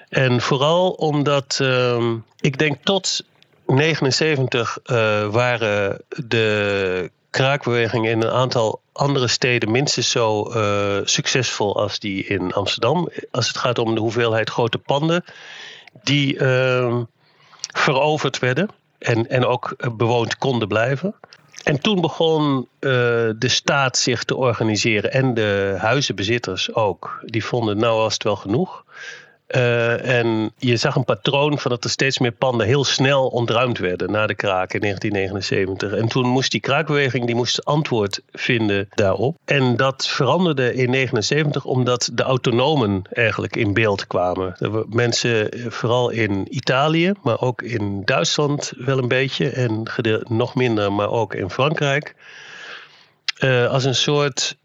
En 0.09 0.41
vooral 0.41 0.89
omdat 0.89 1.59
um, 1.61 2.25
ik 2.39 2.57
denk 2.57 2.77
tot 2.83 3.25
79 3.65 4.77
uh, 4.85 5.27
waren 5.27 6.01
de 6.07 7.11
kraakweging 7.29 8.07
in 8.07 8.21
een 8.21 8.31
aantal 8.31 8.81
andere 8.91 9.27
steden 9.27 9.71
minstens 9.71 10.11
zo 10.11 10.53
uh, 10.55 10.97
succesvol 11.03 11.75
als 11.75 11.99
die 11.99 12.25
in 12.25 12.53
Amsterdam. 12.53 13.09
Als 13.31 13.47
het 13.47 13.57
gaat 13.57 13.79
om 13.79 13.95
de 13.95 14.01
hoeveelheid 14.01 14.49
grote 14.49 14.77
panden 14.77 15.23
die 16.03 16.35
uh, 16.35 17.01
veroverd 17.73 18.39
werden 18.39 18.69
en, 18.97 19.29
en 19.29 19.45
ook 19.45 19.75
bewoond 19.97 20.37
konden 20.37 20.67
blijven. 20.67 21.15
En 21.63 21.81
toen 21.81 22.01
begon 22.01 22.57
uh, 22.57 22.91
de 23.37 23.47
staat 23.47 23.97
zich 23.97 24.23
te 24.23 24.35
organiseren 24.35 25.11
en 25.11 25.33
de 25.33 25.75
huizenbezitters 25.77 26.73
ook. 26.73 27.19
Die 27.25 27.45
vonden, 27.45 27.77
nou 27.77 27.97
was 27.97 28.13
het 28.13 28.23
wel 28.23 28.35
genoeg. 28.35 28.82
Uh, 29.55 30.19
en 30.19 30.51
je 30.57 30.77
zag 30.77 30.95
een 30.95 31.05
patroon 31.05 31.59
van 31.59 31.71
dat 31.71 31.83
er 31.83 31.89
steeds 31.89 32.19
meer 32.19 32.31
panden 32.31 32.67
heel 32.67 32.83
snel 32.83 33.27
ontruimd 33.27 33.77
werden 33.77 34.11
na 34.11 34.27
de 34.27 34.35
kraak 34.35 34.73
in 34.73 34.79
1979. 34.79 35.99
En 35.99 36.07
toen 36.07 36.27
moest 36.27 36.51
die 36.51 36.59
kraakbeweging 36.59 37.25
die 37.25 37.35
moest 37.35 37.65
antwoord 37.65 38.21
vinden 38.31 38.87
daarop. 38.89 39.37
En 39.45 39.75
dat 39.75 40.07
veranderde 40.07 40.61
in 40.61 40.91
1979 40.91 41.65
omdat 41.65 42.09
de 42.13 42.23
autonomen 42.23 43.01
eigenlijk 43.11 43.55
in 43.55 43.73
beeld 43.73 44.07
kwamen. 44.07 44.55
Mensen, 44.89 45.51
eh, 45.51 45.65
vooral 45.69 46.09
in 46.09 46.55
Italië, 46.55 47.11
maar 47.23 47.41
ook 47.41 47.61
in 47.61 48.01
Duitsland 48.05 48.73
wel 48.77 48.97
een 48.97 49.07
beetje. 49.07 49.49
En 49.49 49.83
nog 50.27 50.55
minder, 50.55 50.93
maar 50.93 51.09
ook 51.09 51.33
in 51.33 51.49
Frankrijk. 51.49 52.15
Uh, 53.39 53.69
als 53.69 53.83
een 53.83 53.95
soort 53.95 54.57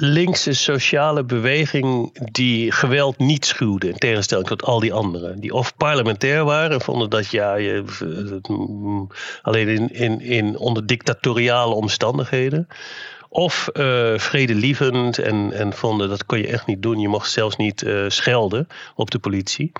linkse 0.00 0.52
sociale 0.52 1.24
beweging 1.24 2.18
die 2.32 2.72
geweld 2.72 3.18
niet 3.18 3.46
schuwde. 3.46 3.88
In 3.88 3.98
tegenstelling 3.98 4.46
tot 4.46 4.62
al 4.62 4.80
die 4.80 4.92
anderen. 4.92 5.40
Die 5.40 5.52
of 5.52 5.76
parlementair 5.76 6.44
waren 6.44 6.70
en 6.70 6.80
vonden 6.80 7.10
dat 7.10 7.30
ja, 7.30 7.54
je, 7.54 7.84
alleen 9.42 9.68
in, 9.68 9.92
in, 9.92 10.20
in 10.20 10.58
onder 10.58 10.86
dictatoriale 10.86 11.74
omstandigheden. 11.74 12.68
Of 13.28 13.68
uh, 13.72 14.18
vredelievend 14.18 15.18
en, 15.18 15.52
en 15.52 15.72
vonden 15.72 16.08
dat 16.08 16.26
kon 16.26 16.38
je 16.38 16.46
echt 16.46 16.66
niet 16.66 16.82
doen. 16.82 16.98
Je 16.98 17.08
mocht 17.08 17.30
zelfs 17.30 17.56
niet 17.56 17.82
uh, 17.82 18.04
schelden 18.08 18.66
op 18.94 19.10
de 19.10 19.18
politie. 19.18 19.72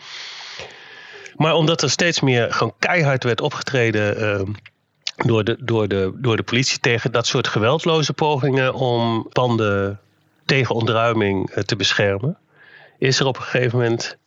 Maar 1.37 1.55
omdat 1.55 1.83
er 1.83 1.91
steeds 1.91 2.21
meer 2.21 2.53
gewoon 2.53 2.75
keihard 2.79 3.25
werd 3.25 3.41
opgetreden. 3.41 4.57
Door 5.16 5.45
de, 5.45 5.57
door, 5.61 5.89
de, 5.89 6.12
door 6.14 6.37
de 6.37 6.43
politie 6.43 6.79
tegen 6.79 7.12
dat 7.12 7.27
soort 7.27 7.49
geweldloze 7.49 8.12
pogingen 8.12 8.75
om 8.75 9.29
panden 9.33 10.01
tegen 10.49 10.74
ontruiming 10.74 11.51
eh, 11.51 11.62
te 11.62 11.76
beschermen, 11.76 12.38
is 12.99 13.20
er 13.20 13.26
op 13.26 13.36
een 13.36 13.42
gegeven 13.42 13.78
moment 13.78 14.18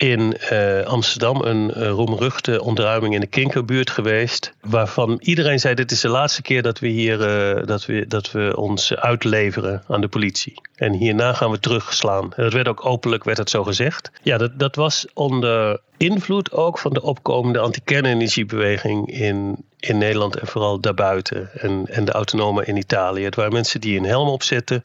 in 0.00 0.36
uh, 0.52 0.82
Amsterdam 0.82 1.42
een 1.42 1.72
uh, 1.76 1.88
roemruchte 1.88 2.62
ontruiming 2.62 3.14
in 3.14 3.20
de 3.20 3.26
Kinkerbuurt 3.26 3.90
geweest. 3.90 4.52
Waarvan 4.60 5.18
iedereen 5.22 5.60
zei: 5.60 5.74
Dit 5.74 5.90
is 5.90 6.00
de 6.00 6.08
laatste 6.08 6.42
keer 6.42 6.62
dat 6.62 6.78
we 6.78 6.88
hier 6.88 7.20
uh, 7.58 7.66
dat 7.66 7.86
we, 7.86 8.06
dat 8.06 8.32
we 8.32 8.56
ons 8.56 8.94
uitleveren 8.94 9.82
aan 9.88 10.00
de 10.00 10.08
politie. 10.08 10.60
En 10.74 10.92
hierna 10.92 11.32
gaan 11.32 11.50
we 11.50 11.60
terugslaan. 11.60 12.32
En 12.36 12.42
dat 12.42 12.52
werd 12.52 12.68
ook 12.68 12.86
openlijk 12.86 13.24
werd 13.24 13.38
het 13.38 13.50
zo 13.50 13.64
gezegd. 13.64 14.10
Ja, 14.22 14.38
dat, 14.38 14.58
dat 14.58 14.76
was 14.76 15.06
onder 15.14 15.80
invloed 15.96 16.52
ook 16.52 16.78
van 16.78 16.92
de 16.92 17.02
opkomende 17.02 17.58
anti-kernenergiebeweging 17.58 19.10
in, 19.10 19.56
in 19.78 19.98
Nederland 19.98 20.36
en 20.36 20.46
vooral 20.46 20.80
daarbuiten. 20.80 21.50
En, 21.52 21.86
en 21.86 22.04
de 22.04 22.12
autonomen 22.12 22.66
in 22.66 22.76
Italië. 22.76 23.24
Het 23.24 23.34
waren 23.34 23.52
mensen 23.52 23.80
die 23.80 23.98
een 23.98 24.04
helm 24.04 24.28
opzetten, 24.28 24.84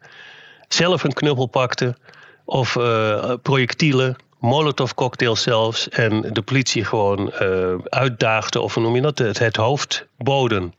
zelf 0.67 1.03
een 1.03 1.13
knuppel 1.13 1.45
pakten 1.45 1.97
of 2.45 2.77
projectielen 3.41 4.15
Molotov 4.45 4.93
cocktail 4.93 5.35
zelfs. 5.35 5.89
En 5.89 6.21
de 6.33 6.41
politie 6.41 6.85
gewoon 6.85 7.33
uh, 7.41 7.75
uitdaagde, 7.83 8.61
of 8.61 8.73
hoe 8.73 8.83
noem 8.83 8.95
je 8.95 9.01
dat, 9.01 9.17
het, 9.17 9.55
hoofd 9.55 10.07
boden. 10.17 10.73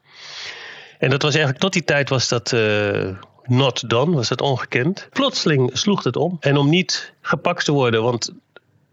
En 0.99 1.11
dat 1.11 1.23
was 1.23 1.31
eigenlijk 1.35 1.63
tot 1.63 1.73
die 1.73 1.85
tijd 1.85 2.09
was 2.09 2.29
dat 2.29 2.53
uh, 2.53 3.09
not 3.45 3.91
done, 3.91 4.15
was 4.15 4.29
dat 4.29 4.41
ongekend. 4.41 5.09
Plotseling 5.13 5.71
sloeg 5.73 6.05
het 6.05 6.17
om. 6.17 6.37
En 6.41 6.57
om 6.57 6.69
niet 6.69 7.13
gepakt 7.21 7.65
te 7.65 7.73
worden, 7.73 8.03
want 8.03 8.31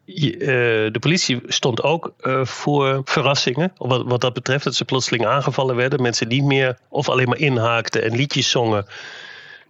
uh, 0.05 0.47
de 0.91 0.99
politie 0.99 1.41
stond 1.47 1.84
ook 1.84 2.13
voor 2.43 3.01
verrassingen. 3.03 3.71
Wat 3.78 4.21
dat 4.21 4.34
betreft, 4.34 4.63
dat 4.63 4.76
ze 4.76 4.86
plotseling 4.86 5.26
aangevallen 5.26 5.76
werden. 5.76 6.01
Mensen 6.01 6.28
niet 6.28 6.43
meer 6.43 6.78
of 6.89 7.09
alleen 7.09 7.30
maar 7.30 7.39
inhaakten 7.39 8.03
en 8.03 8.15
liedjes 8.15 8.49
zongen 8.49 8.86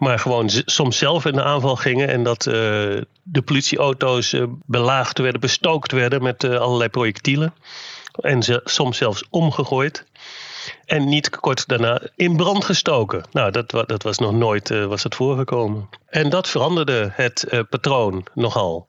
maar 0.04 0.20
gewoon 0.20 0.50
soms 0.50 0.98
zelf 0.98 1.26
in 1.26 1.34
de 1.34 1.44
aanval 1.44 1.76
gingen. 1.76 2.08
En 2.08 2.24
dat 2.24 2.46
uh, 2.46 2.54
de 3.24 3.42
politieauto's 3.46 4.34
uh, 4.34 4.44
belaagd 4.66 5.18
werden, 5.18 5.42
bestookt 5.42 5.92
werden 5.92 6.24
met 6.24 6.44
uh, 6.44 6.58
allerlei 6.58 6.90
projectielen. 6.90 7.54
En 8.22 8.44
ze, 8.44 8.62
soms 8.64 8.98
zelfs 8.98 9.24
omgegooid. 9.30 10.06
En 10.86 11.10
niet 11.10 11.30
kort 11.30 11.68
daarna 11.68 12.02
in 12.16 12.36
brand 12.36 12.66
gestoken. 12.66 13.24
Nou, 13.32 13.52
dat, 13.52 13.70
dat 13.70 14.04
was 14.04 14.18
nog 14.18 14.32
nooit 14.32 14.70
was 14.70 15.04
het 15.04 15.16
voorgekomen. 15.16 15.90
En 16.08 16.30
dat 16.30 16.50
veranderde 16.50 17.12
het 17.14 17.66
patroon 17.70 18.26
nogal. 18.34 18.88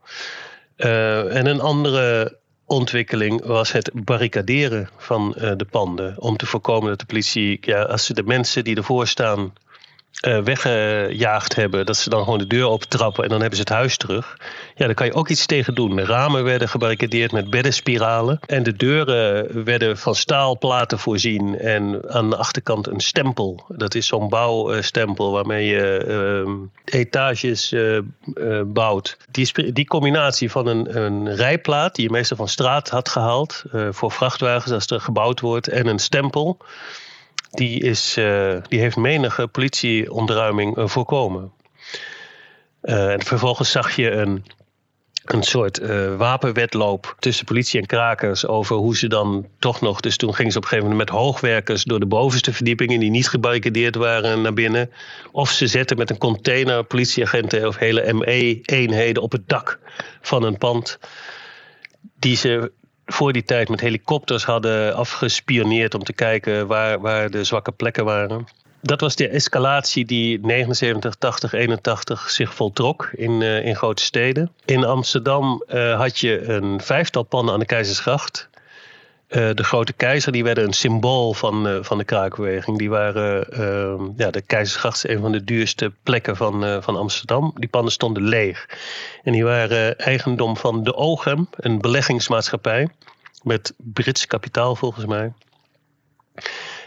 en 0.77 1.47
een 1.47 1.61
andere 1.61 2.39
ontwikkeling 2.67 3.45
was 3.45 3.73
het 3.73 3.91
barricaderen 3.93 4.89
van 4.97 5.35
de 5.37 5.67
panden. 5.71 6.21
Om 6.21 6.37
te 6.37 6.47
voorkomen 6.47 6.89
dat 6.89 6.99
de 6.99 7.07
politie, 7.07 7.59
ja, 7.61 7.83
als 7.83 8.07
ze 8.07 8.15
de 8.15 8.23
mensen 8.23 8.65
die 8.65 8.77
ervoor 8.77 9.07
staan 9.07 9.53
uh, 10.27 10.39
weggejaagd 10.39 11.55
hebben, 11.55 11.87
dat 11.87 11.97
ze 11.97 12.11
dan 12.11 12.25
gewoon 12.25 12.39
de 12.39 12.47
deur 12.47 12.67
optrappen 12.67 13.23
en 13.23 13.29
dan 13.29 13.41
hebben 13.41 13.57
ze 13.57 13.63
het 13.63 13.73
huis 13.73 13.97
terug. 13.97 14.37
Ja, 14.75 14.87
daar 14.87 14.95
kan 14.95 15.07
je 15.07 15.15
ook 15.15 15.29
iets 15.29 15.47
tegen 15.47 15.75
doen. 15.75 15.97
De 15.97 16.05
ramen 16.05 16.45
werden 16.45 16.69
gebarricadeerd 16.69 17.33
met 17.33 17.51
beddenspiralen 17.51 18.39
en 18.47 18.63
de 18.63 18.77
deuren 18.77 19.65
werden 19.65 19.99
van 19.99 20.15
staalplaten 20.15 20.99
voorzien 20.99 21.59
en 21.59 22.03
aan 22.09 22.31
de 22.31 22.37
achterkant 22.37 22.87
een 22.87 23.01
stempel. 23.01 23.65
Dat 23.69 23.95
is 23.95 24.07
zo'n 24.07 24.29
bouwstempel 24.29 25.33
waarmee 25.33 25.67
je 25.67 26.05
uh, 26.45 27.01
etages 27.01 27.73
uh, 27.73 28.01
bouwt. 28.65 29.17
Die, 29.31 29.73
die 29.73 29.87
combinatie 29.87 30.51
van 30.51 30.67
een, 30.67 30.97
een 30.97 31.35
rijplaat 31.35 31.95
die 31.95 32.05
je 32.05 32.11
meestal 32.11 32.37
van 32.37 32.49
straat 32.49 32.89
had 32.89 33.09
gehaald 33.09 33.63
voor 33.91 34.11
vrachtwagens 34.11 34.73
als 34.73 34.87
er 34.87 35.01
gebouwd 35.01 35.41
wordt 35.41 35.69
en 35.69 35.87
een 35.87 35.99
stempel 35.99 36.59
die, 37.55 37.83
is, 37.83 38.17
uh, 38.19 38.57
die 38.69 38.81
heeft 38.81 38.97
menige 38.97 39.47
politieontruiming 39.47 40.79
uh, 40.79 40.87
voorkomen. 40.89 41.53
Uh, 42.83 43.13
en 43.13 43.23
vervolgens 43.23 43.71
zag 43.71 43.97
je 43.97 44.11
een, 44.11 44.45
een 45.25 45.43
soort 45.43 45.79
wapenwedloop 46.17 47.17
tussen 47.19 47.45
politie 47.45 47.81
en 47.81 47.87
krakers 47.87 48.47
over 48.47 48.77
hoe 48.77 48.97
ze 48.97 49.09
dan 49.09 49.47
toch 49.59 49.81
nog. 49.81 50.01
Dus 50.01 50.17
toen 50.17 50.35
gingen 50.35 50.53
ze 50.53 50.59
op 50.59 50.65
een 50.65 50.69
gegeven 50.69 50.91
moment 50.91 51.11
met 51.11 51.19
hoogwerkers 51.19 51.85
door 51.85 52.01
de 52.01 52.07
bovenste 52.07 52.53
verdiepingen 52.53 53.01
die 53.01 53.11
niet 53.11 53.29
gebarricadeerd 53.29 53.95
waren 53.95 54.43
naar 54.43 54.53
binnen. 54.53 54.91
Of 55.33 55.51
ze 55.51 55.67
zetten 55.67 55.97
met 55.97 56.11
een 56.11 56.19
container 56.19 56.85
politieagenten 56.85 57.67
of 57.67 57.77
hele 57.77 58.13
ME-eenheden 58.13 59.23
op 59.23 59.33
het 59.33 59.49
dak 59.49 59.79
van 60.21 60.43
een 60.43 60.59
pand. 60.59 60.99
Die 62.19 62.37
ze 62.37 62.73
voor 63.07 63.33
die 63.33 63.45
tijd 63.45 63.69
met 63.69 63.81
helikopters 63.81 64.45
hadden 64.45 64.95
afgespioneerd 64.95 65.95
om 65.95 66.05
te 66.05 66.13
kijken 66.13 66.67
waar, 66.67 67.01
waar 67.01 67.31
de 67.31 67.45
zwakke 67.45 67.73
plekken 67.73 68.05
waren. 68.05 68.47
Dat 68.81 69.01
was 69.01 69.17
de 69.17 69.29
escalatie 69.29 70.05
die 70.05 70.39
79, 70.43 71.15
80, 71.15 71.53
81 71.53 72.31
zich 72.31 72.55
voltrok 72.55 73.11
in, 73.13 73.41
uh, 73.41 73.67
in 73.67 73.77
grote 73.77 74.03
steden. 74.03 74.53
In 74.65 74.85
Amsterdam 74.85 75.65
uh, 75.69 75.99
had 76.01 76.19
je 76.19 76.49
een 76.49 76.81
vijftal 76.81 77.23
panden 77.23 77.55
aan 77.55 77.61
de 77.61 77.67
Keizersgracht. 77.67 78.49
Uh, 79.37 79.51
de 79.55 79.65
grote 79.65 79.93
keizer, 79.93 80.33
die 80.33 80.45
werden 80.45 80.65
een 80.65 80.73
symbool 80.73 81.33
van, 81.33 81.67
uh, 81.67 81.79
van 81.81 81.99
de 81.99 82.05
kraakbeweging. 82.05 82.79
Die 82.79 82.91
waren, 82.91 83.47
uh, 83.61 84.09
ja, 84.17 84.31
de 84.31 84.41
Keizersgracht 84.41 85.05
is 85.05 85.11
een 85.11 85.21
van 85.21 85.33
de 85.33 85.45
duurste 85.45 85.93
plekken 86.03 86.37
van, 86.37 86.83
van 86.83 86.97
Amsterdam. 86.97 87.53
Die 87.55 87.69
panden 87.69 87.93
stonden 87.93 88.23
leeg. 88.23 88.69
En 89.23 89.33
die 89.33 89.45
waren 89.45 89.99
eigendom 89.99 90.57
van 90.57 90.83
de 90.85 90.95
OGEM, 90.95 91.49
een 91.57 91.81
beleggingsmaatschappij. 91.81 92.89
Met 93.43 93.75
Brits 93.77 94.27
kapitaal 94.27 94.77
volgens 94.77 95.07
mij. 95.07 95.33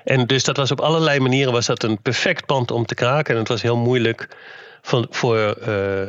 En 0.03 0.27
dus 0.27 0.43
dat 0.43 0.57
was 0.57 0.71
op 0.71 0.81
allerlei 0.81 1.19
manieren 1.19 1.53
was 1.53 1.65
dat 1.65 1.83
een 1.83 2.01
perfect 2.01 2.45
pand 2.45 2.71
om 2.71 2.85
te 2.85 2.95
kraken. 2.95 3.33
En 3.33 3.39
het 3.39 3.49
was 3.49 3.61
heel 3.61 3.77
moeilijk 3.77 4.27
van, 4.87 5.07
voor 5.09 5.57
uh, 5.67 6.01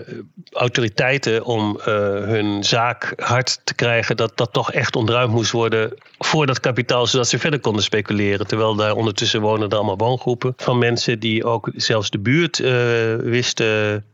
autoriteiten 0.52 1.44
om 1.44 1.78
uh, 1.78 1.84
hun 2.24 2.64
zaak 2.64 3.12
hard 3.16 3.60
te 3.64 3.74
krijgen 3.74 4.16
dat 4.16 4.36
dat 4.36 4.52
toch 4.52 4.72
echt 4.72 4.96
ontruimd 4.96 5.32
moest 5.32 5.50
worden 5.50 5.94
voor 6.18 6.46
dat 6.46 6.60
kapitaal, 6.60 7.06
zodat 7.06 7.28
ze 7.28 7.38
verder 7.38 7.60
konden 7.60 7.82
speculeren. 7.82 8.46
Terwijl 8.46 8.74
daar 8.74 8.94
ondertussen 8.94 9.40
wonen 9.40 9.68
er 9.68 9.76
allemaal 9.76 9.96
woongroepen 9.96 10.52
van 10.56 10.78
mensen 10.78 11.18
die 11.18 11.44
ook 11.44 11.70
zelfs 11.74 12.10
de 12.10 12.18
buurt 12.18 12.58
uh, 12.58 12.70
wisten 13.16 14.04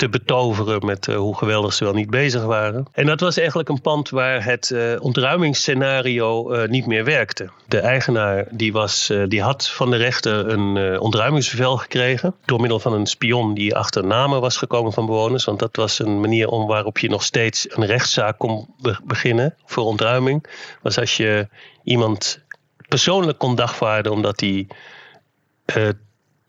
te 0.00 0.08
betoveren 0.08 0.86
met 0.86 1.06
uh, 1.06 1.16
hoe 1.16 1.36
geweldig 1.36 1.72
ze 1.72 1.84
wel 1.84 1.92
niet 1.92 2.10
bezig 2.10 2.44
waren. 2.44 2.86
En 2.92 3.06
dat 3.06 3.20
was 3.20 3.36
eigenlijk 3.36 3.68
een 3.68 3.80
pand 3.80 4.10
waar 4.10 4.44
het 4.44 4.70
uh, 4.70 5.00
ontruimingsscenario 5.00 6.54
uh, 6.54 6.68
niet 6.68 6.86
meer 6.86 7.04
werkte. 7.04 7.50
De 7.66 7.78
eigenaar 7.78 8.46
die 8.50 8.72
was, 8.72 9.12
die 9.28 9.42
had 9.42 9.68
van 9.68 9.90
de 9.90 9.96
rechter 9.96 10.48
een 10.48 11.00
ontruimingsbevel 11.00 11.76
gekregen. 11.76 12.34
Door 12.44 12.60
middel 12.60 12.80
van 12.80 12.92
een 12.92 13.06
spion 13.06 13.54
die 13.54 13.76
achter 13.76 14.06
namen 14.06 14.40
was 14.40 14.56
gekomen 14.56 14.92
van 14.92 15.06
bewoners. 15.06 15.44
Want 15.44 15.58
dat 15.58 15.76
was 15.76 15.98
een 15.98 16.20
manier 16.20 16.48
om 16.48 16.66
waarop 16.66 16.98
je 16.98 17.08
nog 17.08 17.22
steeds 17.22 17.66
een 17.70 17.86
rechtszaak 17.86 18.38
kon 18.38 18.66
be 18.80 18.98
beginnen 19.04 19.54
voor 19.64 19.84
ontruiming. 19.84 20.44
Was 20.82 20.98
als 20.98 21.16
je 21.16 21.48
iemand 21.82 22.40
persoonlijk 22.88 23.38
kon 23.38 23.54
dagvaarden 23.54 24.12
omdat 24.12 24.40
hij 24.40 24.66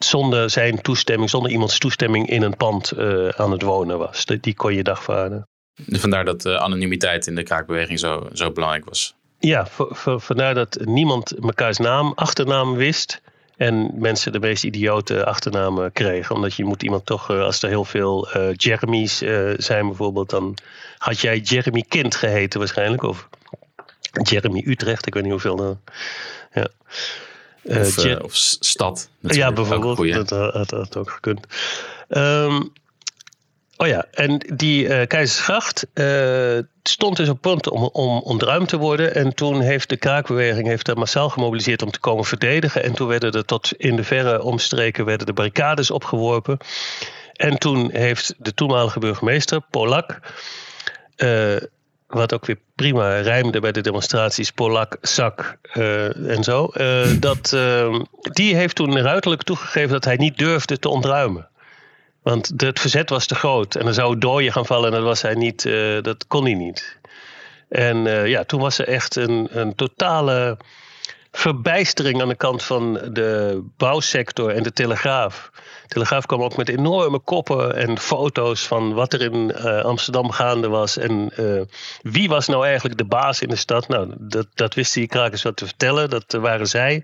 zonder 0.06 0.50
zijn 0.50 0.82
toestemming, 0.82 1.30
zonder 1.30 1.52
iemands 1.52 1.78
toestemming 1.78 2.30
in 2.30 2.42
een 2.42 2.58
pand 2.58 2.94
aan 3.36 3.52
het 3.52 3.62
wonen 3.62 3.98
was. 3.98 4.26
Die 4.26 4.56
kon 4.56 4.74
je 4.74 4.84
dagvaarden. 4.84 5.48
Vandaar 5.88 6.26
dat 6.26 6.42
de 6.42 6.60
anonimiteit 6.60 7.28
in 7.28 7.36
de 7.36 7.44
kraakbeweging 7.44 8.00
zo, 8.00 8.30
zo 8.34 8.52
belangrijk 8.52 8.86
was. 8.86 9.16
Ja, 9.40 9.68
vandaar 10.18 10.54
dat 10.54 10.78
niemand 10.84 11.34
mekaars 11.40 11.78
naam, 11.78 12.12
achternaam 12.16 12.76
wist. 12.76 13.22
En 13.58 13.92
mensen 13.96 14.32
de 14.32 14.40
meest 14.40 14.64
idiote 14.64 15.26
achternamen 15.26 15.92
kregen. 15.92 16.36
Omdat 16.36 16.54
je 16.54 16.66
moet 16.66 16.84
iemand 16.84 17.06
toch, 17.06 17.30
eh, 17.30 17.42
als 17.42 17.64
er 17.64 17.70
heel 17.70 17.86
veel 17.86 18.38
uh, 18.38 18.54
Jeremy's 18.54 19.22
uh, 19.22 19.54
zijn 19.58 19.88
bijvoorbeeld, 19.88 20.30
dan 20.30 20.58
had 20.98 21.20
jij 21.20 21.40
Jeremy 21.40 21.86
Kind 21.88 22.16
geheten 22.16 22.60
waarschijnlijk. 22.60 23.04
Of 23.04 23.30
Jeremy 24.24 24.64
Utrecht, 24.66 25.08
ik 25.08 25.14
weet 25.14 25.24
niet 25.24 25.32
hoeveel. 25.32 25.56
Dan, 25.56 25.80
ja. 26.54 26.68
Of, 27.64 28.22
of, 28.22 28.36
stad. 28.36 29.10
Ja, 29.20 29.52
bijvoorbeeld. 29.52 30.30
Dat 30.30 30.54
had, 30.54 30.72
had, 30.72 30.98
ook 30.98 31.10
gekund. 31.10 31.46
Um, 32.10 32.72
Oh 33.82 33.88
ja, 33.88 34.06
en 34.12 34.38
die 34.56 34.88
uh, 34.88 35.08
Keizersgracht 35.08 35.88
uh, 35.94 36.60
stond 36.84 37.18
dus 37.18 37.30
op 37.30 37.42
punt 37.42 37.70
om, 37.70 37.84
om 37.84 38.20
ontruimd 38.20 38.68
te 38.68 38.78
worden. 38.78 39.16
En 39.16 39.34
toen 39.34 39.62
heeft 39.62 39.90
de 39.90 39.98
kraakbeweging 39.98 40.68
heeft 40.68 40.88
er 40.88 40.98
massaal 40.98 41.30
gemobiliseerd 41.30 41.82
om 41.82 41.92
te 41.92 42.00
komen 42.00 42.26
verdedigen. 42.26 42.84
En 42.84 42.94
toen 42.94 43.08
werden 43.08 43.32
er 43.32 43.46
tot 43.46 43.74
in 43.78 43.96
de 43.96 44.04
verre 44.04 44.44
omstreken 44.44 45.06
werden 45.06 45.26
de 45.26 45.34
barricades 45.34 45.92
opgeworpen. 45.92 46.58
En 47.34 47.58
toen 47.58 47.90
heeft 47.92 48.34
de 48.38 48.54
toenmalige 48.54 49.00
burgemeester, 49.00 49.62
Polak, 49.70 50.20
uh, 51.18 51.56
wat 52.14 52.34
ook 52.34 52.46
weer 52.46 52.60
prima 52.76 53.20
rijmde 53.20 53.60
bij 53.60 53.72
de 53.72 53.82
demonstraties, 53.82 54.52
Polak, 54.52 54.98
Zak 55.02 55.58
en 56.28 56.44
zo. 56.44 56.72
dat, 57.20 57.58
die 58.22 58.56
heeft 58.56 58.76
toen 58.76 59.02
ruiterlijk 59.02 59.44
toegegeven 59.44 59.90
dat 59.90 60.06
hij 60.06 60.16
niet 60.16 60.38
durfde 60.38 60.80
te 60.80 60.90
ontruimen. 60.90 61.50
Want 62.24 62.52
het 62.58 62.80
verzet 62.80 63.10
was 63.10 63.26
te 63.26 63.36
groot 63.36 63.76
en 63.76 63.88
er 63.88 63.94
zou 63.94 64.18
dooien 64.18 64.52
gaan 64.52 64.66
vallen 64.66 64.90
en 64.90 64.96
dat, 64.96 65.04
was 65.04 65.22
hij 65.22 65.34
niet, 65.34 65.64
dat 66.02 66.28
kon 66.28 66.44
hij 66.44 66.54
niet. 66.54 66.98
En 67.70 68.28
ja, 68.28 68.44
toen 68.44 68.60
was 68.60 68.78
er 68.78 68.88
echt 68.88 69.16
een, 69.16 69.48
een 69.52 69.76
totale 69.76 70.58
verbijstering 71.32 72.22
aan 72.22 72.28
de 72.28 72.36
kant 72.36 72.64
van 72.64 72.94
de 72.94 73.62
bouwsector 73.78 74.50
en 74.50 74.64
de 74.64 74.74
Telegraaf. 74.74 75.50
De 75.54 75.88
Telegraaf 75.88 76.26
kwam 76.26 76.42
ook 76.42 76.58
met 76.58 76.70
enorme 76.70 77.20
koppen 77.20 77.76
en 77.76 78.00
foto's 78.00 78.68
van 78.68 78.94
wat 78.94 79.14
er 79.14 79.22
in 79.22 79.54
uh, 79.56 79.82
Amsterdam 79.82 80.32
gaande 80.32 80.68
was. 80.68 80.98
En 80.98 81.32
uh, 81.40 81.62
wie 82.02 82.30
was 82.30 82.48
nou 82.48 82.66
eigenlijk 82.66 82.98
de 82.98 83.06
baas 83.06 83.42
in 83.42 83.50
de 83.50 83.56
stad? 83.56 83.88
Nou, 83.88 84.14
dat, 84.18 84.48
dat 84.54 84.74
wisten 84.74 85.00
die 85.00 85.10
krakers 85.10 85.42
wat 85.42 85.58
te 85.58 85.66
vertellen. 85.66 86.10
Dat 86.10 86.32
waren 86.32 86.68
zij. 86.68 87.04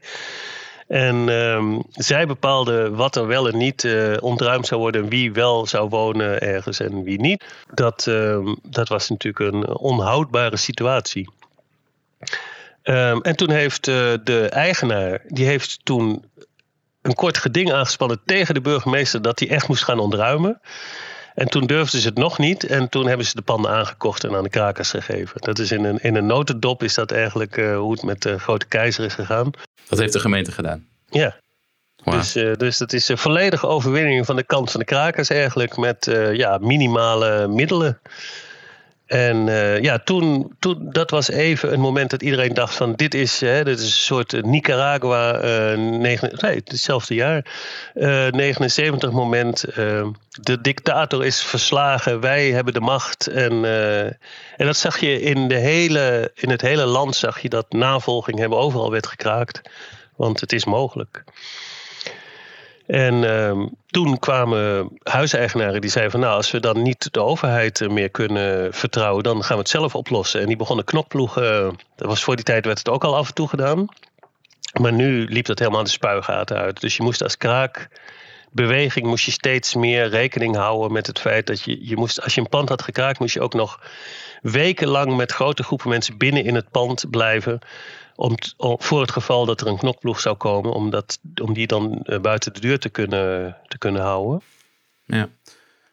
En 0.87 1.15
um, 1.15 1.83
zij 1.91 2.27
bepaalden 2.27 2.95
wat 2.95 3.15
er 3.15 3.27
wel 3.27 3.47
en 3.47 3.57
niet 3.57 3.83
uh, 3.83 4.17
ontruimd 4.19 4.67
zou 4.67 4.81
worden. 4.81 5.09
Wie 5.09 5.31
wel 5.31 5.65
zou 5.65 5.89
wonen 5.89 6.41
ergens 6.41 6.79
en 6.79 7.03
wie 7.03 7.19
niet. 7.19 7.45
Dat, 7.73 8.05
um, 8.05 8.57
dat 8.63 8.87
was 8.87 9.09
natuurlijk 9.09 9.53
een 9.53 9.67
onhoudbare 9.77 10.57
situatie. 10.57 11.29
Um, 12.89 13.21
en 13.21 13.35
toen 13.35 13.51
heeft 13.51 13.87
uh, 13.87 14.13
de 14.23 14.49
eigenaar, 14.49 15.21
die 15.27 15.45
heeft 15.45 15.79
toen 15.83 16.25
een 17.01 17.13
kort 17.13 17.37
geding 17.37 17.71
aangespannen 17.71 18.21
tegen 18.25 18.53
de 18.53 18.61
burgemeester 18.61 19.21
dat 19.21 19.39
hij 19.39 19.49
echt 19.49 19.67
moest 19.67 19.83
gaan 19.83 19.99
ontruimen. 19.99 20.61
En 21.35 21.47
toen 21.47 21.67
durfden 21.67 21.99
ze 21.99 22.07
het 22.07 22.17
nog 22.17 22.37
niet. 22.37 22.63
En 22.63 22.89
toen 22.89 23.07
hebben 23.07 23.25
ze 23.25 23.35
de 23.35 23.41
panden 23.41 23.71
aangekocht 23.71 24.23
en 24.23 24.35
aan 24.35 24.43
de 24.43 24.49
krakers 24.49 24.89
gegeven. 24.89 25.41
Dat 25.41 25.59
is 25.59 25.71
in 25.71 25.83
een, 25.83 25.99
in 26.01 26.15
een 26.15 26.25
notendop 26.25 26.83
is 26.83 26.93
dat 26.93 27.11
eigenlijk 27.11 27.57
uh, 27.57 27.77
hoe 27.77 27.91
het 27.91 28.03
met 28.03 28.21
de 28.21 28.39
grote 28.39 28.65
keizer 28.65 29.05
is 29.05 29.13
gegaan. 29.13 29.51
Dat 29.89 29.99
heeft 29.99 30.13
de 30.13 30.19
gemeente 30.19 30.51
gedaan? 30.51 30.85
Ja. 31.09 31.35
Dus, 32.03 32.35
uh, 32.35 32.55
dus 32.55 32.77
dat 32.77 32.93
is 32.93 33.07
een 33.07 33.17
volledige 33.17 33.67
overwinning 33.67 34.25
van 34.25 34.35
de 34.35 34.43
kant 34.43 34.71
van 34.71 34.79
de 34.79 34.85
krakers 34.85 35.29
eigenlijk. 35.29 35.77
Met 35.77 36.05
ja, 36.31 36.57
minimale 36.57 37.47
middelen. 37.47 37.99
En 39.07 39.47
uh, 39.47 39.81
ja, 39.81 39.99
toen, 39.99 40.55
toen, 40.59 40.87
dat 40.91 41.09
was 41.11 41.29
even 41.29 41.73
een 41.73 41.79
moment 41.79 42.09
dat 42.09 42.21
iedereen 42.21 42.53
dacht 42.53 42.75
van 42.75 42.93
dit 42.93 43.13
is, 43.13 43.39
hè, 43.39 43.63
dit 43.63 43.79
is 43.79 43.85
een 43.85 43.91
soort 43.91 44.45
Nicaragua, 44.45 45.43
uh, 45.43 45.77
negen, 45.77 46.31
nee, 46.35 46.61
hetzelfde 46.63 47.13
jaar, 47.13 47.45
uh, 47.95 48.27
79 48.27 49.11
moment. 49.11 49.65
de 50.41 50.61
dictator 50.61 51.25
is 51.25 51.41
verslagen, 51.41 52.19
wij 52.19 52.51
hebben 52.51 52.73
de 52.73 52.79
macht. 52.79 53.27
En, 53.27 53.65
en 54.57 54.65
dat 54.65 54.77
zag 54.77 54.99
je 54.99 55.21
in, 55.21 55.47
de 55.47 55.57
hele, 55.57 56.31
in 56.35 56.49
het 56.49 56.61
hele 56.61 56.85
land, 56.85 57.15
zag 57.15 57.39
je 57.39 57.49
dat 57.49 57.71
navolging 57.71 58.39
hebben, 58.39 58.57
overal 58.57 58.91
werd 58.91 59.07
gekraakt. 59.07 59.61
Want 60.15 60.39
het 60.39 60.53
is 60.53 60.65
mogelijk. 60.65 61.23
En 62.87 63.13
uh, 63.13 63.65
toen 63.87 64.19
kwamen 64.19 64.89
huiseigenaren 65.03 65.81
die 65.81 65.89
zeiden 65.89 66.11
van 66.11 66.21
nou, 66.21 66.33
als 66.35 66.51
we 66.51 66.59
dan 66.59 66.81
niet 66.81 67.13
de 67.13 67.21
overheid 67.21 67.81
eh, 67.81 67.89
meer 67.89 68.09
kunnen 68.09 68.73
vertrouwen, 68.73 69.23
dan 69.23 69.43
gaan 69.43 69.55
we 69.55 69.61
het 69.61 69.69
zelf 69.69 69.95
oplossen. 69.95 70.41
En 70.41 70.47
die 70.47 70.55
begonnen 70.55 70.85
knokploegen. 70.85 71.75
Dat 71.95 72.07
was 72.07 72.23
voor 72.23 72.35
die 72.35 72.45
tijd 72.45 72.65
werd 72.65 72.77
het 72.77 72.89
ook 72.89 73.03
al 73.03 73.15
af 73.15 73.27
en 73.27 73.33
toe 73.33 73.47
gedaan. 73.47 73.87
Maar 74.79 74.93
nu 74.93 75.25
liep 75.29 75.45
dat 75.45 75.59
helemaal 75.59 75.83
de 75.83 75.89
spuigaten 75.89 76.57
uit. 76.57 76.81
Dus 76.81 76.97
je 76.97 77.03
moest 77.03 77.23
als 77.23 77.37
kraakbeweging 77.37 79.05
moest 79.05 79.25
je 79.25 79.31
steeds 79.31 79.75
meer 79.75 80.09
rekening 80.09 80.55
houden 80.55 80.91
met 80.91 81.07
het 81.07 81.19
feit 81.19 81.47
dat 81.47 81.61
je, 81.61 81.87
je 81.87 81.95
moest, 81.95 82.23
als 82.23 82.35
je 82.35 82.41
een 82.41 82.49
pand 82.49 82.69
had 82.69 82.81
gekraakt, 82.81 83.19
moest 83.19 83.33
je 83.33 83.41
ook 83.41 83.53
nog 83.53 83.81
wekenlang 84.41 85.15
met 85.15 85.31
grote 85.31 85.63
groepen 85.63 85.89
mensen 85.89 86.17
binnen 86.17 86.43
in 86.43 86.55
het 86.55 86.71
pand 86.71 87.09
blijven. 87.09 87.59
Om, 88.17 88.35
voor 88.57 89.01
het 89.01 89.11
geval 89.11 89.45
dat 89.45 89.61
er 89.61 89.67
een 89.67 89.77
knokploeg 89.77 90.19
zou 90.19 90.35
komen, 90.35 90.71
om, 90.71 90.89
dat, 90.89 91.19
om 91.41 91.53
die 91.53 91.67
dan 91.67 92.03
uh, 92.03 92.19
buiten 92.19 92.53
de 92.53 92.59
deur 92.59 92.79
te 92.79 92.89
kunnen, 92.89 93.57
te 93.67 93.77
kunnen 93.77 94.01
houden. 94.01 94.41
Ja. 95.05 95.29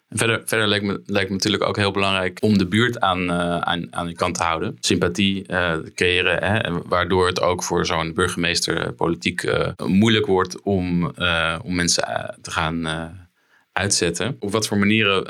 verder, 0.09 0.41
verder 0.45 0.67
lijkt, 0.67 0.85
me, 0.85 1.01
lijkt 1.05 1.29
me 1.29 1.35
natuurlijk 1.35 1.63
ook 1.63 1.77
heel 1.77 1.91
belangrijk 1.91 2.37
om 2.41 2.57
de 2.57 2.67
buurt 2.67 2.99
aan, 2.99 3.21
uh, 3.21 3.57
aan, 3.57 3.95
aan 3.95 4.07
de 4.07 4.13
kant 4.13 4.35
te 4.35 4.43
houden. 4.43 4.77
Sympathie 4.79 5.43
uh, 5.47 5.77
hè, 5.95 6.81
waardoor 6.85 7.27
het 7.27 7.41
ook 7.41 7.63
voor 7.63 7.85
zo'n 7.85 8.13
burgemeester 8.13 8.93
politiek 8.93 9.51
moeilijk 9.85 10.25
wordt 10.25 10.61
om, 10.61 11.05
om 11.63 11.75
mensen 11.75 12.35
te 12.41 12.51
gaan 12.51 12.87
uitzetten. 13.71 14.35
Op 14.39 14.51
wat 14.51 14.67
voor 14.67 14.77
manieren 14.77 15.23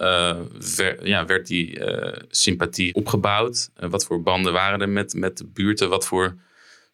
ja, 1.03 1.25
werd 1.25 1.47
die 1.47 1.79
sympathie 2.29 2.93
opgebouwd? 2.93 3.69
wat 3.79 4.05
voor 4.05 4.21
banden 4.21 4.53
waren 4.53 4.81
er 4.81 4.89
met, 4.89 5.13
met 5.13 5.37
de 5.37 5.45
buurten? 5.45 5.89
Wat 5.89 6.05
voor 6.05 6.35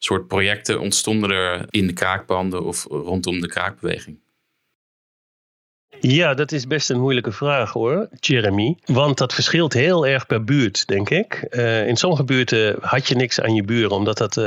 soort 0.04 0.28
projecten 0.28 0.80
ontstonden 0.80 1.32
er 1.32 1.66
in 1.70 1.88
de 1.88 1.94
kraakbanden 1.94 2.64
of 2.64 2.86
rondom 2.90 3.42
de 3.42 3.48
kraakbeweging? 3.48 4.20
Ja, 6.00 6.34
dat 6.34 6.52
is 6.52 6.68
best 6.68 6.90
een 6.90 7.00
moeilijke 7.00 7.32
vraag 7.32 7.74
hoor, 7.74 8.08
Jeremy. 8.20 8.78
Want 8.86 9.18
dat 9.18 9.34
verschilt 9.34 9.74
heel 9.74 10.08
erg 10.08 10.26
per 10.26 10.44
buurt, 10.44 10.88
denk 10.88 11.10
ik. 11.10 11.48
Uh, 11.50 11.88
in 11.88 11.96
sommige 11.96 12.24
buurten 12.24 12.76
had 12.80 13.08
je 13.08 13.16
niks 13.16 13.42
aan 13.42 13.56
je 13.56 13.64
buren, 13.64 13.92
omdat 13.92 14.18
dat 14.18 14.38
uh, 14.38 14.44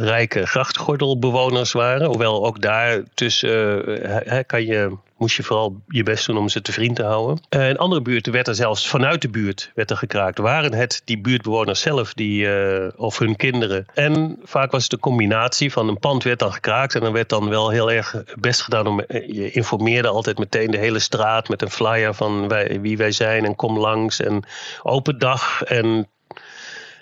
rijke 0.00 0.46
grachtgordelbewoners 0.46 1.72
waren. 1.72 2.06
Hoewel 2.06 2.46
ook 2.46 2.60
daar 2.60 3.02
tussen 3.14 3.88
uh, 4.28 4.38
kan 4.46 4.64
je 4.64 4.96
moest 5.20 5.36
je 5.36 5.42
vooral 5.42 5.82
je 5.88 6.02
best 6.02 6.26
doen 6.26 6.38
om 6.38 6.48
ze 6.48 6.62
te 6.62 6.72
vriend 6.72 6.96
te 6.96 7.02
houden. 7.02 7.42
Uh, 7.50 7.68
in 7.68 7.78
andere 7.78 8.02
buurten 8.02 8.32
werd 8.32 8.48
er 8.48 8.54
zelfs 8.54 8.88
vanuit 8.88 9.22
de 9.22 9.28
buurt 9.28 9.70
werd 9.74 9.90
er 9.90 9.96
gekraakt. 9.96 10.38
Waren 10.38 10.74
het 10.74 11.02
die 11.04 11.20
buurtbewoners 11.20 11.80
zelf 11.80 12.14
die, 12.14 12.46
uh, 12.46 12.88
of 12.96 13.18
hun 13.18 13.36
kinderen. 13.36 13.86
En 13.94 14.38
vaak 14.42 14.70
was 14.70 14.82
het 14.82 14.90
de 14.90 14.98
combinatie 14.98 15.72
van 15.72 15.88
een 15.88 15.98
pand 15.98 16.22
werd 16.22 16.38
dan 16.38 16.52
gekraakt. 16.52 16.94
En 16.94 17.00
dan 17.00 17.12
werd 17.12 17.28
dan 17.28 17.48
wel 17.48 17.70
heel 17.70 17.90
erg 17.90 18.22
best 18.38 18.62
gedaan 18.62 18.86
om. 18.86 19.00
Eh, 19.00 19.28
je 19.28 19.50
informeerde 19.50 20.08
altijd 20.08 20.38
meteen 20.38 20.70
de 20.70 20.78
hele 20.78 20.98
straat 20.98 21.48
met 21.48 21.62
een 21.62 21.70
flyer 21.70 22.14
van 22.14 22.48
wij, 22.48 22.80
wie 22.80 22.96
wij 22.96 23.12
zijn 23.12 23.44
en 23.44 23.56
kom 23.56 23.78
langs. 23.78 24.20
En 24.20 24.44
open 24.82 25.18
dag. 25.18 25.62
En 25.62 26.08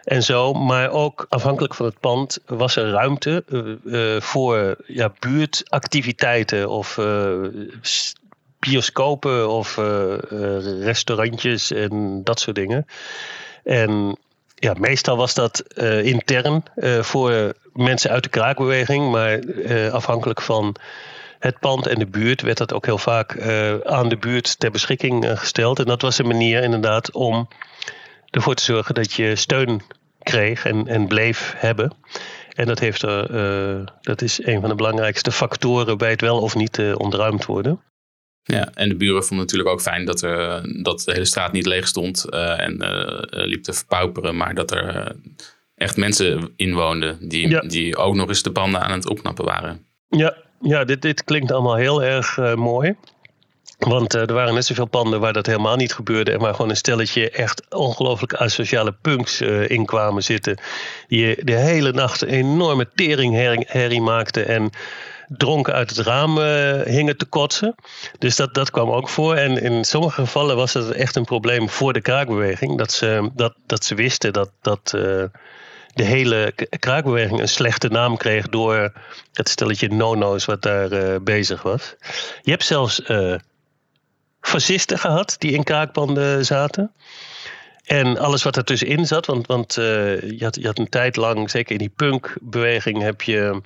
en 0.09 0.23
zo. 0.23 0.53
Maar 0.53 0.91
ook 0.91 1.27
afhankelijk 1.29 1.75
van 1.75 1.87
het 1.87 2.01
pand 2.01 2.39
was 2.47 2.77
er 2.77 2.91
ruimte 2.91 3.45
uh, 3.85 4.21
voor 4.21 4.77
ja, 4.87 5.13
buurtactiviteiten 5.19 6.69
of 6.69 6.97
uh, 6.97 7.49
bioscopen 8.59 9.49
of 9.49 9.77
restaurantjes 10.81 11.73
en 11.73 12.21
dat 12.25 12.41
soort 12.41 12.57
dingen. 12.57 12.87
En 13.65 14.19
ja, 14.55 14.75
meestal 14.79 15.17
was 15.17 15.35
dat 15.35 15.61
intern 16.03 16.63
voor 17.01 17.55
mensen 17.73 18.11
uit 18.11 18.23
de 18.23 18.29
kraakbeweging, 18.29 19.11
maar 19.11 19.41
afhankelijk 19.91 20.43
van 20.43 20.77
het 21.39 21.59
pand 21.59 21.87
en 21.87 21.99
de 21.99 22.07
buurt 22.07 22.43
werd 22.43 22.59
dat 22.59 22.73
ook 22.73 22.87
heel 22.87 22.99
vaak 22.99 23.43
aan 23.85 24.09
de 24.09 24.17
buurt 24.17 24.59
ter 24.59 24.71
beschikking 24.71 25.39
gesteld. 25.39 25.79
En 25.79 25.85
dat 25.85 26.03
was 26.03 26.19
een 26.19 26.27
manier 26.27 26.63
inderdaad 26.63 27.13
om 27.13 27.49
ervoor 28.31 28.55
te 28.55 28.65
zorgen 28.65 28.95
dat 28.95 29.13
je 29.13 29.37
steun 29.37 29.83
kreeg 30.29 30.65
en, 30.65 30.87
en 30.87 31.07
bleef 31.07 31.55
hebben. 31.57 31.93
En 32.55 32.67
dat, 32.67 32.79
heeft 32.79 33.03
er, 33.03 33.31
uh, 33.31 33.87
dat 34.01 34.23
is 34.23 34.45
een 34.45 34.61
van 34.61 34.69
de 34.69 34.75
belangrijkste 34.75 35.33
factoren 35.33 35.99
bij 35.99 36.11
het 36.11 36.21
wel 36.21 36.41
of 36.41 36.55
niet 36.55 36.79
uh, 36.79 36.95
ontruimd 36.99 37.47
worden. 37.47 37.81
Ja, 38.43 38.71
en 38.75 38.89
de 38.89 38.97
buren 38.97 39.25
vonden 39.25 39.47
natuurlijk 39.47 39.71
ook 39.71 39.81
fijn 39.81 40.05
dat, 40.05 40.23
er, 40.23 40.63
dat 40.83 41.01
de 41.01 41.13
hele 41.13 41.25
straat 41.25 41.53
niet 41.53 41.67
leeg 41.67 41.87
stond 41.87 42.27
uh, 42.31 42.61
en 42.61 42.77
liep 43.31 43.63
te 43.63 43.73
verpauperen, 43.73 44.37
maar 44.37 44.55
dat 44.55 44.71
er 44.71 45.17
echt 45.75 45.97
mensen 45.97 46.53
in 46.57 46.75
woonden 46.75 47.29
die, 47.29 47.69
die 47.69 47.97
ook 47.97 48.15
nog 48.15 48.29
eens 48.29 48.43
de 48.43 48.53
panden 48.53 48.81
aan 48.81 48.93
het 48.93 49.09
opknappen 49.09 49.45
waren. 49.45 49.87
Ja, 50.09 50.37
Ja, 50.61 50.85
dit, 50.85 51.03
dit 51.03 51.25
klinkt 51.25 51.53
allemaal 51.53 51.77
heel 51.77 52.03
erg 52.03 52.37
mooi. 52.55 52.97
Want 53.79 54.15
uh, 54.15 54.21
er 54.21 54.33
waren 54.33 54.55
net 54.55 54.67
zoveel 54.67 54.87
panden 54.87 55.21
waar 55.21 55.33
dat 55.33 55.47
helemaal 55.47 55.77
niet 55.77 55.95
gebeurde. 55.95 56.33
En 56.33 56.39
waar 56.39 56.55
gewoon 56.55 56.71
een 56.71 56.77
stelletje 56.77 57.31
echt 57.31 57.75
ongelooflijk 57.75 58.35
asociale 58.35 58.93
punks 58.93 59.41
uh, 59.41 59.69
in 59.69 59.85
kwamen 59.85 60.23
zitten. 60.23 60.59
Die 61.09 61.45
de 61.45 61.55
hele 61.55 61.93
nacht 61.93 62.23
een 62.23 62.29
enorme 62.29 62.89
teringherrie 62.95 64.01
maakten. 64.01 64.47
En 64.47 64.71
dronken 65.29 65.73
uit 65.73 65.91
het 65.91 65.99
raam 65.99 66.39
uh, 66.39 66.83
hingen 66.83 67.17
te 67.17 67.25
kotsen. 67.25 67.75
Dus 68.19 68.37
dat, 68.37 68.55
dat 68.55 68.71
kwam 68.71 68.91
ook 68.91 69.09
voor. 69.09 69.35
En 69.35 69.63
in 69.63 69.85
sommige 69.85 70.21
gevallen 70.21 70.57
was 70.57 70.73
dat 70.73 70.91
echt 70.91 71.17
een 71.17 71.25
probleem 71.25 71.69
voor 71.69 71.93
de 71.93 72.01
kraakbeweging. 72.01 72.79
Dat 72.79 72.93
ze, 72.93 73.31
dat, 73.35 73.55
dat 73.67 73.85
ze 73.85 73.95
wisten 73.95 74.33
dat, 74.33 74.51
dat 74.61 74.91
de 75.95 76.05
hele 76.05 76.55
kraakbeweging 76.79 77.41
een 77.41 77.49
slechte 77.49 77.89
naam 77.89 78.17
kreeg 78.17 78.49
door 78.49 78.93
het 79.33 79.49
stelletje 79.49 79.89
no-no's 79.89 80.45
wat 80.45 80.63
daar 80.63 81.23
bezig 81.23 81.63
was. 81.63 81.95
Je 82.43 82.51
hebt 82.51 82.65
zelfs 82.65 83.03
fascisten 84.41 84.99
gehad 84.99 85.37
die 85.39 85.53
in 85.53 85.65
kraakbanden 85.65 86.45
zaten. 86.45 86.93
En 87.85 88.19
alles 88.19 88.43
wat 88.43 88.57
ertussenin 88.57 89.07
zat, 89.07 89.27
want, 89.27 89.47
want 89.47 89.77
uh, 89.77 90.21
je, 90.21 90.45
had, 90.45 90.57
je 90.57 90.67
had 90.67 90.79
een 90.79 90.89
tijd 90.89 91.17
lang, 91.17 91.51
zeker 91.51 91.73
in 91.73 91.79
die 91.79 91.93
punkbeweging, 91.97 93.03
heb 93.03 93.23
je, 93.23 93.61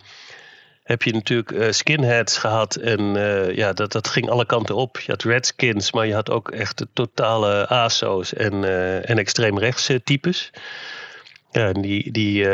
heb 0.83 1.03
je 1.03 1.12
natuurlijk 1.12 1.51
uh, 1.51 1.70
skinheads 1.70 2.39
gehad. 2.39 2.75
En 2.77 3.01
uh, 3.01 3.57
ja, 3.57 3.73
dat, 3.73 3.93
dat 3.93 4.09
ging 4.09 4.31
alle 4.31 4.47
kanten 4.47 4.75
op. 4.75 5.01
Je 5.01 5.11
had 5.11 5.23
redskins, 5.23 5.93
maar 5.93 6.07
je 6.07 6.14
had 6.14 6.31
ook 6.31 6.51
echt 6.51 6.79
de 6.79 6.89
totale 6.93 7.68
ASO's 7.68 8.35
en, 8.35 8.64
en 9.05 9.18
extreemrechtse 9.18 10.03
types. 10.03 10.51
En 11.51 11.81
die, 11.81 12.12
die 12.12 12.49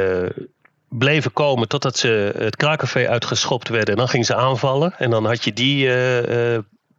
bleven 0.88 1.32
komen 1.32 1.68
totdat 1.68 1.96
ze 1.96 2.32
het 2.36 2.56
kraakcafé 2.56 3.08
uitgeschopt 3.08 3.68
werden. 3.68 3.90
En 3.90 3.96
dan 3.96 4.08
gingen 4.08 4.26
ze 4.26 4.34
aanvallen. 4.34 4.94
En 4.98 5.10
dan 5.10 5.26
had 5.26 5.44
je 5.44 5.52
die 5.52 5.88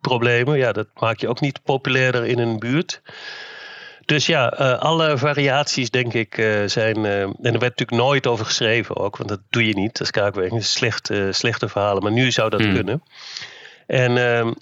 problemen. 0.01 0.57
Ja, 0.57 0.71
dat 0.71 0.87
maak 0.99 1.19
je 1.19 1.27
ook 1.27 1.39
niet 1.39 1.63
populairder 1.63 2.25
in 2.25 2.39
een 2.39 2.59
buurt. 2.59 3.01
Dus 4.09 4.25
ja, 4.25 4.59
uh, 4.59 4.79
alle 4.79 5.17
variaties 5.17 5.89
denk 5.89 6.13
ik 6.13 6.37
uh, 6.37 6.63
zijn. 6.65 6.97
Uh, 6.97 7.21
en 7.21 7.35
er 7.41 7.59
werd 7.59 7.61
natuurlijk 7.61 7.91
nooit 7.91 8.27
over 8.27 8.45
geschreven 8.45 8.95
ook, 8.95 9.17
want 9.17 9.29
dat 9.29 9.39
doe 9.49 9.67
je 9.67 9.73
niet 9.73 9.99
als 9.99 10.11
kaakbeweging. 10.11 10.63
Slechte, 10.63 11.29
slechte 11.31 11.69
verhalen, 11.69 12.03
maar 12.03 12.11
nu 12.11 12.31
zou 12.31 12.49
dat 12.49 12.61
hmm. 12.61 12.73
kunnen. 12.73 13.03
En 13.87 14.17
ehm, 14.17 14.53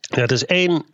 ja, 0.00 0.22
er 0.22 0.32
is 0.32 0.46
één 0.46 0.84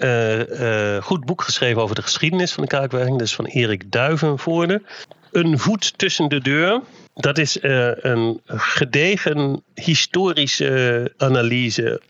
goed 1.03 1.24
boek 1.24 1.43
geschreven 1.43 1.83
over 1.83 1.95
de 1.95 2.03
geschiedenis 2.03 2.53
van 2.53 2.62
de 2.62 2.68
kaakbeweging. 2.68 3.18
Dat 3.18 3.26
is 3.26 3.35
van 3.35 3.47
Erik 3.47 3.93
Duivenvoorde. 3.93 4.83
Een 5.31 5.59
voet 5.59 5.99
tussen 5.99 6.29
de 6.29 6.41
deur. 6.41 6.81
Dat 7.14 7.39
is 7.39 7.59
een 7.61 8.41
gedegen 8.47 9.62
historische 9.74 11.12
analyse 11.16 12.01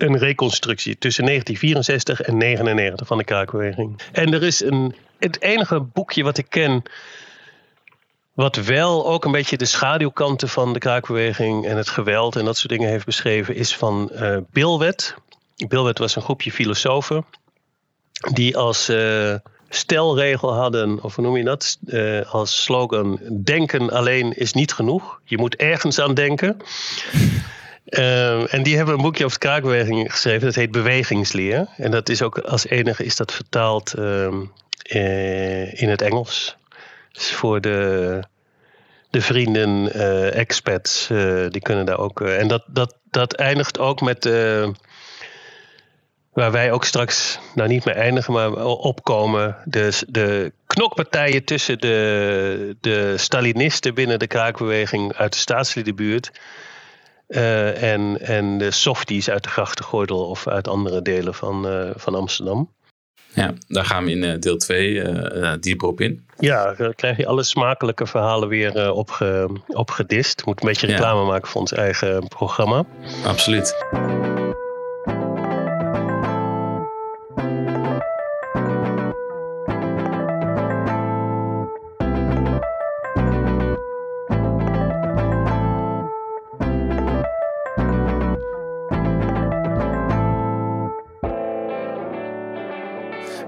een 0.00 0.18
reconstructie 0.18 0.98
tussen 0.98 1.24
1964 1.24 2.20
en 2.20 2.38
1999 2.38 3.06
van 3.06 3.18
de 3.18 3.24
kraakbeweging. 3.24 4.00
En 4.12 4.32
er 4.32 4.42
is 4.42 4.60
een, 4.60 4.94
het 5.18 5.42
enige 5.42 5.80
boekje 5.80 6.22
wat 6.22 6.38
ik 6.38 6.46
ken. 6.48 6.82
Wat 8.34 8.56
wel 8.56 9.06
ook 9.06 9.24
een 9.24 9.32
beetje 9.32 9.56
de 9.56 9.64
schaduwkanten 9.64 10.48
van 10.48 10.72
de 10.72 10.78
kraakbeweging 10.78 11.66
en 11.66 11.76
het 11.76 11.88
geweld 11.88 12.36
en 12.36 12.44
dat 12.44 12.56
soort 12.56 12.72
dingen 12.72 12.88
heeft 12.88 13.04
beschreven, 13.04 13.54
is 13.54 13.76
van 13.76 14.10
uh, 14.12 14.36
Bilwet. 14.50 15.14
Bilwet 15.68 15.98
was 15.98 16.16
een 16.16 16.22
groepje 16.22 16.52
filosofen 16.52 17.24
die 18.32 18.56
als 18.56 18.90
uh, 18.90 19.34
stelregel 19.68 20.54
hadden, 20.54 21.02
of 21.02 21.14
hoe 21.14 21.24
noem 21.24 21.36
je 21.36 21.44
dat? 21.44 21.78
Uh, 21.86 22.32
als 22.32 22.62
slogan: 22.62 23.20
denken 23.44 23.90
alleen 23.90 24.32
is 24.32 24.52
niet 24.52 24.72
genoeg. 24.72 25.20
Je 25.24 25.38
moet 25.38 25.56
ergens 25.56 26.00
aan 26.00 26.14
denken. 26.14 26.56
Ehm, 27.86 28.44
en 28.44 28.62
die 28.62 28.76
hebben 28.76 28.94
een 28.94 29.02
boekje 29.02 29.24
over 29.24 29.38
de 29.38 29.46
kraakbeweging 29.46 30.10
geschreven. 30.10 30.46
Dat 30.46 30.54
heet 30.54 30.70
Bewegingsleer. 30.70 31.66
En 31.76 31.90
dat 31.90 32.08
is 32.08 32.22
ook 32.22 32.38
als 32.38 32.66
enige 32.66 33.04
is 33.04 33.16
dat 33.16 33.32
vertaald 33.32 33.94
ehm, 33.94 34.44
eh, 34.82 35.80
in 35.80 35.88
het 35.88 36.02
Engels. 36.02 36.56
Dus 37.12 37.32
voor 37.32 37.60
de, 37.60 38.20
de 39.10 39.20
vrienden, 39.20 39.96
uh, 39.96 40.34
expats, 40.34 41.08
uh, 41.12 41.46
die 41.48 41.60
kunnen 41.60 41.86
daar 41.86 41.98
ook. 41.98 42.20
en 42.20 42.48
dat, 42.48 42.62
dat, 42.66 42.94
dat 43.10 43.34
eindigt 43.34 43.78
ook 43.78 44.00
met. 44.00 44.24
waar 46.32 46.52
wij 46.52 46.72
ook 46.72 46.84
straks, 46.84 47.38
nou 47.54 47.68
niet 47.68 47.84
meer 47.84 47.96
eindigen, 47.96 48.32
maar 48.32 48.64
opkomen. 48.64 49.56
De, 49.64 50.02
de 50.08 50.52
knokpartijen 50.66 51.44
tussen 51.44 51.78
de, 51.78 52.76
de 52.80 53.18
Stalinisten 53.18 53.94
binnen 53.94 54.18
de 54.18 54.26
kraakbeweging 54.26 55.14
uit 55.14 55.32
de 55.32 55.38
staatsliedenbuurt 55.38 56.30
uh, 57.28 57.82
en, 57.92 58.20
en 58.20 58.58
de 58.58 58.70
softies 58.70 59.30
uit 59.30 59.42
de 59.42 59.48
grachtengordel 59.48 60.28
of 60.28 60.48
uit 60.48 60.68
andere 60.68 61.02
delen 61.02 61.34
van, 61.34 61.66
uh, 61.66 61.90
van 61.94 62.14
Amsterdam. 62.14 62.74
Ja, 63.34 63.54
daar 63.68 63.84
gaan 63.84 64.04
we 64.04 64.10
in 64.10 64.22
uh, 64.22 64.38
deel 64.38 64.56
2 64.56 64.92
uh, 64.92 65.52
dieper 65.60 65.88
op 65.88 66.00
in. 66.00 66.26
Ja, 66.38 66.74
dan 66.74 66.94
krijg 66.94 67.16
je 67.16 67.26
alle 67.26 67.42
smakelijke 67.42 68.06
verhalen 68.06 68.48
weer 68.48 68.92
opge, 68.92 69.50
opgedist. 69.66 70.44
Moet 70.44 70.60
een 70.60 70.68
beetje 70.68 70.86
reclame 70.86 71.20
ja. 71.20 71.26
maken 71.26 71.48
voor 71.48 71.60
ons 71.60 71.72
eigen 71.72 72.28
programma. 72.28 72.84
Absoluut. 73.24 73.74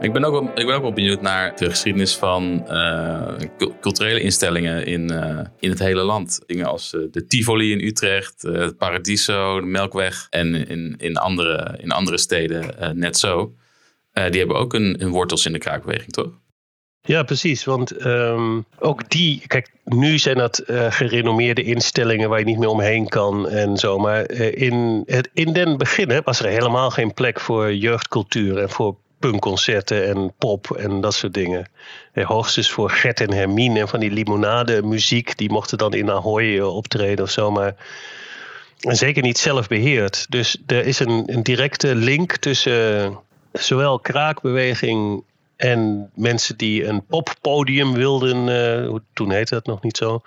Ik 0.00 0.12
ben 0.12 0.24
ook 0.24 0.32
wel, 0.32 0.48
ik 0.54 0.66
ben 0.66 0.74
ook 0.74 0.82
wel 0.82 0.92
benieuwd 0.92 1.20
naar 1.20 1.56
de 1.56 1.70
geschiedenis 1.70 2.16
van 2.16 2.64
uh, 2.68 3.34
culturele 3.80 4.20
instellingen 4.20 4.86
in, 4.86 5.12
uh, 5.12 5.40
in 5.58 5.70
het 5.70 5.78
hele 5.78 6.02
land. 6.02 6.40
Dingen 6.46 6.66
als 6.66 6.92
uh, 6.92 7.02
de 7.10 7.26
Tivoli 7.26 7.72
in 7.72 7.80
Utrecht, 7.80 8.42
het 8.42 8.76
Paradiso, 8.76 9.60
de 9.60 9.66
Melkweg 9.66 10.26
en 10.30 10.68
in, 10.68 10.94
in, 10.98 11.16
andere, 11.16 11.78
in 11.80 11.90
andere 11.90 12.18
steden 12.18 12.74
net 12.98 13.16
zo. 13.16 13.54
die 14.12 14.38
hebben 14.38 14.56
ook 14.56 14.74
een, 14.74 15.02
een 15.02 15.10
wortels 15.10 15.46
in 15.46 15.52
de 15.52 15.58
kraakbeweging, 15.58 16.12
toch? 16.12 16.30
Ja, 17.00 17.22
precies. 17.22 17.64
Want 17.64 18.04
um, 18.04 18.64
ook 18.78 19.10
die, 19.10 19.42
kijk, 19.46 19.70
nu 19.84 20.18
zijn 20.18 20.36
dat 20.36 20.62
gerenommeerde 20.88 21.62
instellingen 21.62 22.28
waar 22.28 22.38
je 22.38 22.44
niet 22.44 22.58
meer 22.58 22.68
omheen 22.68 23.08
kan 23.08 23.48
en 23.48 23.76
zo. 23.76 23.98
Maar 23.98 24.30
in, 24.32 25.02
het, 25.06 25.30
in 25.32 25.52
den 25.52 25.76
beginnen 25.76 26.22
was 26.24 26.40
er 26.40 26.48
helemaal 26.48 26.90
geen 26.90 27.14
plek 27.14 27.40
voor 27.40 27.74
jeugdcultuur 27.74 28.58
en 28.58 28.70
voor 28.70 28.96
punkconcerten 29.18 30.08
en 30.08 30.32
pop 30.38 30.70
en 30.70 31.00
dat 31.00 31.14
soort 31.14 31.34
dingen. 31.34 31.70
Hey, 32.12 32.24
hoogstens 32.24 32.70
voor 32.70 32.90
Gert 32.90 33.20
en 33.20 33.32
Hermine 33.32 33.80
en 33.80 33.88
van 33.88 34.00
die 34.00 34.10
limonade 34.10 34.82
muziek. 34.82 35.36
Die 35.36 35.50
mochten 35.50 35.78
dan 35.78 35.94
in 35.94 36.10
Ahoy 36.10 36.56
eh, 36.56 36.74
optreden 36.76 37.24
of 37.24 37.30
zo. 37.30 37.50
Maar 37.50 37.74
en 38.80 38.96
zeker 38.96 39.22
niet 39.22 39.38
zelf 39.38 39.68
beheerd. 39.68 40.26
Dus 40.28 40.62
er 40.66 40.86
is 40.86 40.98
een, 40.98 41.22
een 41.26 41.42
directe 41.42 41.94
link 41.94 42.36
tussen 42.36 43.04
eh, 43.04 43.16
zowel 43.52 43.98
kraakbeweging 43.98 45.24
en 45.56 46.10
mensen 46.14 46.56
die 46.56 46.84
een 46.84 47.06
poppodium 47.06 47.92
wilden, 47.92 48.48
uh, 48.48 48.98
toen 49.12 49.30
heette 49.30 49.54
dat 49.54 49.66
nog 49.66 49.82
niet 49.82 49.96
zo, 49.96 50.22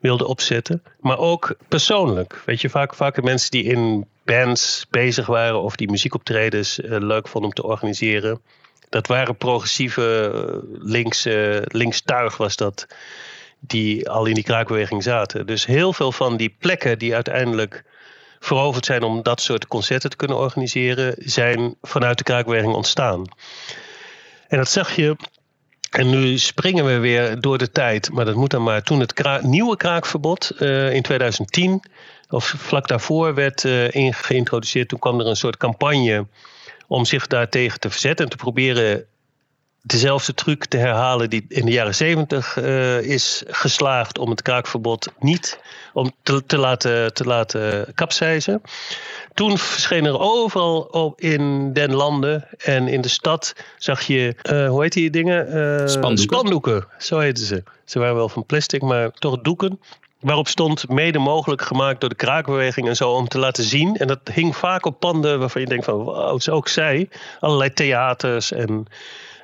wilden 0.00 0.26
opzetten. 0.26 0.82
Maar 1.00 1.18
ook 1.18 1.54
persoonlijk. 1.68 2.42
Weet 2.46 2.60
je, 2.60 2.70
vaak, 2.70 2.94
vaak 2.94 3.22
mensen 3.22 3.50
die 3.50 3.64
in 3.64 4.06
bands 4.24 4.86
bezig 4.90 5.26
waren 5.26 5.62
of 5.62 5.76
die 5.76 5.90
muziekoptredens 5.90 6.78
uh, 6.78 6.96
leuk 6.98 7.28
vonden 7.28 7.50
om 7.50 7.56
te 7.56 7.66
organiseren. 7.66 8.40
Dat 8.88 9.06
waren 9.06 9.36
progressieve 9.36 10.64
links, 10.78 11.26
uh, 11.26 11.58
linkstuig 11.64 12.36
was 12.36 12.56
dat, 12.56 12.86
die 13.60 14.10
al 14.10 14.26
in 14.26 14.34
die 14.34 14.44
kraakbeweging 14.44 15.02
zaten. 15.02 15.46
Dus 15.46 15.66
heel 15.66 15.92
veel 15.92 16.12
van 16.12 16.36
die 16.36 16.54
plekken 16.58 16.98
die 16.98 17.14
uiteindelijk 17.14 17.84
veroverd 18.40 18.84
zijn 18.84 19.02
om 19.02 19.22
dat 19.22 19.40
soort 19.40 19.66
concerten 19.66 20.10
te 20.10 20.16
kunnen 20.16 20.36
organiseren, 20.36 21.14
zijn 21.18 21.74
vanuit 21.82 22.18
de 22.18 22.24
kraakbeweging 22.24 22.74
ontstaan. 22.74 23.24
En 24.48 24.58
dat 24.58 24.68
zag 24.68 24.96
je 24.96 25.16
en 25.90 26.10
nu 26.10 26.38
springen 26.38 26.84
we 26.84 26.98
weer 26.98 27.40
door 27.40 27.58
de 27.58 27.70
tijd, 27.70 28.10
maar 28.12 28.24
dat 28.24 28.34
moet 28.34 28.50
dan 28.50 28.62
maar. 28.62 28.82
Toen 28.82 29.00
het 29.00 29.42
nieuwe 29.42 29.76
kraakverbod 29.76 30.52
uh, 30.58 30.94
in 30.94 31.02
2010, 31.02 31.82
of 32.28 32.54
vlak 32.56 32.88
daarvoor, 32.88 33.34
werd 33.34 33.64
uh, 33.64 34.12
geïntroduceerd, 34.12 34.88
toen 34.88 34.98
kwam 34.98 35.20
er 35.20 35.26
een 35.26 35.36
soort 35.36 35.56
campagne 35.56 36.26
om 36.86 37.04
zich 37.04 37.26
daartegen 37.26 37.80
te 37.80 37.90
verzetten 37.90 38.24
en 38.24 38.30
te 38.30 38.36
proberen 38.36 39.04
dezelfde 39.82 40.34
truc 40.34 40.64
te 40.64 40.76
herhalen 40.76 41.30
die 41.30 41.44
in 41.48 41.64
de 41.64 41.72
jaren 41.72 41.94
zeventig 41.94 42.56
uh, 42.56 43.00
is 43.02 43.42
geslaagd 43.46 44.18
om 44.18 44.30
het 44.30 44.42
kraakverbod 44.42 45.12
niet 45.18 45.60
om 45.92 46.12
te, 46.22 46.46
te 46.46 46.58
laten, 46.58 47.14
te 47.14 47.24
laten 47.24 47.94
kapseizen. 47.94 48.62
Toen 49.34 49.58
verscheen 49.58 50.04
er 50.04 50.18
overal 50.18 51.12
in 51.16 51.72
den 51.72 51.94
landen 51.94 52.46
en 52.58 52.88
in 52.88 53.00
de 53.00 53.08
stad 53.08 53.54
zag 53.78 54.02
je, 54.02 54.34
uh, 54.50 54.68
hoe 54.68 54.82
heet 54.82 54.92
die 54.92 55.10
dingen? 55.10 55.46
Uh, 55.46 55.86
spandoeken. 55.86 56.18
spandoeken. 56.18 56.86
Zo 56.98 57.18
heten 57.18 57.44
ze. 57.44 57.62
Ze 57.84 57.98
waren 57.98 58.14
wel 58.14 58.28
van 58.28 58.46
plastic, 58.46 58.82
maar 58.82 59.10
toch 59.10 59.40
doeken. 59.40 59.80
waarop 60.20 60.48
stond 60.48 60.88
mede 60.88 61.18
mogelijk 61.18 61.62
gemaakt 61.62 62.00
door 62.00 62.08
de 62.08 62.14
kraakbeweging 62.14 62.88
en 62.88 62.96
zo 62.96 63.10
om 63.10 63.28
te 63.28 63.38
laten 63.38 63.64
zien. 63.64 63.96
En 63.96 64.06
dat 64.06 64.20
hing 64.32 64.56
vaak 64.56 64.86
op 64.86 65.00
panden 65.00 65.38
waarvan 65.38 65.60
je 65.60 65.68
denkt 65.68 65.84
van 65.84 66.04
wauw, 66.04 66.38
ook 66.50 66.68
zij. 66.68 67.08
Allerlei 67.40 67.72
theaters 67.72 68.52
en, 68.52 68.86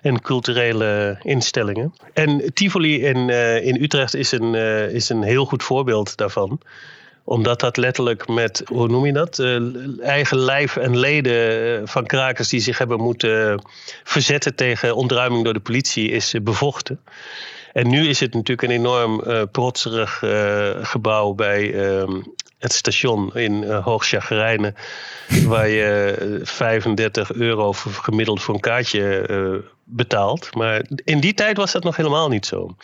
en 0.06 0.20
culturele 0.20 1.18
instellingen. 1.22 1.94
En 2.12 2.50
Tivoli 2.54 3.02
in, 3.02 3.28
uh, 3.28 3.64
in 3.64 3.82
Utrecht 3.82 4.14
is 4.14 4.32
een, 4.32 4.54
uh, 4.54 4.88
is 4.88 5.08
een 5.08 5.22
heel 5.22 5.44
goed 5.44 5.62
voorbeeld 5.62 6.16
daarvan 6.16 6.60
omdat 7.24 7.60
dat 7.60 7.76
letterlijk 7.76 8.28
met, 8.28 8.62
hoe 8.66 8.88
noem 8.88 9.06
je 9.06 9.12
dat? 9.12 9.38
Uh, 9.38 9.60
eigen 10.00 10.38
lijf 10.38 10.76
en 10.76 10.98
leden 10.98 11.88
van 11.88 12.06
krakers 12.06 12.48
die 12.48 12.60
zich 12.60 12.78
hebben 12.78 13.00
moeten 13.00 13.62
verzetten 14.04 14.54
tegen 14.54 14.96
ontruiming 14.96 15.44
door 15.44 15.52
de 15.52 15.60
politie 15.60 16.10
is 16.10 16.34
bevochten. 16.42 17.00
En 17.72 17.88
nu 17.88 18.08
is 18.08 18.20
het 18.20 18.34
natuurlijk 18.34 18.68
een 18.68 18.76
enorm 18.76 19.22
protserig 19.50 20.22
gebouw 20.82 21.32
bij 21.32 21.62
uh, 21.62 22.02
het 22.66 22.76
station 22.76 23.34
in 23.34 23.62
uh, 23.62 23.84
Hoogchagrijnen. 23.84 24.74
waar 25.46 25.68
je 25.68 26.40
35 26.42 27.32
euro 27.32 27.72
voor, 27.72 27.92
gemiddeld 27.92 28.42
voor 28.42 28.54
een 28.54 28.60
kaartje 28.60 29.64
betaalt. 29.84 30.54
Maar 30.54 30.84
in 31.04 31.20
die 31.20 31.34
tijd 31.34 31.56
was 31.56 31.72
dat 31.72 31.84
nog 31.84 31.96
helemaal 31.96 32.28
niet 32.28 32.46
zo. 32.46 32.76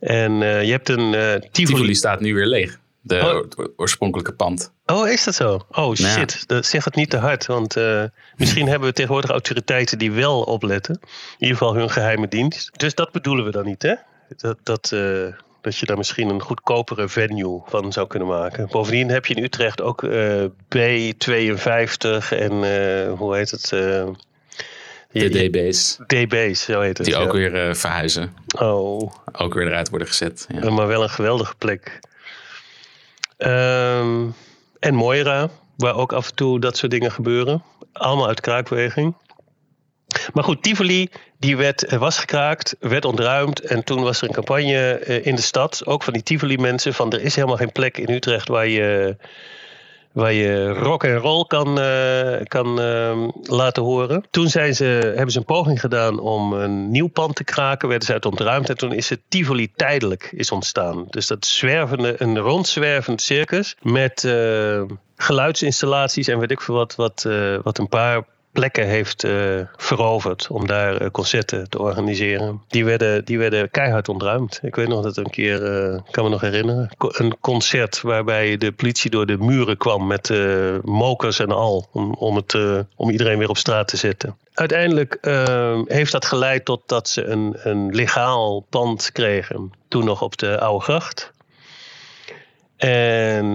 En 0.00 0.32
je 0.38 0.70
hebt 0.70 0.88
een 0.88 1.10
Tivoli... 1.10 1.50
Tivoli 1.50 1.94
staat 1.94 2.20
nu 2.20 2.34
weer 2.34 2.46
leeg. 2.46 2.80
De 3.04 3.46
oh. 3.56 3.66
oorspronkelijke 3.76 4.32
pand. 4.32 4.72
Oh, 4.86 5.08
is 5.08 5.24
dat 5.24 5.34
zo? 5.34 5.60
Oh 5.70 5.94
shit, 5.94 6.48
dat 6.48 6.66
zeg 6.66 6.84
het 6.84 6.94
niet 6.94 7.10
te 7.10 7.16
hard. 7.16 7.46
Want 7.46 7.76
uh, 7.76 8.04
misschien 8.36 8.68
hebben 8.68 8.88
we 8.88 8.94
tegenwoordig 8.94 9.30
autoriteiten 9.30 9.98
die 9.98 10.12
wel 10.12 10.42
opletten. 10.42 10.94
In 10.94 11.08
ieder 11.38 11.56
geval 11.56 11.74
hun 11.74 11.90
geheime 11.90 12.28
dienst. 12.28 12.78
Dus 12.78 12.94
dat 12.94 13.12
bedoelen 13.12 13.44
we 13.44 13.50
dan 13.50 13.64
niet, 13.64 13.82
hè? 13.82 13.94
Dat, 14.36 14.58
dat, 14.62 14.90
uh, 14.94 15.26
dat 15.62 15.76
je 15.76 15.86
daar 15.86 15.96
misschien 15.96 16.28
een 16.28 16.40
goedkopere 16.40 17.08
venue 17.08 17.62
van 17.66 17.92
zou 17.92 18.06
kunnen 18.06 18.28
maken. 18.28 18.68
Bovendien 18.70 19.08
heb 19.08 19.26
je 19.26 19.34
in 19.34 19.42
Utrecht 19.42 19.80
ook 19.80 20.02
uh, 20.02 20.44
B52 20.76 22.28
en 22.30 22.52
hoe 23.16 23.36
heet 23.36 23.50
het? 23.50 23.68
de 23.68 25.28
DB's. 25.28 25.98
DB's, 26.06 26.62
zo 26.62 26.80
heet 26.80 26.98
het. 26.98 27.06
Die 27.06 27.16
ook 27.16 27.32
weer 27.32 27.76
verhuizen. 27.76 28.34
Oh. 28.58 29.12
Ook 29.32 29.54
weer 29.54 29.66
eruit 29.66 29.88
worden 29.88 30.08
gezet. 30.08 30.46
Ja. 30.54 30.70
Maar 30.70 30.86
wel 30.86 31.02
een 31.02 31.10
geweldige 31.10 31.54
plek. 31.58 32.00
Um, 33.38 34.34
en 34.78 34.94
Moira, 34.94 35.50
waar 35.76 35.94
ook 35.94 36.12
af 36.12 36.28
en 36.28 36.34
toe 36.34 36.60
dat 36.60 36.76
soort 36.76 36.92
dingen 36.92 37.12
gebeuren. 37.12 37.62
Allemaal 37.92 38.28
uit 38.28 38.40
kraakbeweging. 38.40 39.14
Maar 40.32 40.44
goed, 40.44 40.62
Tivoli 40.62 41.08
die 41.38 41.56
werd, 41.56 41.96
was 41.96 42.18
gekraakt, 42.18 42.76
werd 42.80 43.04
ontruimd. 43.04 43.60
En 43.60 43.84
toen 43.84 44.02
was 44.02 44.20
er 44.20 44.28
een 44.28 44.34
campagne 44.34 44.98
in 45.22 45.34
de 45.34 45.42
stad, 45.42 45.86
ook 45.86 46.02
van 46.02 46.12
die 46.12 46.22
Tivoli-mensen, 46.22 46.94
van 46.94 47.12
er 47.12 47.22
is 47.22 47.34
helemaal 47.34 47.56
geen 47.56 47.72
plek 47.72 47.98
in 47.98 48.10
Utrecht 48.10 48.48
waar 48.48 48.66
je, 48.66 49.16
waar 50.12 50.32
je 50.32 50.68
rock 50.68 51.04
en 51.04 51.16
roll 51.16 51.44
kan, 51.46 51.78
uh, 51.78 52.40
kan 52.42 52.80
uh, 52.80 53.28
laten 53.42 53.82
horen. 53.82 54.24
Toen 54.30 54.48
zijn 54.48 54.74
ze, 54.74 54.84
hebben 54.84 55.30
ze 55.30 55.38
een 55.38 55.44
poging 55.44 55.80
gedaan 55.80 56.18
om 56.18 56.52
een 56.52 56.90
nieuw 56.90 57.08
pand 57.08 57.36
te 57.36 57.44
kraken, 57.44 57.88
werden 57.88 58.06
ze 58.06 58.12
uit 58.12 58.26
ontruimd. 58.26 58.68
En 58.68 58.76
toen 58.76 58.92
is 58.92 59.08
het 59.08 59.20
Tivoli 59.28 59.72
tijdelijk 59.76 60.32
is 60.36 60.50
ontstaan. 60.50 61.06
Dus 61.10 61.26
dat 61.26 61.46
zwervende, 61.46 62.14
een 62.18 62.38
rondzwervend 62.38 63.22
circus 63.22 63.76
met 63.82 64.22
uh, 64.22 64.82
geluidsinstallaties 65.16 66.28
en 66.28 66.38
weet 66.38 66.50
ik 66.50 66.60
veel 66.60 66.74
wat, 66.74 66.94
wat, 66.94 67.28
wat 67.62 67.78
een 67.78 67.88
paar 67.88 68.24
plekken 68.52 68.86
heeft 68.86 69.24
uh, 69.24 69.60
veroverd 69.76 70.48
om 70.50 70.66
daar 70.66 71.02
uh, 71.02 71.08
concerten 71.10 71.70
te 71.70 71.78
organiseren. 71.78 72.62
Die 72.68 72.84
werden, 72.84 73.24
die 73.24 73.38
werden 73.38 73.70
keihard 73.70 74.08
ontruimd. 74.08 74.60
Ik 74.62 74.74
weet 74.74 74.88
nog 74.88 75.02
dat 75.02 75.16
een 75.16 75.30
keer, 75.30 75.90
uh, 75.92 76.00
kan 76.10 76.24
me 76.24 76.30
nog 76.30 76.40
herinneren, 76.40 76.90
een 76.98 77.36
concert 77.40 78.00
waarbij 78.00 78.56
de 78.56 78.72
politie 78.72 79.10
door 79.10 79.26
de 79.26 79.38
muren 79.38 79.76
kwam 79.76 80.06
met 80.06 80.30
mokers 80.82 81.38
en 81.38 81.50
al, 81.50 81.88
om, 81.92 82.14
om, 82.14 82.36
het, 82.36 82.56
om 82.96 83.10
iedereen 83.10 83.38
weer 83.38 83.48
op 83.48 83.56
straat 83.56 83.88
te 83.88 83.96
zetten. 83.96 84.36
Uiteindelijk 84.54 85.18
heeft 85.86 86.12
dat 86.12 86.24
geleid 86.24 86.64
tot 86.64 86.82
dat 86.86 87.08
ze 87.08 87.24
een, 87.24 87.56
een 87.62 87.94
legaal 87.94 88.66
pand 88.70 89.12
kregen, 89.12 89.72
toen 89.88 90.04
nog 90.04 90.22
op 90.22 90.38
de 90.38 90.60
Oude 90.60 90.84
Gracht. 90.84 91.32
En 92.82 93.46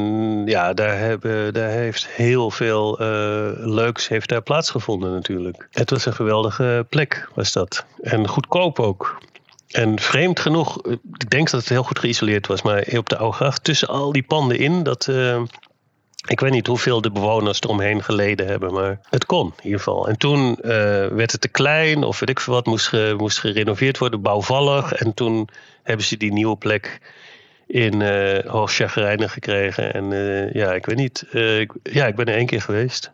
ja, 0.45 0.73
daar, 0.73 0.97
hebben, 0.97 1.53
daar 1.53 1.69
heeft 1.69 2.07
heel 2.07 2.51
veel 2.51 3.01
uh, 3.01 3.07
leuks 3.55 4.07
heeft 4.07 4.30
daar 4.30 4.41
plaatsgevonden 4.41 5.11
natuurlijk. 5.11 5.67
Het 5.71 5.89
was 5.89 6.05
een 6.05 6.13
geweldige 6.13 6.86
plek, 6.89 7.30
was 7.36 7.51
dat. 7.51 7.86
En 8.01 8.28
goedkoop 8.28 8.80
ook. 8.80 9.21
En 9.67 9.99
vreemd 9.99 10.39
genoeg, 10.39 10.82
ik 11.17 11.30
denk 11.30 11.49
dat 11.49 11.59
het 11.59 11.69
heel 11.69 11.84
goed 11.84 11.99
geïsoleerd 11.99 12.47
was, 12.47 12.61
maar 12.61 12.88
op 12.97 13.09
de 13.09 13.17
Oude 13.17 13.36
Gracht, 13.36 13.63
tussen 13.63 13.88
al 13.88 14.11
die 14.11 14.23
panden 14.23 14.57
in, 14.59 14.84
dat, 14.84 15.07
uh, 15.07 15.41
ik 16.28 16.39
weet 16.39 16.51
niet 16.51 16.67
hoeveel 16.67 17.01
de 17.01 17.11
bewoners 17.11 17.61
eromheen 17.61 18.03
geleden 18.03 18.47
hebben, 18.47 18.73
maar 18.73 18.99
het 19.09 19.25
kon 19.25 19.53
in 19.57 19.63
ieder 19.63 19.80
geval. 19.80 20.07
En 20.07 20.17
toen 20.17 20.55
werd 21.11 21.32
het 21.32 21.41
te 21.41 21.47
klein, 21.47 22.03
of 22.03 22.19
weet 22.19 22.30
ik 22.30 22.39
veel 22.39 22.53
wat, 22.53 22.65
moest, 22.65 22.91
moest 23.17 23.39
gerenoveerd 23.39 23.97
worden, 23.97 24.21
bouwvallig. 24.21 24.93
En 24.93 25.13
toen 25.13 25.49
hebben 25.84 26.05
ze 26.05 26.17
die 26.17 26.34
nieuwe 26.34 26.57
plek 26.57 26.99
in 27.68 28.01
uh, 28.01 29.28
gekregen. 29.30 29.93
En 29.93 30.11
uh, 30.11 30.53
ja, 30.53 30.74
ik 30.74 30.86
weet 30.86 30.97
niet. 30.97 31.26
Uh, 31.32 31.59
ik, 31.59 31.72
ja, 31.84 32.07
ik 32.07 32.15
ben 32.15 32.26
er 32.26 32.36
één 32.36 32.45
keer 32.45 32.61
geweest. 32.61 33.11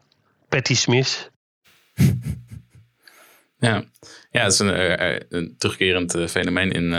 Patty 0.49 0.75
Smith. 0.75 1.31
ja. 3.57 3.83
ja, 4.31 4.43
het 4.43 4.53
is 4.53 4.59
een, 4.59 5.25
een 5.29 5.55
terugkerend 5.57 6.17
fenomeen. 6.27 6.71
In, 6.71 6.93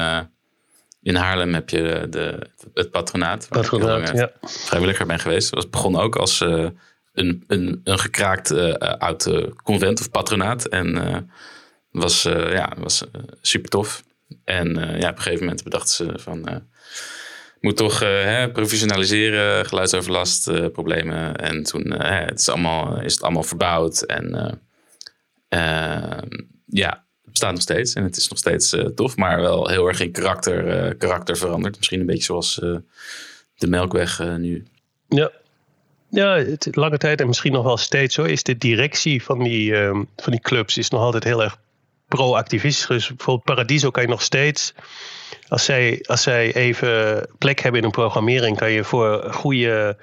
in 1.02 1.14
Haarlem 1.14 1.54
heb 1.54 1.70
je 1.70 2.06
de, 2.10 2.50
het 2.74 2.90
patronaat. 2.90 3.48
Waar 3.48 3.60
patronaat, 3.60 4.08
ik 4.08 4.14
ja. 4.14 4.32
vrijwilliger 4.40 5.06
ben 5.06 5.18
geweest. 5.18 5.54
Dat 5.54 5.70
begon 5.70 5.96
ook 5.96 6.16
als 6.16 6.40
een, 6.40 7.44
een, 7.46 7.80
een 7.84 7.98
gekraakt 7.98 8.78
oud 8.98 9.30
convent 9.62 10.00
of 10.00 10.10
patronaat. 10.10 10.64
En 10.64 11.30
was, 11.90 12.22
ja, 12.22 12.72
was 12.78 13.04
super 13.40 13.70
tof. 13.70 14.02
En 14.44 14.74
ja, 14.74 15.08
op 15.08 15.16
een 15.16 15.22
gegeven 15.22 15.44
moment 15.44 15.62
bedachten 15.62 15.94
ze 15.94 16.18
van 16.18 16.64
moet 17.64 17.76
toch 17.76 18.02
uh, 18.02 18.08
hè, 18.08 18.50
professionaliseren, 18.50 19.66
geluidsoverlast, 19.66 20.48
uh, 20.48 20.66
problemen. 20.68 21.36
En 21.36 21.62
toen 21.62 21.86
uh, 21.86 21.98
het 22.00 22.40
is, 22.40 22.48
allemaal, 22.48 23.00
is 23.00 23.12
het 23.12 23.22
allemaal 23.22 23.42
verbouwd. 23.42 24.02
En 24.02 24.60
ja, 26.66 27.04
het 27.22 27.30
bestaat 27.30 27.52
nog 27.52 27.62
steeds. 27.62 27.94
En 27.94 28.02
het 28.02 28.16
is 28.16 28.28
nog 28.28 28.38
steeds 28.38 28.76
tof, 28.94 29.16
maar 29.16 29.40
wel 29.40 29.68
heel 29.68 29.88
erg 29.88 30.00
in 30.00 30.12
karakter, 30.12 30.94
karakter 30.94 31.36
veranderd. 31.36 31.76
Misschien 31.76 32.00
een 32.00 32.06
beetje 32.06 32.24
zoals 32.24 32.54
de 33.56 33.66
Melkweg 33.66 34.18
nu. 34.38 34.66
Ja, 35.08 35.30
ja, 36.10 36.44
lange 36.70 36.98
tijd 36.98 37.20
en 37.20 37.26
misschien 37.26 37.52
nog 37.52 37.64
wel 37.64 37.76
steeds 37.76 38.14
zo 38.14 38.22
is 38.22 38.42
de 38.42 38.58
directie 38.58 39.22
van 39.22 39.42
die, 39.42 39.74
um, 39.74 40.08
van 40.16 40.32
die 40.32 40.40
clubs 40.40 40.78
is 40.78 40.88
nog 40.88 41.00
altijd 41.00 41.24
heel 41.24 41.42
erg 41.42 41.58
pro-activistisch. 42.08 42.86
Dus 42.86 43.08
bijvoorbeeld 43.08 43.44
Paradiso 43.44 43.90
kan 43.90 44.02
je 44.02 44.08
nog 44.08 44.22
steeds 44.22 44.74
als 45.48 45.64
zij, 45.64 46.04
als 46.06 46.22
zij 46.22 46.54
even 46.54 47.26
plek 47.38 47.60
hebben 47.60 47.80
in 47.80 47.86
een 47.86 47.92
programmering, 47.92 48.56
kan 48.56 48.70
je 48.70 48.84
voor 48.84 49.32
goede 49.32 49.96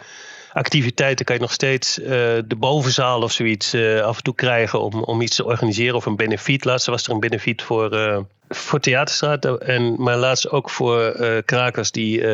activiteiten 0.53 1.25
kan 1.25 1.35
je 1.35 1.41
nog 1.41 1.51
steeds 1.51 1.99
uh, 1.99 2.07
de 2.45 2.55
bovenzaal 2.57 3.21
of 3.21 3.31
zoiets 3.31 3.73
uh, 3.73 4.01
af 4.01 4.17
en 4.17 4.23
toe 4.23 4.35
krijgen 4.35 4.81
om, 4.81 5.03
om 5.03 5.21
iets 5.21 5.35
te 5.35 5.45
organiseren 5.45 5.95
of 5.95 6.05
een 6.05 6.15
benefiet. 6.15 6.65
Laatst 6.65 6.87
was 6.87 7.05
er 7.05 7.11
een 7.13 7.19
benefiet 7.19 7.61
voor, 7.61 7.93
uh, 7.93 8.17
voor 8.49 8.79
Theaterstraat, 8.79 9.45
en, 9.45 9.95
maar 10.01 10.17
laatst 10.17 10.49
ook 10.49 10.69
voor 10.69 11.15
krakers 11.45 11.91
die 11.91 12.25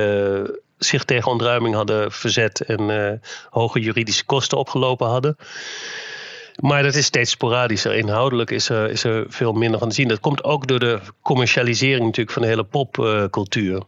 zich 0.77 1.03
tegen 1.03 1.31
ontruiming 1.31 1.75
hadden 1.75 2.11
verzet 2.11 2.61
en 2.61 3.21
hoge 3.49 3.79
juridische 3.79 4.25
kosten 4.25 4.57
opgelopen 4.57 5.07
hadden. 5.07 5.37
Maar 6.59 6.83
dat 6.83 6.95
is 6.95 7.05
steeds 7.05 7.31
sporadischer. 7.31 7.95
Inhoudelijk 7.95 8.51
is 8.51 8.69
er, 8.69 8.89
is 8.89 9.05
veel 9.27 9.53
minder 9.53 9.79
van 9.79 9.89
te 9.89 9.95
zien. 9.95 10.07
Dat 10.07 10.19
komt 10.19 10.43
ook 10.43 10.67
door 10.67 10.79
de 10.79 10.99
commercialisering 11.21 12.05
natuurlijk 12.05 12.31
van 12.31 12.41
de 12.41 12.47
hele 12.47 12.63
popcultuur. 12.63 13.81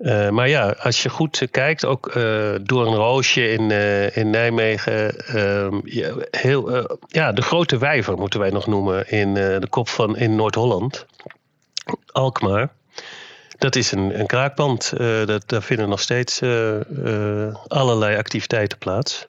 Uh, 0.00 0.28
maar 0.28 0.48
ja, 0.48 0.74
als 0.78 1.02
je 1.02 1.08
goed 1.08 1.48
kijkt, 1.50 1.84
ook 1.84 2.14
uh, 2.14 2.14
door 2.62 2.86
een 2.86 2.94
roosje 2.94 3.52
in, 3.52 3.70
uh, 3.70 4.16
in 4.16 4.30
Nijmegen. 4.30 5.26
Ehm, 5.26 5.80
heel, 6.30 6.86
ja, 7.06 7.32
de 7.32 7.42
grote 7.42 7.78
wijver 7.78 8.16
moeten 8.16 8.40
wij 8.40 8.50
nog 8.50 8.66
noemen 8.66 9.10
in 9.10 9.34
de 9.34 9.66
kop 9.70 9.88
van 9.88 10.16
in 10.16 10.36
Noord-Holland. 10.36 11.06
Alkmaar. 12.06 12.72
Dat 13.58 13.76
is 13.76 13.92
een, 13.92 14.20
een 14.20 14.26
kraakpand. 14.26 14.92
dat, 15.24 15.42
daar 15.46 15.62
vinden 15.62 15.88
nog 15.88 16.00
steeds 16.00 16.40
allerlei 17.66 18.16
activiteiten 18.16 18.78
plaats. 18.78 19.26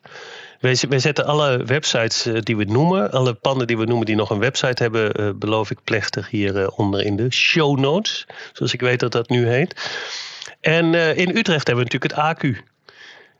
Wij, 0.62 0.98
zetten 0.98 1.26
alle 1.26 1.64
websites 1.64 2.26
eh, 2.26 2.40
die 2.40 2.56
we 2.56 2.64
noemen, 2.64 3.10
alle 3.10 3.34
panden 3.34 3.66
die 3.66 3.78
we 3.78 3.84
noemen 3.84 4.06
die 4.06 4.16
nog 4.16 4.30
een 4.30 4.38
website 4.38 4.82
hebben, 4.82 5.20
uh, 5.20 5.30
beloof 5.34 5.70
ik 5.70 5.78
plechtig 5.84 6.30
hieronder 6.30 6.64
eh, 6.64 6.78
onder 6.78 7.04
in 7.04 7.16
de 7.16 7.32
show 7.32 7.78
notes. 7.78 8.26
Zoals 8.52 8.72
ik 8.72 8.80
weet 8.80 9.00
dat 9.00 9.12
dat 9.12 9.28
nu 9.28 9.48
heet. 9.48 9.90
En 10.60 10.94
in 10.94 11.36
Utrecht 11.36 11.66
hebben 11.66 11.84
we 11.84 11.90
natuurlijk 11.92 12.12
het 12.12 12.36
AQ. 12.36 12.40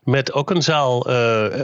Met 0.03 0.33
ook 0.33 0.49
een 0.49 0.61
zaal, 0.61 1.07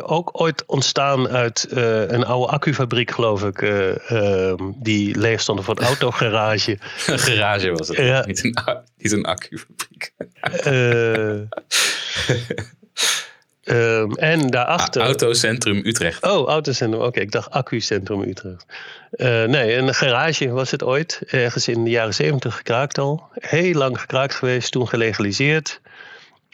ook 0.04 0.42
ooit 0.42 0.66
ontstaan 0.66 1.28
uit 1.28 1.68
een 2.08 2.26
oude 2.26 2.52
accufabriek, 2.52 3.12
geloof 3.12 3.44
ik. 3.44 3.62
Ehm, 3.62 4.72
die 4.76 5.18
leeg 5.18 5.42
stond 5.42 5.64
voor 5.64 5.76
het 5.76 5.84
autogarage. 5.84 6.72
een 7.06 7.20
garage 7.20 7.72
was 7.72 7.88
het, 7.88 7.98
ja. 7.98 8.26
niet, 8.26 8.44
een, 8.44 8.58
niet 8.98 9.12
een 9.12 9.26
accufabriek. 9.26 10.14
Um, 13.64 14.12
en 14.12 14.48
daarachter. 14.48 15.02
Autocentrum 15.02 15.82
Utrecht. 15.86 16.24
Oh, 16.24 16.48
Autocentrum. 16.48 17.02
Oké, 17.02 17.20
ik 17.20 17.32
dacht 17.32 17.52
Accucentrum 17.52 18.22
Utrecht. 18.22 18.66
Uh, 19.12 19.44
nee, 19.44 19.76
een 19.76 19.94
garage 19.94 20.50
was 20.50 20.72
het 20.72 20.84
ooit. 20.84 21.22
Ergens 21.26 21.68
in 21.68 21.84
de 21.84 21.90
jaren 21.90 22.14
zeventig 22.14 22.56
gekraakt 22.56 22.98
al. 22.98 23.30
Heel 23.34 23.74
lang 23.74 24.00
gekraakt 24.00 24.34
geweest, 24.34 24.72
toen 24.72 24.88
gelegaliseerd. 24.88 25.82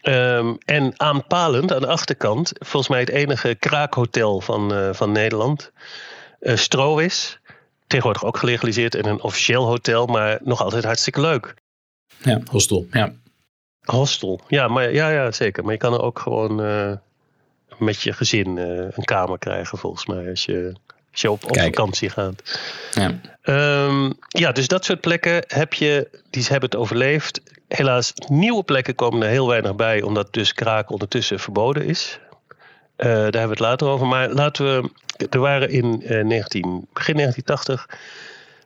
Um, 0.03 0.57
en 0.65 0.93
aanpalend 0.97 1.73
aan 1.73 1.81
de 1.81 1.87
achterkant, 1.87 2.51
volgens 2.59 2.87
mij 2.87 2.99
het 2.99 3.09
enige 3.09 3.55
kraakhotel 3.59 4.41
van, 4.41 4.73
uh, 4.73 4.89
van 4.93 5.11
Nederland. 5.11 5.71
Uh, 6.41 6.55
Stroowis. 6.55 7.39
Tegenwoordig 7.87 8.25
ook 8.25 8.37
gelegaliseerd 8.37 8.95
en 8.95 9.05
een 9.05 9.21
officieel 9.21 9.65
hotel, 9.65 10.05
maar 10.05 10.39
nog 10.43 10.61
altijd 10.61 10.83
hartstikke 10.83 11.21
leuk. 11.21 11.53
Ja, 12.17 12.41
hostel. 12.51 12.87
Ja. 12.91 13.13
Hostel, 13.85 14.39
ja, 14.47 14.67
maar, 14.67 14.93
ja, 14.93 15.09
ja, 15.09 15.31
zeker. 15.31 15.63
Maar 15.63 15.71
je 15.71 15.79
kan 15.79 15.93
er 15.93 16.01
ook 16.01 16.19
gewoon 16.19 16.65
uh, 16.65 16.91
met 17.77 18.01
je 18.01 18.13
gezin 18.13 18.57
uh, 18.57 18.65
een 18.65 19.03
kamer 19.03 19.37
krijgen, 19.37 19.77
volgens 19.77 20.05
mij, 20.05 20.29
als 20.29 20.45
je, 20.45 20.73
als 21.11 21.21
je 21.21 21.31
op, 21.31 21.43
op 21.43 21.59
vakantie 21.59 22.09
gaat. 22.09 22.41
Ja. 22.91 23.19
Um, 23.87 24.17
ja, 24.27 24.51
dus 24.51 24.67
dat 24.67 24.85
soort 24.85 25.01
plekken 25.01 25.43
heb 25.47 25.73
je, 25.73 26.09
die 26.29 26.43
hebben 26.43 26.69
het 26.69 26.79
overleefd. 26.79 27.41
Helaas, 27.67 28.13
nieuwe 28.29 28.63
plekken 28.63 28.95
komen 28.95 29.21
er 29.21 29.29
heel 29.29 29.47
weinig 29.47 29.75
bij, 29.75 30.01
omdat 30.01 30.33
dus 30.33 30.53
kraak 30.53 30.89
ondertussen 30.91 31.39
verboden 31.39 31.85
is. 31.85 32.19
Uh, 32.97 33.07
daar 33.07 33.21
hebben 33.21 33.41
we 33.41 33.49
het 33.49 33.59
later 33.59 33.87
over. 33.87 34.07
Maar 34.07 34.29
laten 34.29 34.65
we. 34.65 34.89
Er 35.29 35.39
waren 35.39 35.69
in 35.69 36.03
19, 36.27 36.87
begin 36.93 37.15
1980 37.15 37.89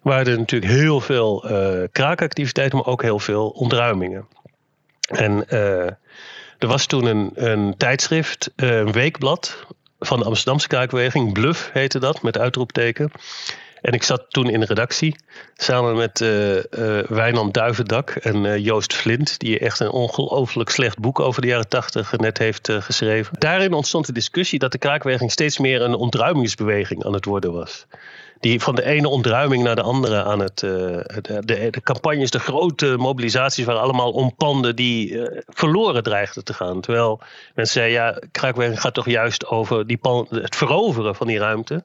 waren 0.02 0.32
er 0.32 0.38
natuurlijk 0.38 0.72
heel 0.72 1.00
veel 1.00 1.46
kraakactiviteiten, 1.92 2.78
maar 2.78 2.88
ook 2.88 3.02
heel 3.02 3.20
veel 3.20 3.50
ontruimingen. 3.50 4.28
En 5.10 5.46
uh, 5.50 5.86
er 6.58 6.68
was 6.68 6.86
toen 6.86 7.06
een, 7.06 7.32
een 7.34 7.78
tijdschrift, 7.78 8.52
uh, 8.56 8.78
een 8.78 8.92
weekblad 8.92 9.66
van 10.00 10.20
de 10.20 10.26
Amsterdamse 10.26 10.68
kraakbeweging. 10.68 11.34
Bluff 11.34 11.70
heette 11.74 12.00
dat, 12.00 12.22
met 12.22 12.38
uitroepteken. 12.38 13.12
En 13.82 13.94
ik 13.94 14.04
zat 14.04 14.26
toen 14.30 14.50
in 14.50 14.60
de 14.60 14.66
redactie 14.66 15.16
samen 15.56 15.96
met 15.96 16.20
uh, 16.20 16.58
Wijnand 17.08 17.54
Duivendak 17.54 18.10
en 18.10 18.62
Joost 18.62 18.94
Flint, 18.94 19.40
die 19.40 19.60
echt 19.60 19.80
een 19.80 19.90
ongelooflijk 19.90 20.70
slecht 20.70 21.00
boek 21.00 21.20
over 21.20 21.42
de 21.42 21.48
jaren 21.48 21.68
tachtig 21.68 22.18
net 22.18 22.38
heeft 22.38 22.72
geschreven. 22.72 23.40
Daarin 23.40 23.74
ontstond 23.74 24.06
de 24.06 24.14
discussie 24.14 24.60
dat 24.60 24.72
de 24.72 24.78
kraakbeweging 24.78 25.32
steeds 25.32 25.58
meer 25.58 25.82
een 25.82 25.96
ontruimingsbeweging 25.96 27.06
aan 27.06 27.14
het 27.14 27.26
worden 27.26 27.52
was 27.52 27.86
die 28.40 28.62
van 28.62 28.76
de 28.76 28.84
ene 28.84 29.08
ontruiming 29.08 29.64
naar 29.64 29.76
de 29.76 29.82
andere 29.82 30.24
aan 30.24 30.40
het. 30.40 30.62
Uh, 30.62 30.72
de, 30.72 31.42
de, 31.46 31.70
de, 31.70 31.82
campagnes, 31.84 32.32
de 32.32 32.40
grote 32.40 32.96
mobilisaties 32.98 33.66
waren 33.66 33.82
allemaal 33.82 34.12
om 34.12 34.36
panden 34.36 34.76
die 34.76 35.12
uh, 35.12 35.42
verloren 35.48 36.04
dreigden 36.04 36.44
te 36.44 36.54
gaan. 36.54 36.82
Terwijl 36.82 37.22
mensen 37.56 37.74
zeiden: 37.74 38.00
ja, 38.00 38.22
kraakwerking 38.32 38.82
gaat 38.82 38.94
toch 38.94 39.10
juist 39.10 39.46
over 39.46 39.88
die 39.88 40.00
het 40.30 40.56
veroveren 40.56 41.16
van 41.16 41.28
die 41.28 41.40
ruimte. 41.40 41.84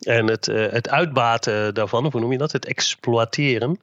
En 0.00 0.26
het, 0.26 0.48
uh, 0.48 0.66
het 0.70 0.88
uitbaten 0.88 1.74
daarvan, 1.74 2.06
of 2.06 2.12
hoe 2.12 2.20
noem 2.20 2.32
je 2.32 2.38
dat? 2.38 2.52
Het 2.52 2.66
exploiteren. 2.66 3.80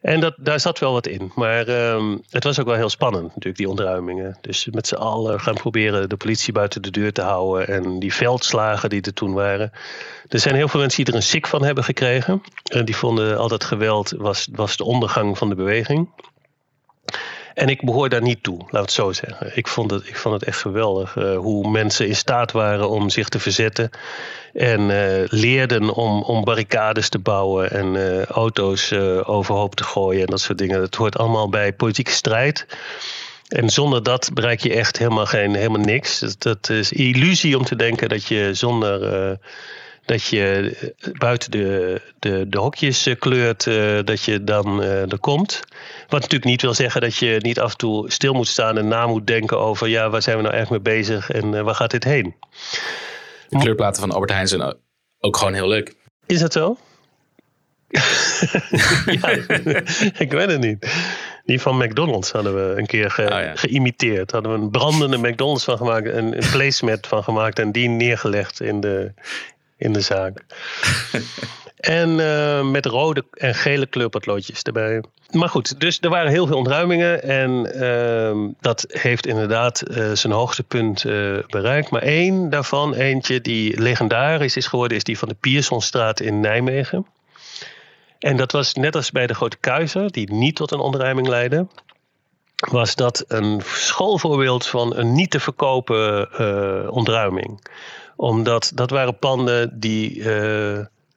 En 0.00 0.20
dat, 0.20 0.34
daar 0.36 0.60
zat 0.60 0.78
wel 0.78 0.92
wat 0.92 1.06
in. 1.06 1.32
Maar 1.34 1.68
um, 1.68 2.22
het 2.30 2.44
was 2.44 2.60
ook 2.60 2.66
wel 2.66 2.74
heel 2.74 2.88
spannend, 2.88 3.26
natuurlijk, 3.26 3.56
die 3.56 3.68
ontruimingen. 3.68 4.38
Dus 4.40 4.68
met 4.70 4.86
z'n 4.86 4.94
allen 4.94 5.40
gaan 5.40 5.54
proberen 5.54 6.08
de 6.08 6.16
politie 6.16 6.52
buiten 6.52 6.82
de 6.82 6.90
deur 6.90 7.12
te 7.12 7.22
houden. 7.22 7.68
En 7.68 7.98
die 7.98 8.14
veldslagen 8.14 8.88
die 8.88 9.02
er 9.02 9.14
toen 9.14 9.32
waren. 9.32 9.72
Er 10.28 10.40
zijn 10.40 10.54
heel 10.54 10.68
veel 10.68 10.80
mensen 10.80 11.04
die 11.04 11.12
er 11.12 11.18
een 11.18 11.26
sik 11.26 11.46
van 11.46 11.64
hebben 11.64 11.84
gekregen. 11.84 12.42
En 12.64 12.84
die 12.84 12.96
vonden 12.96 13.38
al 13.38 13.48
dat 13.48 13.64
geweld 13.64 14.10
was, 14.10 14.48
was 14.52 14.76
de 14.76 14.84
ondergang 14.84 15.38
van 15.38 15.48
de 15.48 15.54
beweging. 15.54 16.08
En 17.58 17.68
ik 17.68 17.84
behoor 17.84 18.08
daar 18.08 18.22
niet 18.22 18.42
toe, 18.42 18.58
laat 18.70 18.82
het 18.82 18.92
zo 18.92 19.12
zeggen. 19.12 19.56
Ik 19.56 19.68
vond 19.68 19.90
het, 19.90 20.08
ik 20.08 20.16
vond 20.16 20.34
het 20.34 20.44
echt 20.44 20.60
geweldig 20.60 21.16
uh, 21.16 21.36
hoe 21.36 21.70
mensen 21.70 22.06
in 22.06 22.16
staat 22.16 22.52
waren 22.52 22.88
om 22.88 23.10
zich 23.10 23.28
te 23.28 23.38
verzetten. 23.38 23.90
En 24.52 24.80
uh, 24.80 25.22
leerden 25.26 25.94
om, 25.94 26.22
om 26.22 26.44
barricades 26.44 27.08
te 27.08 27.18
bouwen 27.18 27.70
en 27.70 27.94
uh, 27.94 28.24
auto's 28.24 28.92
overhoop 29.22 29.74
te 29.74 29.84
gooien 29.84 30.20
en 30.20 30.26
dat 30.26 30.40
soort 30.40 30.58
dingen. 30.58 30.80
Dat 30.80 30.94
hoort 30.94 31.18
allemaal 31.18 31.48
bij 31.48 31.72
politieke 31.72 32.10
strijd. 32.10 32.66
En 33.48 33.70
zonder 33.70 34.02
dat 34.02 34.30
bereik 34.34 34.60
je 34.60 34.72
echt 34.72 34.98
helemaal, 34.98 35.26
geen, 35.26 35.54
helemaal 35.54 35.84
niks. 35.84 36.18
Dat, 36.18 36.42
dat 36.42 36.70
is 36.70 36.92
illusie 36.92 37.58
om 37.58 37.64
te 37.64 37.76
denken 37.76 38.08
dat 38.08 38.24
je 38.26 38.50
zonder 38.54 39.38
dat 40.08 40.24
je 40.24 40.76
buiten 41.18 41.50
de, 41.50 42.00
de, 42.18 42.48
de 42.48 42.58
hokjes 42.58 43.08
kleurt, 43.18 43.64
dat 44.06 44.24
je 44.24 44.44
dan 44.44 44.82
er 44.82 45.18
komt. 45.18 45.60
Wat 46.08 46.20
natuurlijk 46.20 46.50
niet 46.50 46.62
wil 46.62 46.74
zeggen 46.74 47.00
dat 47.00 47.16
je 47.16 47.38
niet 47.40 47.60
af 47.60 47.70
en 47.70 47.76
toe 47.76 48.10
stil 48.10 48.32
moet 48.32 48.48
staan 48.48 48.78
en 48.78 48.88
na 48.88 49.06
moet 49.06 49.26
denken 49.26 49.58
over, 49.58 49.88
ja, 49.88 50.10
waar 50.10 50.22
zijn 50.22 50.36
we 50.36 50.42
nou 50.42 50.54
echt 50.54 50.70
mee 50.70 50.80
bezig 50.80 51.30
en 51.30 51.52
uh, 51.52 51.60
waar 51.60 51.74
gaat 51.74 51.90
dit 51.90 52.04
heen? 52.04 52.34
De 53.48 53.58
kleurplaten 53.58 54.00
van 54.00 54.10
Albert 54.10 54.30
Heijn 54.30 54.48
zijn 54.48 54.74
ook 55.20 55.36
gewoon 55.36 55.54
heel 55.54 55.68
leuk. 55.68 55.94
Is 56.26 56.40
dat 56.40 56.52
zo? 56.52 56.76
ja, 59.20 59.28
ik 60.24 60.32
weet 60.32 60.50
het 60.50 60.60
niet. 60.60 60.86
Die 61.44 61.60
van 61.60 61.76
McDonald's 61.76 62.30
hadden 62.30 62.54
we 62.54 62.78
een 62.78 62.86
keer 62.86 63.10
ge, 63.10 63.22
oh, 63.22 63.50
geïmiteerd. 63.54 64.30
Hadden 64.30 64.52
we 64.52 64.58
een 64.58 64.70
brandende 64.70 65.18
McDonald's 65.18 65.64
van 65.64 65.76
gemaakt, 65.76 66.06
een, 66.06 66.36
een 66.36 66.50
placemat 66.50 67.06
van 67.06 67.24
gemaakt 67.24 67.58
en 67.58 67.72
die 67.72 67.88
neergelegd 67.88 68.60
in 68.60 68.80
de, 68.80 69.12
in 69.78 69.92
de 69.92 70.00
zaak. 70.00 70.44
En 71.78 72.18
uh, 72.18 72.70
met 72.70 72.86
rode 72.86 73.24
en 73.30 73.54
gele 73.54 73.86
kleurpotloodjes 73.86 74.62
erbij. 74.62 75.02
Maar 75.30 75.48
goed, 75.48 75.80
dus 75.80 75.98
er 76.00 76.10
waren 76.10 76.30
heel 76.30 76.46
veel 76.46 76.56
ontruimingen. 76.56 77.22
En 77.22 77.70
uh, 77.76 78.54
dat 78.60 78.84
heeft 78.88 79.26
inderdaad 79.26 79.82
uh, 79.90 80.12
zijn 80.12 80.32
hoogtepunt 80.32 81.04
uh, 81.04 81.38
bereikt. 81.46 81.90
Maar 81.90 82.02
één 82.02 82.50
daarvan, 82.50 82.94
eentje 82.94 83.40
die 83.40 83.80
legendarisch 83.80 84.56
is 84.56 84.66
geworden, 84.66 84.96
is 84.96 85.04
die 85.04 85.18
van 85.18 85.28
de 85.28 85.34
Piersonstraat 85.34 86.20
in 86.20 86.40
Nijmegen. 86.40 87.06
En 88.18 88.36
dat 88.36 88.52
was 88.52 88.74
net 88.74 88.96
als 88.96 89.10
bij 89.10 89.26
de 89.26 89.34
Grote 89.34 89.56
Kuizer, 89.56 90.10
die 90.12 90.32
niet 90.32 90.56
tot 90.56 90.70
een 90.70 90.80
ontruiming 90.80 91.26
leidde. 91.28 91.66
Was 92.70 92.94
dat 92.94 93.24
een 93.28 93.60
schoolvoorbeeld 93.64 94.66
van 94.66 94.96
een 94.96 95.12
niet 95.12 95.30
te 95.30 95.40
verkopen 95.40 96.90
ontruiming. 96.90 97.60
Omdat 98.20 98.72
dat 98.74 98.90
waren 98.90 99.18
panden 99.18 99.80
die 99.80 100.22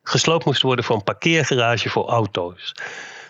gesloopt 0.04 0.46
moest 0.46 0.62
worden 0.62 0.86
voor 0.86 0.96
een 0.96 1.04
parkeergarage 1.04 1.90
voor 1.90 2.08
auto's. 2.08 2.74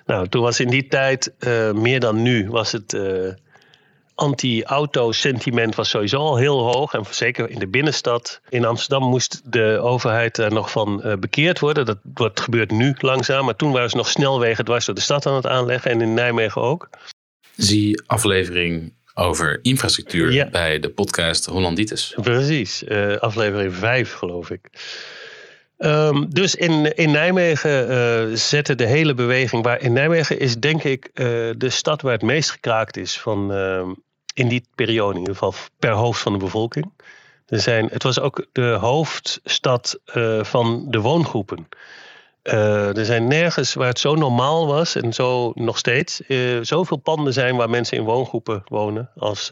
Nou, 0.05 0.27
toen 0.27 0.41
was 0.41 0.59
in 0.59 0.69
die 0.69 0.87
tijd, 0.87 1.33
uh, 1.39 1.71
meer 1.71 1.99
dan 1.99 2.21
nu, 2.21 2.49
was 2.49 2.71
het 2.71 2.93
uh, 2.93 3.33
anti-auto-sentiment 4.15 5.75
was 5.75 5.89
sowieso 5.89 6.17
al 6.17 6.37
heel 6.37 6.73
hoog. 6.73 6.93
En 6.93 7.05
zeker 7.09 7.49
in 7.49 7.59
de 7.59 7.67
binnenstad. 7.67 8.41
In 8.49 8.65
Amsterdam 8.65 9.09
moest 9.09 9.41
de 9.51 9.79
overheid 9.81 10.37
er 10.37 10.53
nog 10.53 10.71
van 10.71 11.17
bekeerd 11.19 11.59
worden. 11.59 11.85
Dat, 11.85 11.97
dat 12.03 12.39
gebeurt 12.39 12.71
nu 12.71 12.95
langzaam. 12.97 13.45
Maar 13.45 13.55
toen 13.55 13.71
waren 13.71 13.89
ze 13.89 13.97
nog 13.97 14.07
snelwegen 14.07 14.65
dwars 14.65 14.85
door 14.85 14.95
de 14.95 15.01
stad 15.01 15.25
aan 15.25 15.35
het 15.35 15.47
aanleggen. 15.47 15.91
En 15.91 16.01
in 16.01 16.13
Nijmegen 16.13 16.61
ook. 16.61 16.89
Zie 17.55 18.01
aflevering 18.05 18.93
over 19.13 19.59
infrastructuur 19.61 20.31
ja. 20.31 20.49
bij 20.49 20.79
de 20.79 20.89
podcast 20.89 21.45
Hollanditis. 21.45 22.15
Precies, 22.21 22.87
aflevering 23.19 23.75
5 23.75 24.13
geloof 24.13 24.49
ik. 24.49 24.69
Um, 25.83 26.29
dus 26.29 26.55
in, 26.55 26.95
in 26.95 27.11
Nijmegen 27.11 27.91
uh, 27.91 28.35
zette 28.35 28.75
de 28.75 28.85
hele 28.85 29.13
beweging. 29.13 29.63
Waar, 29.63 29.81
in 29.81 29.93
Nijmegen 29.93 30.39
is 30.39 30.55
denk 30.55 30.83
ik 30.83 31.09
uh, 31.13 31.25
de 31.57 31.69
stad 31.69 32.01
waar 32.01 32.11
het 32.11 32.21
meest 32.21 32.51
gekraakt 32.51 32.97
is 32.97 33.19
van, 33.19 33.51
uh, 33.51 33.87
in 34.33 34.47
die 34.47 34.65
periode, 34.75 35.13
in 35.13 35.19
ieder 35.19 35.33
geval 35.33 35.53
per 35.79 35.91
hoofd 35.91 36.21
van 36.21 36.33
de 36.33 36.39
bevolking. 36.39 36.91
Er 37.47 37.59
zijn, 37.59 37.89
het 37.91 38.03
was 38.03 38.19
ook 38.19 38.45
de 38.51 38.77
hoofdstad 38.81 39.99
van 40.41 40.85
de 40.89 40.99
woongroepen. 40.99 41.67
Er 42.41 43.05
zijn 43.05 43.27
nergens 43.27 43.73
waar 43.73 43.87
het 43.87 43.99
zo 43.99 44.15
normaal 44.15 44.67
was 44.67 44.95
en 44.95 45.13
zo 45.13 45.51
nog 45.55 45.77
steeds. 45.77 46.21
zoveel 46.61 46.97
panden 46.97 47.33
zijn 47.33 47.55
waar 47.55 47.69
mensen 47.69 47.97
in 47.97 48.03
woongroepen 48.03 48.63
wonen 48.65 49.09
als 49.15 49.49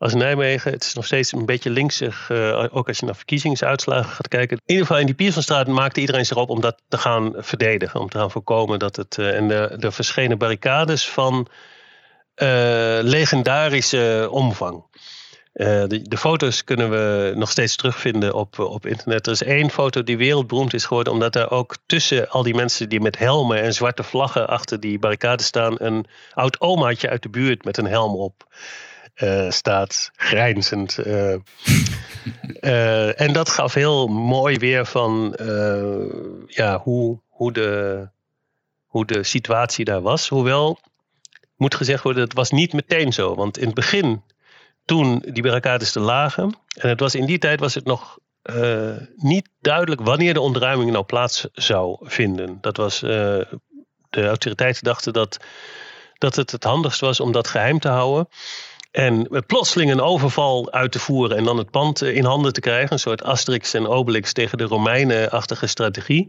als 0.00 0.14
Nijmegen. 0.14 0.72
Het 0.72 0.84
is 0.84 0.94
nog 0.94 1.06
steeds 1.06 1.32
een 1.32 1.46
beetje 1.46 1.70
linksig, 1.70 2.28
uh, 2.32 2.66
ook 2.70 2.88
als 2.88 2.98
je 2.98 3.06
naar 3.06 3.16
verkiezingsuitslagen 3.16 4.10
gaat 4.10 4.28
kijken. 4.28 4.56
In 4.56 4.62
ieder 4.66 4.86
geval 4.86 5.00
in 5.00 5.06
die 5.06 5.14
Piersonstraat 5.14 5.66
maakte 5.66 6.00
iedereen 6.00 6.26
zich 6.26 6.36
op 6.36 6.50
om 6.50 6.60
dat 6.60 6.82
te 6.88 6.98
gaan 6.98 7.32
verdedigen. 7.36 8.00
Om 8.00 8.08
te 8.08 8.18
gaan 8.18 8.30
voorkomen 8.30 8.78
dat 8.78 8.96
het... 8.96 9.16
Uh, 9.16 9.36
en 9.36 9.48
de, 9.48 9.90
verschenen 9.92 10.38
barricades 10.38 11.08
van 11.08 11.48
uh, 12.36 12.98
legendarische 13.02 14.28
omvang. 14.30 14.84
De, 15.52 16.02
de, 16.02 16.16
foto's 16.16 16.64
kunnen 16.64 16.90
we 16.90 17.32
nog 17.36 17.50
steeds 17.50 17.76
terugvinden 17.76 18.34
op, 18.34 18.58
op 18.58 18.86
internet. 18.86 19.26
Er 19.26 19.32
is 19.32 19.42
één 19.42 19.70
foto 19.70 20.02
die 20.02 20.16
wereldberoemd 20.16 20.74
is 20.74 20.84
geworden, 20.84 21.12
omdat 21.12 21.36
er 21.36 21.50
ook 21.50 21.76
tussen 21.86 22.28
al 22.28 22.42
die 22.42 22.54
mensen 22.54 22.88
die 22.88 23.00
met 23.00 23.18
helmen 23.18 23.62
en 23.62 23.74
zwarte 23.74 24.02
vlaggen 24.02 24.48
achter 24.48 24.80
die 24.80 24.98
barricades 24.98 25.46
staan, 25.46 25.74
een 25.78 26.06
oud 26.32 26.60
omaatje 26.60 27.08
uit 27.08 27.22
de 27.22 27.28
buurt 27.28 27.64
met 27.64 27.76
een 27.76 27.86
helm 27.86 28.14
op. 28.14 28.46
staat, 29.48 30.10
grijnzend. 30.16 30.98
en 33.24 33.32
dat 33.32 33.48
gaf 33.48 33.74
heel 33.74 34.06
mooi 34.06 34.56
weer 34.56 34.86
van 34.86 35.36
ja, 36.46 36.78
hoe, 36.78 37.20
hoe, 37.28 37.52
de, 37.52 38.08
hoe 38.86 39.06
de 39.06 39.22
situatie 39.22 39.84
daar 39.84 40.02
was. 40.02 40.28
Hoewel, 40.28 40.78
moet 41.60 41.74
gezegd 41.74 42.02
worden, 42.02 42.22
het 42.22 42.34
was 42.34 42.50
niet 42.50 42.72
meteen 42.72 43.12
zo. 43.12 43.34
Want 43.34 43.58
in 43.58 43.66
het 43.66 43.74
begin, 43.74 44.22
toen 44.90 45.22
die 45.26 45.42
barricades 45.42 45.92
te 45.92 46.00
lagen, 46.00 46.58
en 46.74 46.88
het 46.88 47.00
was 47.00 47.14
in 47.14 47.26
die 47.26 47.38
tijd 47.38 47.60
was 47.60 47.74
het 47.74 47.84
nog 47.84 48.18
uh, 48.42 48.96
niet 49.16 49.48
duidelijk 49.60 50.00
wanneer 50.00 50.34
de 50.34 50.40
ontruiming 50.40 50.90
nou 50.90 51.04
plaats 51.04 51.46
zou 51.52 51.96
vinden. 52.00 52.58
Dat 52.60 52.76
was, 52.76 53.02
uh, 53.02 53.10
de 54.10 54.26
autoriteiten 54.26 54.84
dachten 54.84 55.12
dat, 55.12 55.38
dat 56.18 56.36
het 56.36 56.50
het 56.50 56.64
handigst 56.64 57.00
was 57.00 57.20
om 57.20 57.32
dat 57.32 57.48
geheim 57.48 57.78
te 57.78 57.88
houden. 57.88 58.28
En 58.90 59.26
met 59.28 59.46
plotseling 59.46 59.90
een 59.90 60.00
overval 60.00 60.72
uit 60.72 60.92
te 60.92 60.98
voeren 60.98 61.36
en 61.36 61.44
dan 61.44 61.58
het 61.58 61.70
pand 61.70 62.02
in 62.02 62.24
handen 62.24 62.52
te 62.52 62.60
krijgen. 62.60 62.92
Een 62.92 62.98
soort 62.98 63.22
Asterix 63.22 63.74
en 63.74 63.86
Obelix 63.86 64.32
tegen 64.32 64.58
de 64.58 64.64
Romeinen-achtige 64.64 65.66
strategie. 65.66 66.28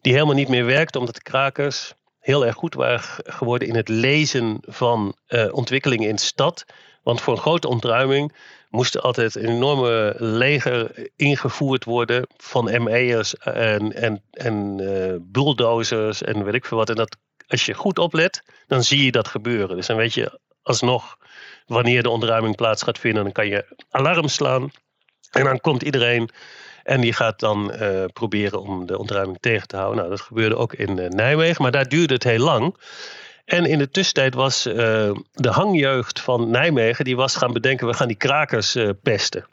Die 0.00 0.12
helemaal 0.12 0.34
niet 0.34 0.48
meer 0.48 0.64
werkte 0.64 0.98
omdat 0.98 1.14
de 1.14 1.22
krakers 1.22 1.94
heel 2.18 2.46
erg 2.46 2.54
goed 2.54 2.74
waren 2.74 3.04
geworden 3.24 3.68
in 3.68 3.76
het 3.76 3.88
lezen 3.88 4.58
van 4.60 5.16
ontwikkelingen 5.50 6.08
in 6.08 6.14
de 6.14 6.22
stad. 6.22 6.64
Want 7.02 7.20
voor 7.20 7.34
een 7.34 7.40
grote 7.40 7.68
ontruiming 7.68 8.32
moest 8.70 9.00
altijd 9.00 9.34
een 9.34 9.48
enorme 9.48 10.14
leger 10.18 11.08
ingevoerd 11.16 11.84
worden 11.84 12.26
van 12.36 12.82
ME'ers 12.82 13.36
en, 13.36 13.92
en, 13.92 14.22
en 14.30 14.78
uh, 14.80 15.14
bulldozers 15.20 16.22
en 16.22 16.44
weet 16.44 16.54
ik 16.54 16.64
veel 16.64 16.78
wat. 16.78 16.88
En 16.88 16.96
dat, 16.96 17.16
als 17.46 17.66
je 17.66 17.74
goed 17.74 17.98
oplet, 17.98 18.42
dan 18.66 18.82
zie 18.82 19.04
je 19.04 19.12
dat 19.12 19.28
gebeuren. 19.28 19.76
Dus 19.76 19.86
dan 19.86 19.96
weet 19.96 20.14
je 20.14 20.40
alsnog 20.62 21.16
wanneer 21.66 22.02
de 22.02 22.10
ontruiming 22.10 22.56
plaats 22.56 22.82
gaat 22.82 22.98
vinden. 22.98 23.22
Dan 23.22 23.32
kan 23.32 23.46
je 23.46 23.76
alarm 23.90 24.28
slaan 24.28 24.70
en 25.30 25.44
dan 25.44 25.60
komt 25.60 25.82
iedereen 25.82 26.30
en 26.82 27.00
die 27.00 27.12
gaat 27.12 27.40
dan 27.40 27.72
uh, 27.74 28.04
proberen 28.12 28.60
om 28.60 28.86
de 28.86 28.98
ontruiming 28.98 29.38
tegen 29.40 29.68
te 29.68 29.76
houden. 29.76 29.98
Nou, 29.98 30.10
dat 30.10 30.20
gebeurde 30.20 30.56
ook 30.56 30.72
in 30.72 30.98
uh, 30.98 31.08
Nijmegen, 31.08 31.62
maar 31.62 31.70
daar 31.70 31.88
duurde 31.88 32.14
het 32.14 32.24
heel 32.24 32.44
lang. 32.44 32.76
En 33.44 33.64
in 33.64 33.78
de 33.78 33.90
tussentijd 33.90 34.34
was 34.34 34.66
uh, 34.66 34.74
de 35.32 35.50
hangjeugd 35.50 36.20
van 36.20 36.50
Nijmegen, 36.50 37.04
die 37.04 37.16
was 37.16 37.36
gaan 37.36 37.52
bedenken, 37.52 37.86
we 37.86 37.94
gaan 37.94 38.08
die 38.08 38.16
krakers 38.16 38.76
pesten. 39.02 39.46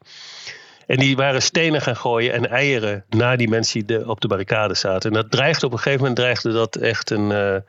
En 0.85 0.97
die 0.97 1.15
waren 1.15 1.41
stenen 1.41 1.81
gaan 1.81 1.95
gooien 1.95 2.33
en 2.33 2.49
eieren 2.49 3.05
naar 3.09 3.37
die 3.37 3.49
mensen 3.49 3.85
die 3.85 4.09
op 4.09 4.21
de 4.21 4.27
barricade 4.27 4.75
zaten. 4.75 5.09
En 5.09 5.15
dat 5.15 5.31
dreigde 5.31 5.65
op 5.65 5.71
een 5.71 5.77
gegeven 5.77 5.99
moment 5.99 6.19
dreigde 6.19 6.51
dat 6.51 6.75
echt 6.75 7.09
een 7.09 7.63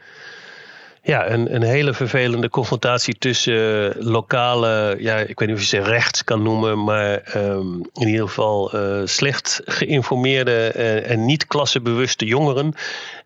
ja, 1.02 1.30
een, 1.30 1.54
een 1.54 1.62
hele 1.62 1.94
vervelende 1.94 2.48
confrontatie 2.48 3.18
tussen 3.18 3.94
lokale, 3.98 4.96
ja, 4.98 5.16
ik 5.16 5.38
weet 5.38 5.48
niet 5.48 5.56
of 5.56 5.62
je 5.62 5.68
ze 5.68 5.82
rechts 5.82 6.24
kan 6.24 6.42
noemen, 6.42 6.84
maar 6.84 7.22
um, 7.36 7.88
in 7.94 8.08
ieder 8.08 8.28
geval 8.28 8.72
slecht 9.04 9.60
geïnformeerde 9.64 10.68
en 11.06 11.24
niet 11.24 11.46
klassebewuste 11.46 12.24
jongeren 12.24 12.74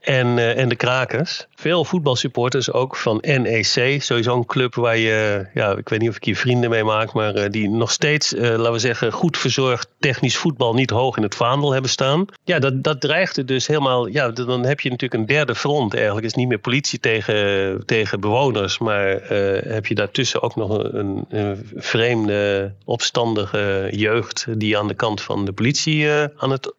en, 0.04 0.56
en 0.56 0.68
de 0.68 0.76
krakers. 0.76 1.46
Veel 1.54 1.84
voetbalsupporters 1.84 2.72
ook 2.72 2.96
van 2.96 3.18
NEC, 3.20 4.02
sowieso 4.02 4.36
een 4.36 4.46
club 4.46 4.74
waar 4.74 4.96
je, 4.96 5.46
ja, 5.54 5.76
ik 5.76 5.88
weet 5.88 6.00
niet 6.00 6.08
of 6.08 6.16
ik 6.16 6.24
je 6.24 6.36
vrienden 6.36 6.70
mee 6.70 6.84
maak, 6.84 7.12
maar 7.12 7.50
die 7.50 7.70
nog 7.70 7.90
steeds, 7.90 8.32
laten 8.36 8.72
we 8.72 8.78
zeggen, 8.78 9.12
goed 9.12 9.38
verzorgd 9.38 9.88
technisch 9.98 10.36
voetbal 10.36 10.74
niet 10.74 10.90
hoog 10.90 11.16
in 11.16 11.22
het 11.22 11.34
vaandel 11.34 11.72
hebben 11.72 11.90
staan. 11.90 12.26
Ja, 12.44 12.58
dat, 12.58 12.84
dat 12.84 13.00
dreigde 13.00 13.44
dus 13.44 13.66
helemaal, 13.66 14.06
ja, 14.06 14.30
dan 14.30 14.64
heb 14.64 14.80
je 14.80 14.90
natuurlijk 14.90 15.20
een 15.20 15.36
derde 15.36 15.54
front 15.54 15.94
eigenlijk. 15.94 16.26
Is 16.26 16.34
niet 16.34 16.48
meer 16.48 16.58
politie 16.58 16.98
tegen 16.98 17.82
tegen 17.86 18.20
bewoners, 18.20 18.78
maar 18.78 19.06
heb 19.66 19.86
je 19.86 19.94
daartussen 19.94 20.42
ook 20.42 20.56
nog 20.56 20.78
een, 20.78 21.24
een, 21.28 21.70
vreemde, 21.74 22.72
opstandige 22.84 23.88
jeugd 23.90 24.46
die 24.58 24.78
aan 24.78 24.88
de 24.88 24.94
kant 24.94 25.22
van 25.22 25.44
de 25.44 25.52
politie 25.52 26.10
aan 26.36 26.50
het. 26.50 26.72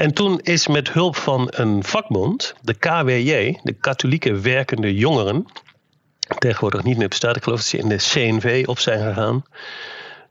En 0.00 0.12
toen 0.14 0.40
is 0.42 0.66
met 0.66 0.92
hulp 0.92 1.16
van 1.16 1.48
een 1.50 1.84
vakbond, 1.84 2.54
de 2.60 2.74
KWJ, 2.74 3.58
de 3.62 3.72
Katholieke 3.72 4.40
Werkende 4.40 4.94
Jongeren, 4.94 5.46
tegenwoordig 6.38 6.82
niet 6.82 6.96
meer 6.96 7.08
bestaat, 7.08 7.36
ik 7.36 7.42
geloof 7.42 7.58
dat 7.58 7.68
ze 7.68 7.78
in 7.78 7.88
de 7.88 7.96
CNV 7.96 8.64
op 8.66 8.78
zijn 8.78 9.00
gegaan. 9.00 9.44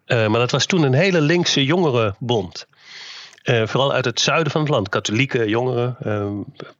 Uh, 0.05 0.27
maar 0.27 0.39
dat 0.39 0.51
was 0.51 0.65
toen 0.65 0.83
een 0.83 0.93
hele 0.93 1.21
linkse 1.21 1.65
jongerenbond. 1.65 2.67
Uh, 3.43 3.67
vooral 3.67 3.93
uit 3.93 4.05
het 4.05 4.19
zuiden 4.19 4.51
van 4.51 4.61
het 4.61 4.69
land, 4.69 4.89
katholieke 4.89 5.49
jongeren, 5.49 5.97
uh, 6.05 6.29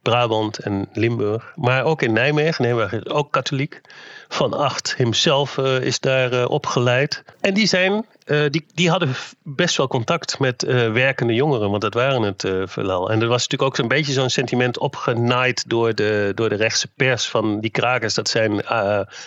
Brabant 0.02 0.58
en 0.58 0.88
Limburg. 0.92 1.52
Maar 1.54 1.84
ook 1.84 2.02
in 2.02 2.12
Nijmegen, 2.12 2.64
Nijmegen 2.64 3.04
is 3.04 3.12
ook 3.12 3.32
katholiek. 3.32 3.80
Van 4.28 4.52
Acht 4.52 4.96
hemzelf 4.96 5.58
is 5.58 6.00
daar 6.00 6.46
opgeleid. 6.46 7.24
En 7.40 7.54
die 7.54 7.66
zijn 7.66 8.06
uh, 8.30 8.46
die, 8.50 8.66
die 8.74 8.90
hadden 8.90 9.14
best 9.42 9.76
wel 9.76 9.88
contact 9.88 10.38
met 10.38 10.64
uh, 10.64 10.92
werkende 10.92 11.34
jongeren, 11.34 11.70
want 11.70 11.82
dat 11.82 11.94
waren 11.94 12.22
het 12.22 12.44
uh. 12.44 12.62
En 13.10 13.20
er 13.20 13.28
was 13.28 13.48
natuurlijk 13.48 13.62
ook 13.62 13.78
een 13.78 13.88
beetje 13.88 14.12
zo'n 14.12 14.30
sentiment 14.30 14.78
opgenaaid 14.78 15.68
door 15.68 15.94
de, 15.94 16.32
door 16.34 16.48
de 16.48 16.54
rechtse 16.54 16.88
pers 16.96 17.28
van 17.28 17.60
die 17.60 17.70
krakers. 17.70 18.14
Dat 18.14 18.28
zijn, 18.28 18.66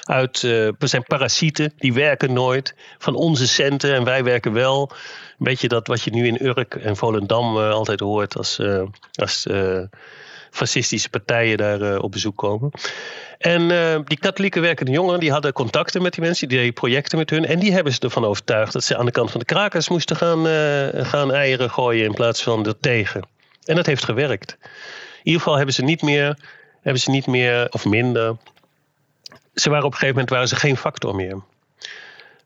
uit, 0.01 0.37
zijn 0.77 1.03
parasieten, 1.03 1.73
die 1.77 1.93
werken 1.93 2.33
nooit, 2.33 2.75
van 2.97 3.15
onze 3.15 3.47
centen 3.47 3.93
en 3.93 4.03
wij 4.03 4.23
werken 4.23 4.53
wel. 4.53 4.91
Een 4.91 5.45
beetje 5.45 5.67
dat 5.67 5.87
wat 5.87 6.01
je 6.01 6.11
nu 6.11 6.27
in 6.27 6.45
Urk 6.45 6.75
en 6.75 6.95
Volendam 6.95 7.57
altijd 7.57 7.99
hoort 7.99 8.37
als, 8.37 8.59
als 9.13 9.47
fascistische 10.53 11.09
partijen 11.09 11.57
daar 11.57 11.99
op 11.99 12.11
bezoek 12.11 12.37
komen. 12.37 12.71
En 13.37 13.61
uh, 13.61 13.99
die 14.05 14.19
katholieke 14.19 14.59
werkende 14.59 14.91
jongeren 14.91 15.19
die 15.19 15.31
hadden 15.31 15.53
contacten 15.53 16.01
met 16.01 16.13
die 16.13 16.23
mensen, 16.23 16.47
die 16.47 16.57
deden 16.57 16.73
projecten 16.73 17.17
met 17.17 17.29
hun. 17.29 17.45
En 17.45 17.59
die 17.59 17.73
hebben 17.73 17.93
ze 17.93 17.99
ervan 17.99 18.25
overtuigd 18.25 18.73
dat 18.73 18.83
ze 18.83 18.97
aan 18.97 19.05
de 19.05 19.11
kant 19.11 19.31
van 19.31 19.39
de 19.39 19.45
krakers 19.45 19.89
moesten 19.89 20.15
gaan, 20.15 20.47
uh, 20.47 21.05
gaan 21.05 21.33
eieren 21.33 21.69
gooien 21.69 22.05
in 22.05 22.13
plaats 22.13 22.43
van 22.43 22.65
er 22.65 22.79
tegen. 22.79 23.27
En 23.65 23.75
dat 23.75 23.85
heeft 23.85 24.03
gewerkt. 24.05 24.57
In 24.61 24.69
ieder 25.23 25.41
geval 25.41 25.55
hebben 25.55 25.75
ze 25.75 25.83
niet 25.83 26.01
meer, 26.01 26.37
hebben 26.81 27.01
ze 27.01 27.09
niet 27.09 27.27
meer 27.27 27.67
of 27.69 27.85
minder. 27.85 28.37
Ze 29.53 29.69
waren 29.69 29.85
op 29.85 29.91
een 29.91 29.97
gegeven 29.97 30.15
moment 30.15 30.29
waren 30.29 30.47
ze 30.47 30.55
geen 30.55 30.77
factor 30.77 31.15
meer. 31.15 31.41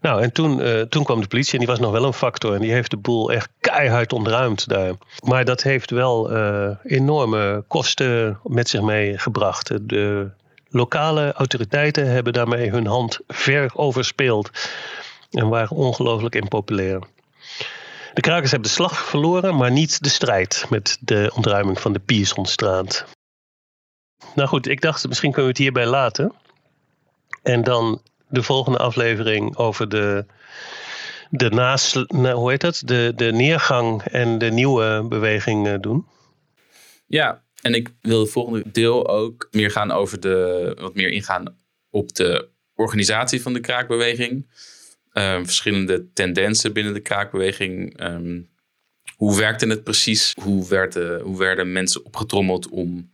Nou, 0.07 0.21
en 0.21 0.31
toen, 0.31 0.59
uh, 0.59 0.81
toen 0.81 1.03
kwam 1.03 1.21
de 1.21 1.27
politie 1.27 1.53
en 1.53 1.59
die 1.59 1.67
was 1.67 1.79
nog 1.79 1.91
wel 1.91 2.03
een 2.03 2.13
factor. 2.13 2.53
En 2.53 2.61
die 2.61 2.71
heeft 2.71 2.91
de 2.91 2.97
boel 2.97 3.31
echt 3.31 3.49
keihard 3.59 4.13
ontruimd 4.13 4.67
daar. 4.67 4.93
Maar 5.23 5.45
dat 5.45 5.63
heeft 5.63 5.91
wel 5.91 6.31
enorme 6.83 7.63
kosten 7.67 8.39
met 8.43 8.69
zich 8.69 8.81
meegebracht. 8.81 9.89
De, 9.89 10.29
Lokale 10.69 11.33
autoriteiten 11.33 12.11
hebben 12.11 12.33
daarmee 12.33 12.69
hun 12.69 12.87
hand 12.87 13.19
ver 13.27 13.71
overspeeld 13.73 14.49
en 15.31 15.49
waren 15.49 15.77
ongelooflijk 15.77 16.35
impopulair. 16.35 16.99
De 18.13 18.21
krakers 18.21 18.51
hebben 18.51 18.69
de 18.69 18.75
slag 18.75 19.05
verloren, 19.05 19.55
maar 19.55 19.71
niet 19.71 20.03
de 20.03 20.09
strijd 20.09 20.65
met 20.69 20.97
de 21.01 21.31
ontruiming 21.35 21.79
van 21.79 21.93
de 21.93 21.99
Piersonstraat. 21.99 23.05
Nou 24.35 24.47
goed, 24.47 24.67
ik 24.67 24.81
dacht 24.81 25.07
misschien 25.07 25.31
kunnen 25.31 25.51
we 25.51 25.57
het 25.57 25.65
hierbij 25.65 25.85
laten. 25.85 26.33
En 27.43 27.63
dan 27.63 28.01
de 28.29 28.43
volgende 28.43 28.77
aflevering 28.77 29.55
over 29.55 29.89
de, 29.89 30.25
de, 31.29 31.49
naast, 31.49 31.93
hoe 32.11 32.49
heet 32.49 32.61
dat? 32.61 32.81
De, 32.85 33.13
de 33.15 33.31
neergang 33.31 34.03
en 34.03 34.37
de 34.37 34.51
nieuwe 34.51 35.05
beweging 35.09 35.67
eh, 35.67 35.75
doen. 35.79 36.05
Ja, 37.07 37.43
en 37.61 37.73
ik 37.73 37.89
wil 38.01 38.19
het 38.19 38.31
volgende 38.31 38.63
deel 38.71 39.07
ook 39.07 39.47
meer 39.51 39.71
gaan 39.71 39.91
over 39.91 40.19
de, 40.19 40.75
wat 40.79 40.95
meer 40.95 41.09
ingaan 41.09 41.55
op 41.89 42.15
de 42.15 42.47
organisatie 42.75 43.41
van 43.41 43.53
de 43.53 43.59
kraakbeweging. 43.59 44.47
Ehm, 45.11 45.43
verschillende 45.43 46.11
tendensen 46.13 46.73
binnen 46.73 46.93
de 46.93 46.99
kraakbeweging. 46.99 47.97
Ehm, 47.97 48.41
hoe 49.15 49.37
werkte 49.37 49.67
het 49.67 49.83
precies? 49.83 50.33
Hoe 50.41 50.67
werden, 50.67 51.21
hoe 51.21 51.37
werden 51.37 51.71
mensen 51.71 52.05
opgetrommeld 52.05 52.69
om, 52.69 53.11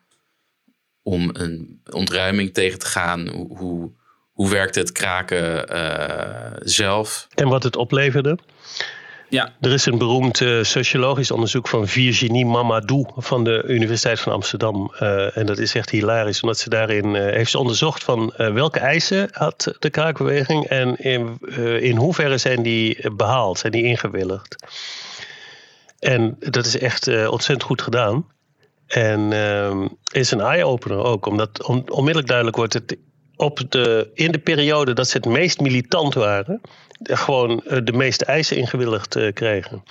om 1.02 1.30
een 1.34 1.82
ontruiming 1.92 2.54
tegen 2.54 2.80
te 2.80 2.86
gaan? 2.86 3.28
Hoe, 3.28 3.58
hoe, 3.58 3.92
hoe 4.34 4.50
werkte 4.50 4.80
het 4.80 4.92
kraken 4.92 5.76
uh, 5.76 6.58
zelf? 6.60 7.28
En 7.36 7.48
wat 7.48 7.64
het 7.64 7.76
opleverde? 7.76 8.38
Ja. 9.30 9.54
Er 9.62 9.72
is 9.72 9.86
een 9.86 9.98
beroemd 9.98 10.40
uh, 10.40 10.64
sociologisch 10.64 11.32
onderzoek 11.32 11.68
van 11.68 11.88
Virginie 11.88 12.46
Mamadou 12.46 13.06
van 13.16 13.44
de 13.44 13.64
Universiteit 13.68 14.20
van 14.20 14.34
Amsterdam. 14.34 14.94
Uh, 15.00 15.38
en 15.38 15.46
dat 15.46 15.58
is 15.58 15.76
echt 15.76 15.90
hilarisch, 15.90 16.42
omdat 16.42 16.58
ze 16.58 16.70
daarin 16.70 17.06
uh, 17.06 17.22
heeft 17.22 17.52
ze 17.52 17.58
onderzocht 17.58 18.04
van 18.04 18.34
welke 18.38 18.80
eisen 18.80 19.30
had 19.32 19.76
de 19.80 19.90
kraakbeweging 19.90 20.66
en 20.66 20.96
in, 20.96 21.38
in 21.82 21.96
hoeverre 21.96 22.38
zijn 22.38 22.64
die 22.64 23.12
behaald, 23.12 23.60
zijn 23.60 23.72
die 23.72 23.84
ingewilligd. 23.84 24.56
En 26.00 26.36
dat 26.40 26.66
is 26.66 26.78
echt 26.78 27.08
ontzettend 27.08 27.64
goed 27.64 27.82
gedaan. 27.82 28.28
En 28.88 29.32
is 30.12 30.32
een 30.32 30.42
eye-opener 30.42 30.98
ook, 30.98 31.26
omdat 31.26 31.64
on, 31.64 31.92
onmiddellijk 31.92 32.28
duidelijk 32.28 32.58
wordt 32.58 32.74
het 32.74 32.98
op 33.44 33.62
de, 33.70 34.10
in 34.14 34.32
de 34.32 34.40
periode 34.40 34.94
dat 34.94 35.08
ze 35.08 35.18
het 35.18 35.26
meest 35.26 35.60
militant 35.60 36.14
waren, 36.14 36.62
gewoon 37.04 37.64
eh, 37.64 37.78
de 37.84 37.94
meeste 37.94 38.26
eisen 38.26 38.58
ingewilligd 38.58 39.16
eh, 39.16 39.34
kregen. 39.34 39.84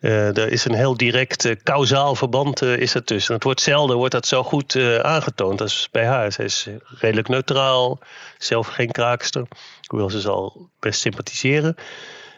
Uh, 0.00 0.36
er 0.36 0.48
is 0.48 0.64
een 0.64 0.74
heel 0.74 0.96
direct 0.96 1.54
kausaal 1.62 2.14
verband 2.14 2.62
is 2.62 2.94
er 2.94 3.04
tussen. 3.04 3.34
Het 3.34 3.44
wordt 3.44 3.60
zelden 3.60 3.96
wordt 3.96 4.12
dat 4.12 4.26
zo 4.26 4.42
goed 4.42 4.76
aangetoond 5.02 5.60
als 5.60 5.88
bij 5.90 6.06
haar. 6.06 6.32
Zij 6.32 6.44
is 6.44 6.68
redelijk 6.98 7.28
neutraal, 7.28 7.98
zelf 8.38 8.66
geen 8.66 8.90
kraakster. 8.90 9.46
Hoewel 9.86 10.10
ze 10.10 10.20
zal 10.20 10.70
best 10.78 11.00
sympathiseren. 11.00 11.74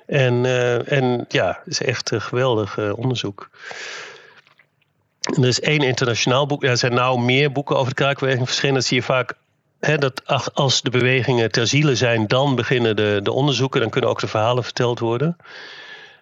En, 0.06 0.44
en 0.86 1.24
ja, 1.28 1.46
het 1.64 1.72
is 1.72 1.82
echt 1.82 2.10
een 2.10 2.20
geweldig 2.20 2.78
onderzoek. 2.78 3.50
er 5.20 5.46
is 5.46 5.60
één 5.60 5.82
internationaal 5.82 6.46
boek. 6.46 6.64
er 6.64 6.76
zijn 6.76 6.94
nou 6.94 7.20
meer 7.20 7.52
boeken 7.52 7.76
over 7.76 7.88
de 7.88 8.02
kraakbeweging 8.02 8.46
verschenen. 8.46 8.74
Dat 8.74 8.84
zie 8.84 8.96
je 8.96 9.02
vaak 9.02 9.34
dat 9.94 10.54
als 10.54 10.82
de 10.82 10.90
bewegingen 10.90 11.50
ter 11.50 11.66
ziele 11.66 11.94
zijn, 11.94 12.26
dan 12.26 12.54
beginnen 12.54 12.96
de, 12.96 13.20
de 13.22 13.32
onderzoeken. 13.32 13.80
Dan 13.80 13.90
kunnen 13.90 14.10
ook 14.10 14.20
de 14.20 14.26
verhalen 14.26 14.64
verteld 14.64 14.98
worden. 14.98 15.36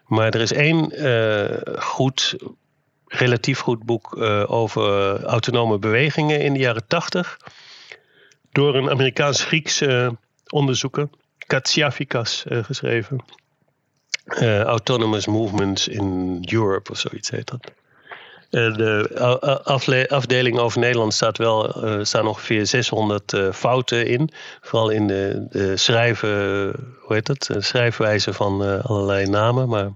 Maar 0.06 0.34
er 0.34 0.40
is 0.40 0.52
één 0.52 1.02
uh, 1.04 1.76
goed, 1.82 2.36
relatief 3.06 3.58
goed 3.58 3.82
boek 3.82 4.16
uh, 4.16 4.50
over 4.50 5.22
autonome 5.24 5.78
bewegingen 5.78 6.40
in 6.40 6.52
de 6.52 6.58
jaren 6.58 6.86
tachtig. 6.86 7.38
Door 8.52 8.74
een 8.74 8.90
Amerikaans-Griekse 8.90 10.16
onderzoeker, 10.48 11.08
Katsiafikas, 11.46 12.44
uh, 12.48 12.64
geschreven. 12.64 13.24
Autonomous 14.64 15.26
Movements 15.26 15.88
in 15.88 16.38
Europe 16.50 16.90
of 16.90 16.98
zoiets 16.98 17.30
heet 17.30 17.46
dat. 17.46 17.72
Eh, 18.55 18.74
de 18.74 20.07
afdeling 20.09 20.59
over 20.59 20.80
Nederland 20.80 21.14
staat 21.14 21.38
wel, 21.38 21.84
uh, 21.84 22.05
staan 22.05 22.26
ongeveer 22.26 22.66
600 22.66 23.32
uh, 23.32 23.52
fouten 23.52 24.07
in. 24.07 24.30
Vooral 24.61 24.90
in 24.90 25.07
de, 25.07 25.72
schrijven, 25.74 26.28
hoe 27.00 27.14
heet 27.14 27.28
het? 27.28 27.46
De 27.46 27.61
schrijfwijze 27.61 28.32
van 28.32 28.82
allerlei 28.82 29.26
namen. 29.26 29.68
Maar 29.68 29.90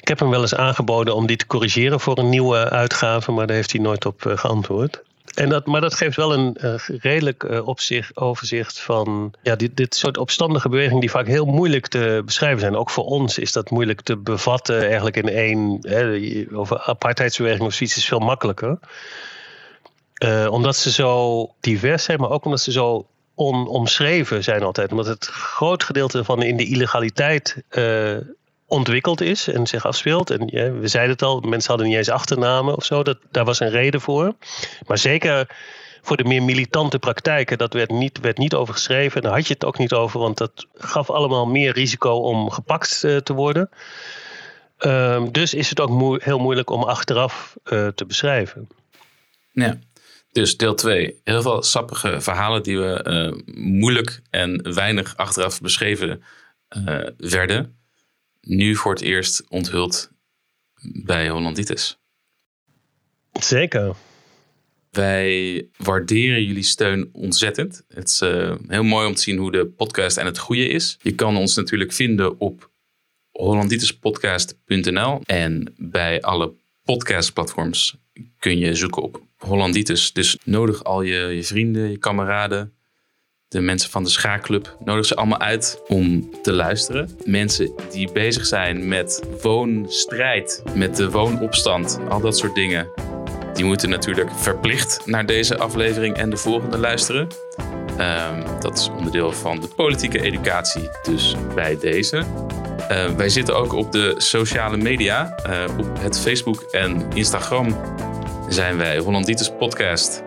ik 0.00 0.08
heb 0.08 0.18
hem 0.18 0.30
wel 0.30 0.40
eens 0.40 0.54
aangeboden 0.54 1.14
om 1.14 1.26
die 1.26 1.36
te 1.36 1.46
corrigeren 1.46 2.00
voor 2.00 2.18
een 2.18 2.28
nieuwe 2.28 2.70
uitgave, 2.70 3.32
maar 3.32 3.46
daar 3.46 3.56
heeft 3.56 3.72
hij 3.72 3.80
nooit 3.80 4.06
op 4.06 4.22
geantwoord. 4.34 5.02
En 5.36 5.48
dat, 5.48 5.66
maar 5.66 5.80
dat 5.80 5.94
geeft 5.94 6.16
wel 6.16 6.32
een 6.32 6.56
uh, 6.60 6.74
redelijk 6.86 7.66
opzicht, 7.66 8.16
overzicht 8.16 8.80
van 8.80 9.34
ja, 9.42 9.56
dit, 9.56 9.76
dit 9.76 9.94
soort 9.94 10.18
opstandige 10.18 10.68
bewegingen 10.68 11.00
die 11.00 11.10
vaak 11.10 11.26
heel 11.26 11.44
moeilijk 11.44 11.86
te 11.86 12.22
beschrijven 12.24 12.60
zijn. 12.60 12.76
Ook 12.76 12.90
voor 12.90 13.04
ons 13.04 13.38
is 13.38 13.52
dat 13.52 13.70
moeilijk 13.70 14.00
te 14.00 14.16
bevatten 14.16 14.80
eigenlijk 14.82 15.16
in 15.16 15.28
één. 15.28 15.78
Hè, 15.80 16.44
over 16.52 16.80
apartheidsbeweging 16.80 17.66
of 17.66 17.74
zoiets 17.74 17.96
is 17.96 18.08
veel 18.08 18.18
makkelijker. 18.18 18.78
Uh, 20.24 20.46
omdat 20.50 20.76
ze 20.76 20.90
zo 20.90 21.50
divers 21.60 22.04
zijn, 22.04 22.20
maar 22.20 22.30
ook 22.30 22.44
omdat 22.44 22.60
ze 22.60 22.72
zo 22.72 23.06
onomschreven 23.34 24.44
zijn 24.44 24.62
altijd. 24.62 24.90
Omdat 24.90 25.06
het 25.06 25.26
groot 25.26 25.84
gedeelte 25.84 26.24
van 26.24 26.42
in 26.42 26.56
de 26.56 26.66
illegaliteit 26.66 27.62
ontwikkeld 28.66 29.20
is 29.20 29.48
en 29.48 29.66
zich 29.66 29.86
afspeelt. 29.86 30.30
En 30.30 30.46
we 30.80 30.88
zeiden 30.88 31.12
het 31.12 31.22
al, 31.22 31.40
mensen 31.40 31.68
hadden 31.68 31.88
niet 31.88 31.96
eens 31.96 32.10
achternamen 32.10 32.76
of 32.76 32.84
zo. 32.84 33.02
Dat, 33.02 33.18
daar 33.30 33.44
was 33.44 33.60
een 33.60 33.70
reden 33.70 34.00
voor. 34.00 34.34
Maar 34.86 34.98
zeker 34.98 35.46
voor 36.02 36.16
de 36.16 36.24
meer 36.24 36.42
militante 36.42 36.98
praktijken, 36.98 37.58
dat 37.58 37.72
werd 37.72 37.90
niet, 37.90 38.20
werd 38.20 38.38
niet 38.38 38.54
over 38.54 38.74
geschreven. 38.74 39.22
Daar 39.22 39.32
had 39.32 39.46
je 39.46 39.52
het 39.52 39.64
ook 39.64 39.78
niet 39.78 39.92
over, 39.92 40.20
want 40.20 40.38
dat 40.38 40.66
gaf 40.74 41.10
allemaal 41.10 41.46
meer 41.46 41.72
risico 41.72 42.10
om 42.10 42.50
gepakt 42.50 43.02
uh, 43.04 43.16
te 43.16 43.32
worden. 43.32 43.70
Um, 44.78 45.32
dus 45.32 45.54
is 45.54 45.68
het 45.68 45.80
ook 45.80 46.22
heel 46.22 46.38
moeilijk 46.38 46.70
om 46.70 46.82
achteraf 46.82 47.56
uh, 47.64 47.88
te 47.88 48.04
beschrijven. 48.06 48.68
Ja, 49.52 49.78
dus 50.32 50.56
deel 50.56 50.74
2. 50.74 51.20
Heel 51.24 51.42
veel 51.42 51.62
sappige 51.62 52.20
verhalen 52.20 52.62
die 52.62 52.78
we 52.78 53.04
uh, 53.08 53.54
moeilijk 53.54 54.20
en 54.30 54.74
weinig 54.74 55.16
achteraf 55.16 55.60
beschreven 55.60 56.22
werden 57.16 57.76
nu 58.46 58.76
voor 58.76 58.92
het 58.92 59.02
eerst 59.02 59.44
onthuld 59.48 60.10
bij 60.82 61.28
Hollanditis. 61.28 61.98
Zeker. 63.32 63.94
Wij 64.90 65.68
waarderen 65.76 66.44
jullie 66.44 66.62
steun 66.62 67.08
ontzettend. 67.12 67.84
Het 67.88 68.08
is 68.08 68.20
uh, 68.20 68.54
heel 68.68 68.82
mooi 68.82 69.06
om 69.06 69.14
te 69.14 69.22
zien 69.22 69.38
hoe 69.38 69.52
de 69.52 69.66
podcast 69.66 70.16
en 70.16 70.26
het 70.26 70.38
goede 70.38 70.68
is. 70.68 70.98
Je 71.02 71.14
kan 71.14 71.36
ons 71.36 71.56
natuurlijk 71.56 71.92
vinden 71.92 72.40
op 72.40 72.70
hollanditispodcast.nl 73.30 75.20
en 75.24 75.74
bij 75.76 76.22
alle 76.22 76.52
podcastplatforms 76.84 77.96
kun 78.38 78.58
je 78.58 78.74
zoeken 78.74 79.02
op 79.02 79.22
Hollanditis. 79.36 80.12
Dus 80.12 80.38
nodig 80.44 80.84
al 80.84 81.02
je, 81.02 81.16
je 81.16 81.44
vrienden, 81.44 81.90
je 81.90 81.98
kameraden, 81.98 82.75
de 83.48 83.60
mensen 83.60 83.90
van 83.90 84.04
de 84.04 84.10
schaakclub. 84.10 84.76
Nodig 84.84 85.06
ze 85.06 85.14
allemaal 85.14 85.40
uit 85.40 85.82
om 85.86 86.30
te 86.42 86.52
luisteren. 86.52 87.18
Mensen 87.24 87.72
die 87.90 88.12
bezig 88.12 88.46
zijn 88.46 88.88
met 88.88 89.22
woonstrijd, 89.42 90.62
met 90.74 90.96
de 90.96 91.10
woonopstand, 91.10 91.98
al 92.08 92.20
dat 92.20 92.38
soort 92.38 92.54
dingen. 92.54 92.88
Die 93.54 93.64
moeten 93.64 93.88
natuurlijk 93.88 94.30
verplicht 94.34 95.06
naar 95.06 95.26
deze 95.26 95.58
aflevering 95.58 96.16
en 96.16 96.30
de 96.30 96.36
volgende 96.36 96.78
luisteren. 96.78 97.28
Um, 98.00 98.60
dat 98.60 98.78
is 98.78 98.88
onderdeel 98.88 99.32
van 99.32 99.60
de 99.60 99.68
politieke 99.68 100.20
educatie, 100.20 100.88
dus 101.02 101.36
bij 101.54 101.78
deze. 101.78 102.16
Uh, 102.90 103.04
wij 103.16 103.28
zitten 103.28 103.56
ook 103.56 103.72
op 103.72 103.92
de 103.92 104.14
sociale 104.16 104.76
media. 104.76 105.34
Uh, 105.48 105.78
op 105.78 105.98
het 105.98 106.20
Facebook 106.20 106.62
en 106.62 107.06
Instagram 107.14 107.76
zijn 108.48 108.76
wij 108.76 108.98
Hollanditis 108.98 109.52
Podcast. 109.58 110.22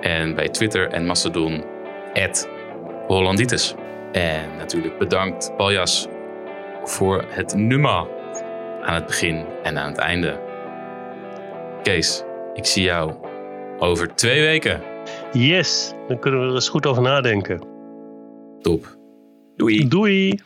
En 0.00 0.34
bij 0.34 0.48
Twitter 0.48 0.88
en 0.88 1.06
Mastodon 1.06 1.64
Hollanditis. 3.06 3.74
En 4.12 4.56
natuurlijk 4.56 4.98
bedankt 4.98 5.52
Paljas 5.56 6.08
voor 6.84 7.24
het 7.28 7.54
nummer 7.54 8.06
aan 8.82 8.94
het 8.94 9.06
begin 9.06 9.44
en 9.62 9.78
aan 9.78 9.88
het 9.88 9.98
einde. 9.98 10.40
Kees, 11.82 12.24
ik 12.54 12.66
zie 12.66 12.82
jou 12.82 13.14
over 13.78 14.14
twee 14.14 14.40
weken. 14.40 14.80
Yes, 15.32 15.92
dan 16.08 16.18
kunnen 16.18 16.40
we 16.40 16.46
er 16.46 16.54
eens 16.54 16.68
goed 16.68 16.86
over 16.86 17.02
nadenken. 17.02 17.66
Top. 18.60 18.96
Doei. 19.56 19.88
Doei. 19.88 20.40